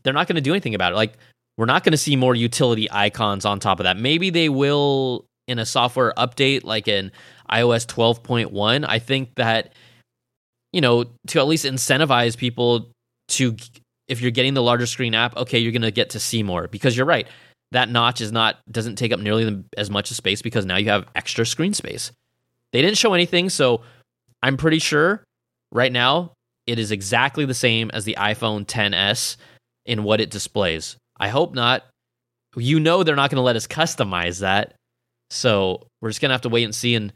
they're 0.02 0.14
not 0.14 0.26
going 0.26 0.37
to 0.37 0.42
do 0.42 0.52
anything 0.52 0.74
about 0.74 0.92
it. 0.92 0.96
Like 0.96 1.14
we're 1.56 1.66
not 1.66 1.84
going 1.84 1.92
to 1.92 1.98
see 1.98 2.16
more 2.16 2.34
utility 2.34 2.88
icons 2.90 3.44
on 3.44 3.60
top 3.60 3.80
of 3.80 3.84
that. 3.84 3.96
Maybe 3.96 4.30
they 4.30 4.48
will 4.48 5.26
in 5.46 5.58
a 5.58 5.66
software 5.66 6.12
update, 6.16 6.64
like 6.64 6.88
in 6.88 7.12
iOS 7.50 7.87
12.1, 7.87 8.84
I 8.88 8.98
think 8.98 9.34
that, 9.37 9.74
you 10.72 10.80
know, 10.80 11.04
to 11.28 11.38
at 11.38 11.46
least 11.46 11.64
incentivize 11.64 12.37
people 12.37 12.90
to, 13.28 13.56
if 14.08 14.20
you're 14.20 14.30
getting 14.30 14.54
the 14.54 14.62
larger 14.62 14.87
screen 14.87 15.14
app, 15.14 15.37
okay, 15.37 15.58
you're 15.58 15.72
going 15.72 15.82
to 15.82 15.90
get 15.90 16.10
to 16.10 16.20
see 16.20 16.42
more 16.42 16.68
because 16.68 16.96
you're 16.96 17.06
right. 17.06 17.28
That 17.72 17.88
notch 17.88 18.20
is 18.20 18.32
not, 18.32 18.58
doesn't 18.70 18.96
take 18.96 19.12
up 19.12 19.20
nearly 19.20 19.64
as 19.76 19.90
much 19.90 20.08
space 20.08 20.42
because 20.42 20.64
now 20.64 20.76
you 20.76 20.88
have 20.90 21.06
extra 21.14 21.44
screen 21.44 21.74
space. 21.74 22.12
They 22.74 22.82
didn't 22.82 22.98
show 22.98 23.14
anything, 23.14 23.50
so 23.50 23.82
I'm 24.42 24.56
pretty 24.56 24.80
sure 24.80 25.22
right 25.70 25.92
now 25.92 26.32
it 26.66 26.80
is 26.80 26.90
exactly 26.90 27.44
the 27.44 27.54
same 27.54 27.88
as 27.94 28.04
the 28.04 28.16
iPhone 28.18 28.66
10s 28.66 29.37
in 29.87 30.02
what 30.02 30.20
it 30.20 30.28
displays. 30.28 30.96
I 31.16 31.28
hope 31.28 31.54
not. 31.54 31.84
You 32.56 32.80
know 32.80 33.04
they're 33.04 33.14
not 33.14 33.30
going 33.30 33.37
to 33.37 33.42
let 33.42 33.54
us 33.54 33.68
customize 33.68 34.40
that. 34.40 34.74
So 35.30 35.87
we're 36.02 36.10
just 36.10 36.20
going 36.20 36.30
to 36.30 36.34
have 36.34 36.42
to 36.42 36.48
wait 36.48 36.64
and 36.64 36.74
see. 36.74 36.96
And 36.96 37.12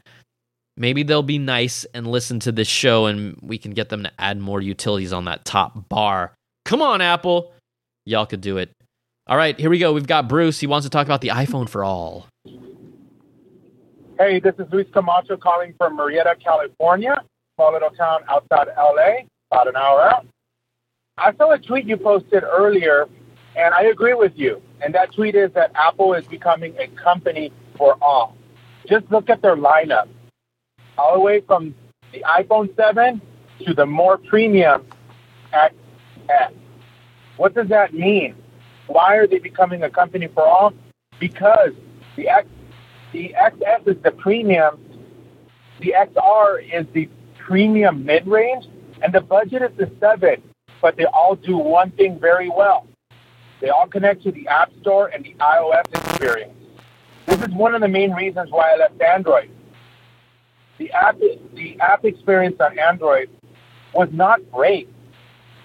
maybe 0.77 1.03
they'll 1.03 1.23
be 1.23 1.37
nice 1.37 1.85
and 1.93 2.07
listen 2.07 2.39
to 2.41 2.53
this 2.53 2.69
show 2.69 3.07
and 3.07 3.37
we 3.41 3.57
can 3.57 3.71
get 3.71 3.89
them 3.89 4.03
to 4.03 4.11
add 4.17 4.39
more 4.39 4.61
utilities 4.61 5.11
on 5.11 5.25
that 5.25 5.43
top 5.43 5.89
bar. 5.89 6.33
Come 6.63 6.81
on, 6.81 7.01
Apple. 7.01 7.51
Y'all 8.05 8.25
could 8.25 8.41
do 8.41 8.59
it. 8.59 8.71
All 9.27 9.35
right, 9.35 9.59
here 9.59 9.69
we 9.69 9.77
go. 9.77 9.91
We've 9.91 10.07
got 10.07 10.29
Bruce. 10.29 10.61
He 10.61 10.67
wants 10.67 10.85
to 10.85 10.89
talk 10.89 11.05
about 11.05 11.19
the 11.19 11.27
iPhone 11.27 11.67
for 11.67 11.83
all. 11.83 12.27
Hey, 14.21 14.41
this 14.41 14.53
is 14.59 14.65
Luis 14.69 14.85
Camacho 14.91 15.37
calling 15.37 15.73
from 15.77 15.97
Murrieta, 15.97 16.37
California, 16.43 17.23
small 17.55 17.71
little 17.71 17.89
town 17.91 18.19
outside 18.27 18.67
LA, 18.75 19.21
about 19.49 19.69
an 19.69 19.77
hour 19.77 20.01
out. 20.01 20.27
I 21.17 21.33
saw 21.37 21.53
a 21.53 21.57
tweet 21.57 21.85
you 21.85 21.95
posted 21.95 22.43
earlier, 22.43 23.07
and 23.55 23.73
I 23.73 23.83
agree 23.83 24.15
with 24.15 24.33
you. 24.35 24.61
And 24.81 24.93
that 24.93 25.13
tweet 25.13 25.35
is 25.35 25.53
that 25.53 25.71
Apple 25.73 26.15
is 26.15 26.27
becoming 26.27 26.75
a 26.79 26.87
company 27.01 27.53
for 27.77 27.95
all. 28.01 28.35
Just 28.89 29.09
look 29.09 29.29
at 29.29 29.41
their 29.41 29.55
lineup 29.55 30.09
all 30.97 31.13
the 31.13 31.21
way 31.21 31.39
from 31.39 31.73
the 32.11 32.19
iPhone 32.27 32.75
7 32.75 33.21
to 33.65 33.73
the 33.73 33.85
more 33.85 34.17
premium 34.17 34.85
XS. 35.53 36.51
What 37.37 37.55
does 37.55 37.69
that 37.69 37.93
mean? 37.93 38.35
Why 38.87 39.15
are 39.15 39.27
they 39.27 39.39
becoming 39.39 39.83
a 39.83 39.89
company 39.89 40.27
for 40.27 40.45
all? 40.45 40.73
Because 41.21 41.71
the 42.17 42.27
X, 42.27 42.49
the 43.11 43.35
XS 43.39 43.87
is 43.87 44.03
the 44.03 44.11
premium, 44.11 44.79
the 45.79 45.95
XR 45.97 46.73
is 46.73 46.85
the 46.93 47.09
premium 47.37 48.05
mid-range, 48.05 48.65
and 49.01 49.13
the 49.13 49.21
budget 49.21 49.61
is 49.61 49.71
the 49.77 49.91
7. 49.99 50.41
But 50.81 50.95
they 50.95 51.05
all 51.05 51.35
do 51.35 51.57
one 51.57 51.91
thing 51.91 52.19
very 52.19 52.49
well. 52.49 52.87
They 53.59 53.69
all 53.69 53.87
connect 53.87 54.23
to 54.23 54.31
the 54.31 54.47
App 54.47 54.71
Store 54.81 55.07
and 55.07 55.25
the 55.25 55.33
iOS 55.39 55.85
experience. 55.93 56.53
This 57.25 57.41
is 57.41 57.49
one 57.49 57.75
of 57.75 57.81
the 57.81 57.87
main 57.87 58.11
reasons 58.11 58.49
why 58.49 58.73
I 58.73 58.77
left 58.77 59.01
Android 59.01 59.51
the 60.79 60.91
app 60.91 61.19
the 61.53 61.79
app 61.79 62.03
experience 62.05 62.55
on 62.59 62.79
Android 62.79 63.29
was 63.93 64.09
not 64.11 64.39
great. 64.51 64.89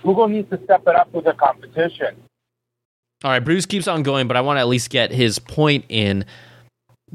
Google 0.02 0.28
needs 0.28 0.50
to 0.50 0.62
step 0.64 0.82
it 0.86 0.94
up 0.94 1.10
with 1.14 1.24
the 1.24 1.32
competition. 1.32 2.16
All 3.22 3.30
right, 3.30 3.42
Bruce 3.42 3.64
keeps 3.64 3.88
on 3.88 4.02
going, 4.02 4.28
but 4.28 4.36
I 4.36 4.42
want 4.42 4.58
to 4.58 4.60
at 4.60 4.68
least 4.68 4.90
get 4.90 5.10
his 5.10 5.38
point 5.38 5.86
in 5.88 6.26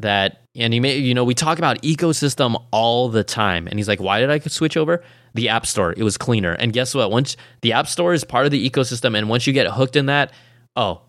that 0.02 0.42
and 0.56 0.74
he 0.74 0.80
may 0.80 0.98
you 0.98 1.14
know 1.14 1.24
we 1.24 1.34
talk 1.34 1.58
about 1.58 1.82
ecosystem 1.82 2.62
all 2.72 3.10
the 3.10 3.24
time 3.24 3.68
and 3.68 3.78
he's 3.78 3.88
like 3.88 4.00
why 4.00 4.20
did 4.20 4.30
i 4.30 4.40
switch 4.40 4.78
over 4.78 5.04
the 5.34 5.50
app 5.50 5.66
store 5.66 5.94
it 5.96 6.04
was 6.04 6.18
cleaner 6.18 6.54
and 6.54 6.74
guess 6.74 6.96
what 6.96 7.12
once 7.12 7.38
the 7.62 7.74
app 7.74 7.88
store 7.88 8.14
is 8.14 8.24
part 8.24 8.46
of 8.46 8.52
the 8.52 8.70
ecosystem 8.70 9.18
and 9.18 9.30
once 9.30 9.46
you 9.46 9.54
get 9.54 9.68
hooked 9.68 9.96
in 9.96 10.08
that 10.08 10.32
oh 10.76 11.02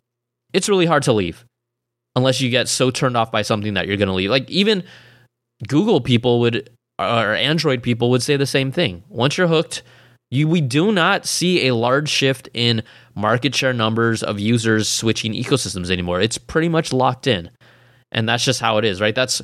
it's 0.52 0.68
really 0.68 0.86
hard 0.86 1.02
to 1.02 1.12
leave 1.12 1.44
unless 2.16 2.40
you 2.40 2.50
get 2.50 2.68
so 2.68 2.90
turned 2.90 3.16
off 3.16 3.30
by 3.30 3.42
something 3.42 3.74
that 3.74 3.86
you're 3.86 3.96
going 3.96 4.08
to 4.08 4.14
leave 4.14 4.30
like 4.30 4.48
even 4.50 4.82
google 5.68 6.00
people 6.00 6.40
would 6.40 6.68
or 7.00 7.34
Android 7.34 7.82
people 7.82 8.10
would 8.10 8.22
say 8.22 8.36
the 8.36 8.46
same 8.46 8.70
thing. 8.70 9.02
Once 9.08 9.38
you're 9.38 9.48
hooked, 9.48 9.82
you, 10.30 10.46
we 10.46 10.60
do 10.60 10.92
not 10.92 11.26
see 11.26 11.66
a 11.66 11.74
large 11.74 12.08
shift 12.08 12.48
in 12.52 12.82
market 13.14 13.54
share 13.54 13.72
numbers 13.72 14.22
of 14.22 14.38
users 14.38 14.88
switching 14.88 15.32
ecosystems 15.32 15.90
anymore. 15.90 16.20
It's 16.20 16.38
pretty 16.38 16.68
much 16.68 16.92
locked 16.92 17.26
in. 17.26 17.50
And 18.12 18.28
that's 18.28 18.44
just 18.44 18.60
how 18.60 18.78
it 18.78 18.84
is, 18.84 19.00
right? 19.00 19.14
That's 19.14 19.42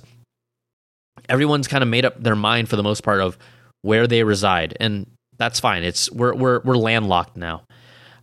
everyone's 1.29 1.69
kind 1.69 1.83
of 1.83 1.89
made 1.89 2.05
up 2.05 2.23
their 2.23 2.37
mind 2.37 2.69
for 2.69 2.77
the 2.77 2.83
most 2.83 3.03
part 3.03 3.21
of 3.21 3.39
where 3.83 4.07
they 4.07 4.25
reside. 4.25 4.77
And 4.81 5.07
that's 5.39 5.61
fine. 5.61 5.83
It's 5.83 6.11
we're 6.11 6.35
we're 6.35 6.61
we're 6.61 6.77
landlocked 6.77 7.37
now. 7.37 7.63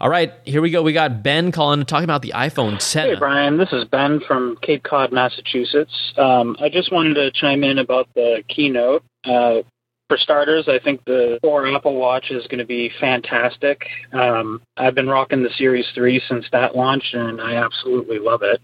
All 0.01 0.09
right, 0.09 0.33
here 0.43 0.61
we 0.61 0.69
go. 0.69 0.81
We 0.81 0.91
got 0.91 1.23
Ben 1.23 1.53
calling 1.53 1.85
talking 1.85 2.03
about 2.03 2.23
the 2.23 2.33
iPhone 2.35 2.77
10. 2.91 3.07
Hey, 3.07 3.15
Brian. 3.15 3.57
This 3.57 3.71
is 3.71 3.85
Ben 3.85 4.19
from 4.27 4.57
Cape 4.61 4.83
Cod, 4.83 5.13
Massachusetts. 5.13 5.93
Um, 6.17 6.57
I 6.59 6.67
just 6.67 6.91
wanted 6.91 7.13
to 7.13 7.31
chime 7.31 7.63
in 7.63 7.77
about 7.77 8.09
the 8.13 8.43
keynote. 8.49 9.03
Uh, 9.23 9.61
for 10.09 10.17
starters, 10.17 10.67
I 10.67 10.79
think 10.79 11.05
the 11.05 11.39
4 11.41 11.73
Apple 11.73 11.95
Watch 11.95 12.31
is 12.31 12.45
going 12.47 12.59
to 12.59 12.65
be 12.65 12.91
fantastic. 12.99 13.85
Um, 14.11 14.61
I've 14.75 14.93
been 14.93 15.07
rocking 15.07 15.41
the 15.41 15.49
Series 15.57 15.85
3 15.95 16.21
since 16.27 16.45
that 16.51 16.75
launch, 16.75 17.13
and 17.13 17.39
I 17.39 17.55
absolutely 17.55 18.19
love 18.19 18.41
it. 18.43 18.61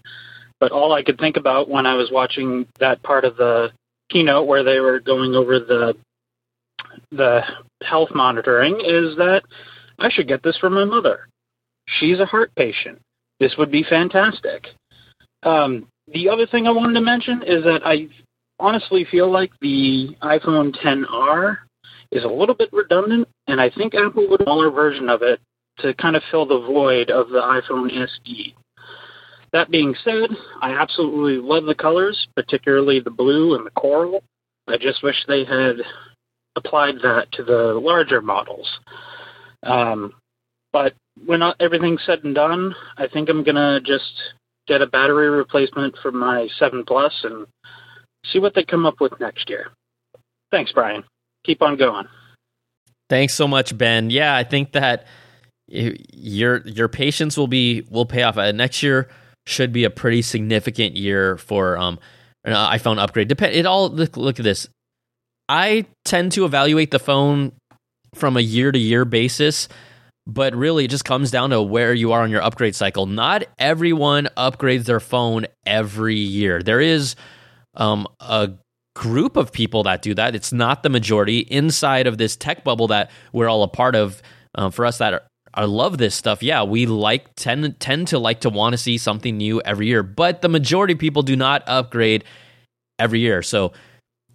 But 0.60 0.72
all 0.72 0.92
I 0.92 1.02
could 1.02 1.18
think 1.18 1.36
about 1.36 1.68
when 1.68 1.86
I 1.86 1.94
was 1.94 2.10
watching 2.12 2.66
that 2.78 3.02
part 3.02 3.24
of 3.24 3.36
the 3.36 3.70
keynote 4.10 4.46
where 4.46 4.62
they 4.62 4.78
were 4.80 5.00
going 5.00 5.34
over 5.34 5.58
the 5.58 5.94
the 7.12 7.42
health 7.82 8.10
monitoring 8.14 8.80
is 8.80 9.16
that 9.16 9.42
I 9.98 10.10
should 10.10 10.28
get 10.28 10.42
this 10.42 10.56
for 10.58 10.70
my 10.70 10.84
mother. 10.84 11.28
She's 11.98 12.20
a 12.20 12.26
heart 12.26 12.52
patient. 12.56 13.00
This 13.38 13.54
would 13.58 13.70
be 13.70 13.84
fantastic. 13.84 14.66
Um, 15.42 15.86
the 16.12 16.28
other 16.28 16.46
thing 16.46 16.66
I 16.66 16.70
wanted 16.70 16.94
to 16.94 17.00
mention 17.00 17.42
is 17.42 17.64
that 17.64 17.80
I 17.84 18.08
honestly 18.58 19.06
feel 19.10 19.30
like 19.30 19.50
the 19.60 20.16
iPhone 20.22 20.76
10R 20.84 21.58
is 22.12 22.24
a 22.24 22.28
little 22.28 22.54
bit 22.54 22.72
redundant, 22.72 23.28
and 23.46 23.60
I 23.60 23.70
think 23.70 23.94
Apple 23.94 24.28
would 24.28 24.42
smaller 24.42 24.70
version 24.70 25.08
of 25.08 25.22
it 25.22 25.40
to 25.78 25.94
kind 25.94 26.16
of 26.16 26.22
fill 26.30 26.46
the 26.46 26.60
void 26.60 27.10
of 27.10 27.28
the 27.28 27.40
iPhone 27.40 27.90
SE. 27.90 28.54
That 29.52 29.70
being 29.70 29.94
said, 30.04 30.30
I 30.62 30.72
absolutely 30.72 31.36
love 31.46 31.64
the 31.64 31.74
colors, 31.74 32.28
particularly 32.36 33.00
the 33.00 33.10
blue 33.10 33.56
and 33.56 33.66
the 33.66 33.70
coral. 33.70 34.22
I 34.68 34.76
just 34.76 35.02
wish 35.02 35.16
they 35.26 35.44
had 35.44 35.76
applied 36.56 36.96
that 37.02 37.32
to 37.32 37.42
the 37.42 37.80
larger 37.82 38.20
models. 38.20 38.68
Um, 39.62 40.12
but 40.72 40.94
when 41.26 41.42
everything's 41.58 42.02
said 42.06 42.22
and 42.22 42.34
done, 42.34 42.74
I 42.96 43.08
think 43.08 43.28
I'm 43.28 43.42
gonna 43.42 43.80
just 43.80 44.12
get 44.68 44.82
a 44.82 44.86
battery 44.86 45.28
replacement 45.28 45.96
for 46.00 46.12
my 46.12 46.48
Seven 46.58 46.84
Plus 46.86 47.12
and 47.24 47.46
see 48.26 48.38
what 48.38 48.54
they 48.54 48.64
come 48.64 48.86
up 48.86 49.00
with 49.00 49.18
next 49.18 49.50
year. 49.50 49.72
Thanks, 50.52 50.72
Brian. 50.72 51.02
Keep 51.44 51.62
on 51.62 51.76
going. 51.76 52.06
Thanks 53.08 53.34
so 53.34 53.48
much, 53.48 53.76
Ben. 53.76 54.10
Yeah, 54.10 54.36
I 54.36 54.44
think 54.44 54.72
that 54.72 55.06
your 55.66 56.58
your 56.66 56.88
patience 56.88 57.36
will 57.36 57.48
be 57.48 57.86
will 57.90 58.06
pay 58.06 58.22
off. 58.22 58.36
Uh, 58.36 58.52
next 58.52 58.82
year 58.82 59.08
should 59.46 59.72
be 59.72 59.84
a 59.84 59.90
pretty 59.90 60.22
significant 60.22 60.96
year 60.96 61.36
for 61.36 61.76
um 61.76 61.98
an 62.44 62.52
iPhone 62.52 62.98
upgrade. 62.98 63.28
Depend 63.28 63.54
it 63.54 63.66
all 63.66 63.90
look, 63.90 64.16
look 64.16 64.38
at 64.38 64.44
this. 64.44 64.68
I 65.48 65.86
tend 66.04 66.32
to 66.32 66.44
evaluate 66.44 66.90
the 66.90 66.98
phone 66.98 67.52
from 68.14 68.36
a 68.36 68.40
year 68.40 68.72
to 68.72 68.78
year 68.78 69.04
basis, 69.04 69.68
but 70.26 70.54
really 70.54 70.84
it 70.84 70.90
just 70.90 71.04
comes 71.04 71.30
down 71.30 71.50
to 71.50 71.60
where 71.60 71.92
you 71.92 72.12
are 72.12 72.22
on 72.22 72.30
your 72.30 72.42
upgrade 72.42 72.74
cycle. 72.74 73.06
Not 73.06 73.44
everyone 73.58 74.28
upgrades 74.36 74.84
their 74.84 75.00
phone 75.00 75.46
every 75.66 76.16
year. 76.16 76.62
There 76.62 76.80
is 76.80 77.16
um, 77.74 78.06
a 78.20 78.52
group 78.94 79.36
of 79.36 79.52
people 79.52 79.82
that 79.84 80.02
do 80.02 80.14
that. 80.14 80.34
It's 80.34 80.52
not 80.52 80.82
the 80.82 80.88
majority 80.88 81.40
inside 81.40 82.06
of 82.06 82.18
this 82.18 82.36
tech 82.36 82.64
bubble 82.64 82.88
that 82.88 83.10
we're 83.32 83.48
all 83.48 83.62
a 83.62 83.68
part 83.68 83.94
of. 83.96 84.22
Um, 84.56 84.72
for 84.72 84.84
us 84.84 84.98
that 84.98 85.14
are, 85.14 85.22
I 85.52 85.64
love 85.64 85.98
this 85.98 86.14
stuff. 86.14 86.42
Yeah, 86.42 86.62
we 86.62 86.86
like 86.86 87.34
tend 87.34 87.78
tend 87.80 88.08
to 88.08 88.18
like 88.18 88.40
to 88.40 88.50
want 88.50 88.72
to 88.72 88.78
see 88.78 88.98
something 88.98 89.36
new 89.36 89.60
every 89.62 89.86
year, 89.86 90.02
but 90.02 90.42
the 90.42 90.48
majority 90.48 90.92
of 90.92 90.98
people 90.98 91.22
do 91.22 91.36
not 91.36 91.62
upgrade 91.66 92.24
every 92.98 93.20
year. 93.20 93.42
So, 93.42 93.72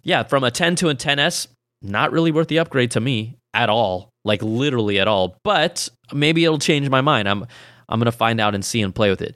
yeah, 0.02 0.24
from 0.24 0.44
a 0.44 0.50
10 0.50 0.76
to 0.76 0.88
a 0.88 0.94
10s, 0.94 1.46
not 1.82 2.12
really 2.12 2.32
worth 2.32 2.48
the 2.48 2.58
upgrade 2.58 2.90
to 2.92 3.00
me 3.00 3.36
at 3.54 3.70
all, 3.70 4.10
like 4.24 4.42
literally 4.42 4.98
at 5.00 5.08
all. 5.08 5.38
But 5.42 5.88
maybe 6.12 6.44
it'll 6.44 6.58
change 6.58 6.88
my 6.90 7.00
mind. 7.00 7.28
I'm 7.28 7.46
I'm 7.88 7.98
gonna 7.98 8.12
find 8.12 8.40
out 8.40 8.54
and 8.54 8.64
see 8.64 8.82
and 8.82 8.94
play 8.94 9.08
with 9.08 9.22
it. 9.22 9.34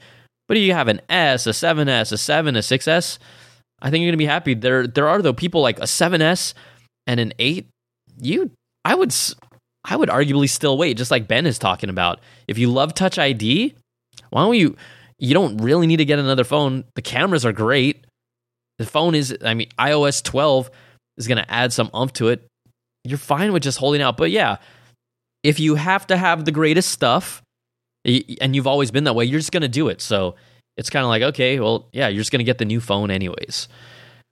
But 0.48 0.56
if 0.56 0.64
you 0.64 0.74
have 0.74 0.88
an 0.88 1.00
S, 1.08 1.46
a 1.46 1.50
7S, 1.50 2.12
a 2.12 2.18
7, 2.18 2.56
a 2.56 2.58
6S, 2.58 3.18
I 3.80 3.90
think 3.90 4.02
you're 4.02 4.10
gonna 4.10 4.18
be 4.18 4.26
happy. 4.26 4.52
There 4.54 4.86
there 4.86 5.08
are 5.08 5.22
though 5.22 5.32
people 5.32 5.62
like 5.62 5.78
a 5.78 5.84
7S 5.84 6.52
and 7.06 7.20
an 7.20 7.32
8. 7.38 7.66
You 8.20 8.50
I 8.84 8.94
would 8.94 9.12
I 9.84 9.96
would 9.96 10.08
arguably 10.08 10.48
still 10.48 10.76
wait, 10.76 10.96
just 10.96 11.10
like 11.10 11.26
Ben 11.26 11.46
is 11.46 11.58
talking 11.58 11.90
about. 11.90 12.20
If 12.46 12.58
you 12.58 12.70
love 12.70 12.94
Touch 12.94 13.18
ID, 13.18 13.74
why 14.30 14.42
don't 14.42 14.56
you? 14.56 14.76
You 15.18 15.34
don't 15.34 15.58
really 15.58 15.86
need 15.86 15.98
to 15.98 16.04
get 16.04 16.18
another 16.18 16.44
phone. 16.44 16.84
The 16.94 17.02
cameras 17.02 17.44
are 17.44 17.52
great. 17.52 18.06
The 18.78 18.86
phone 18.86 19.14
is, 19.14 19.36
I 19.44 19.52
mean, 19.54 19.68
iOS 19.78 20.22
12 20.22 20.70
is 21.18 21.28
going 21.28 21.38
to 21.38 21.50
add 21.50 21.72
some 21.72 21.90
umph 21.92 22.14
to 22.14 22.28
it. 22.28 22.46
You're 23.04 23.18
fine 23.18 23.52
with 23.52 23.62
just 23.62 23.78
holding 23.78 24.00
out. 24.00 24.16
But 24.16 24.30
yeah, 24.30 24.56
if 25.42 25.60
you 25.60 25.74
have 25.74 26.06
to 26.06 26.16
have 26.16 26.44
the 26.44 26.52
greatest 26.52 26.90
stuff, 26.90 27.42
and 28.04 28.56
you've 28.56 28.66
always 28.66 28.90
been 28.90 29.04
that 29.04 29.14
way, 29.14 29.26
you're 29.26 29.38
just 29.38 29.52
going 29.52 29.62
to 29.62 29.68
do 29.68 29.88
it. 29.88 30.00
So 30.00 30.36
it's 30.78 30.88
kind 30.88 31.04
of 31.04 31.10
like, 31.10 31.22
okay, 31.22 31.60
well, 31.60 31.88
yeah, 31.92 32.08
you're 32.08 32.20
just 32.20 32.32
going 32.32 32.40
to 32.40 32.44
get 32.44 32.56
the 32.56 32.64
new 32.64 32.80
phone 32.80 33.10
anyways. 33.10 33.68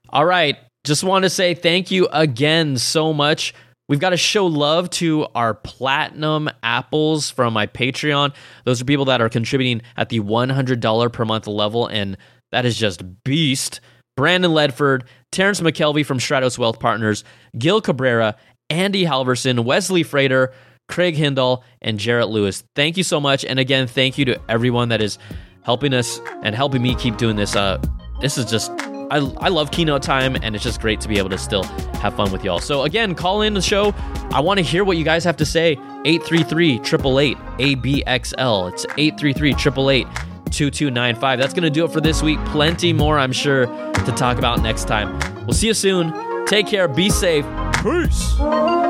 All 0.09 0.25
right. 0.25 0.57
Just 0.85 1.05
want 1.05 1.25
to 1.25 1.31
say 1.31 1.53
thank 1.53 1.91
you 1.91 2.09
again 2.13 2.79
so 2.79 3.13
much 3.13 3.53
We've 3.89 3.99
got 4.01 4.11
to 4.11 4.19
show 4.19 4.47
love 4.47 4.91
to 4.91 5.27
our 5.35 5.55
platinum 5.55 6.51
apples 6.63 7.31
from 7.31 7.55
my 7.55 7.67
Patreon. 7.67 8.35
Those 8.65 8.83
are 8.83 8.85
people 8.85 9.07
that 9.07 9.23
are 9.23 9.31
contributing 9.31 9.81
at 9.97 10.11
the 10.11 10.21
$100 10.21 11.13
per 11.13 11.25
month 11.25 11.47
level, 11.47 11.87
and 11.87 12.19
that 12.53 12.67
is 12.67 12.77
just 12.77 13.03
beast. 13.25 13.81
Brandon 14.15 14.51
Ledford, 14.51 15.05
Terrence 15.33 15.61
McKelvey 15.61 16.05
from 16.05 16.19
Stratos 16.19 16.59
Wealth 16.59 16.81
Partners, 16.81 17.25
Gil 17.57 17.81
Cabrera, 17.81 18.37
Andy 18.69 19.05
Halverson, 19.05 19.65
Wesley 19.65 20.03
Frater, 20.03 20.53
Craig 20.89 21.15
Hindall, 21.15 21.65
and 21.81 21.99
Jarrett 21.99 22.29
Lewis. 22.29 22.65
Thank 22.75 22.99
you 22.99 23.05
so 23.05 23.21
much. 23.21 23.45
And 23.45 23.59
again, 23.59 23.87
thank 23.87 24.19
you 24.19 24.25
to 24.27 24.41
everyone 24.51 24.91
that 24.91 25.01
is 25.01 25.19
helping 25.63 25.95
us 25.95 26.21
and 26.43 26.55
helping 26.55 26.83
me 26.83 26.95
keep 26.95 27.17
doing 27.17 27.37
this. 27.37 27.57
Uh, 27.57 27.81
this 28.21 28.37
is 28.37 28.51
just 28.51 28.71
I, 29.11 29.17
I 29.39 29.49
love 29.49 29.71
keynote 29.71 30.03
time, 30.03 30.37
and 30.43 30.55
it's 30.55 30.65
just 30.65 30.81
great 30.81 31.01
to 31.01 31.09
be 31.09 31.19
able 31.19 31.31
to 31.31 31.39
still 31.39 31.65
have 32.03 32.15
fun 32.15 32.31
with 32.31 32.45
y'all. 32.45 32.61
So, 32.61 32.83
again, 32.83 33.15
call 33.15 33.43
in 33.43 33.55
the 33.55 33.63
show. 33.63 33.95
I 34.33 34.41
want 34.41 34.59
to 34.59 34.65
hear 34.65 34.85
what 34.85 34.97
you 34.97 35.05
guys 35.05 35.25
have 35.25 35.37
to 35.39 35.47
say. 35.47 35.73
833 36.05 36.75
888 36.75 37.37
ABXL. 37.59 38.73
It's 38.73 38.85
833 38.97 39.51
888 39.51 40.07
2295. 40.51 41.39
That's 41.39 41.55
going 41.55 41.63
to 41.65 41.71
do 41.71 41.85
it 41.85 41.93
for 41.93 42.01
this 42.01 42.23
week. 42.23 42.39
Plenty 42.47 42.93
more, 42.93 43.19
I'm 43.19 43.33
sure, 43.33 43.67
to 43.67 44.13
talk 44.17 44.39
about 44.39 44.63
next 44.63 44.85
time. 44.85 45.19
We'll 45.47 45.55
see 45.55 45.69
you 45.69 45.75
soon. 45.75 46.47
Take 46.47 46.67
care. 46.67 46.89
Be 46.89 47.11
safe. 47.11 47.45
Peace. 47.83 48.88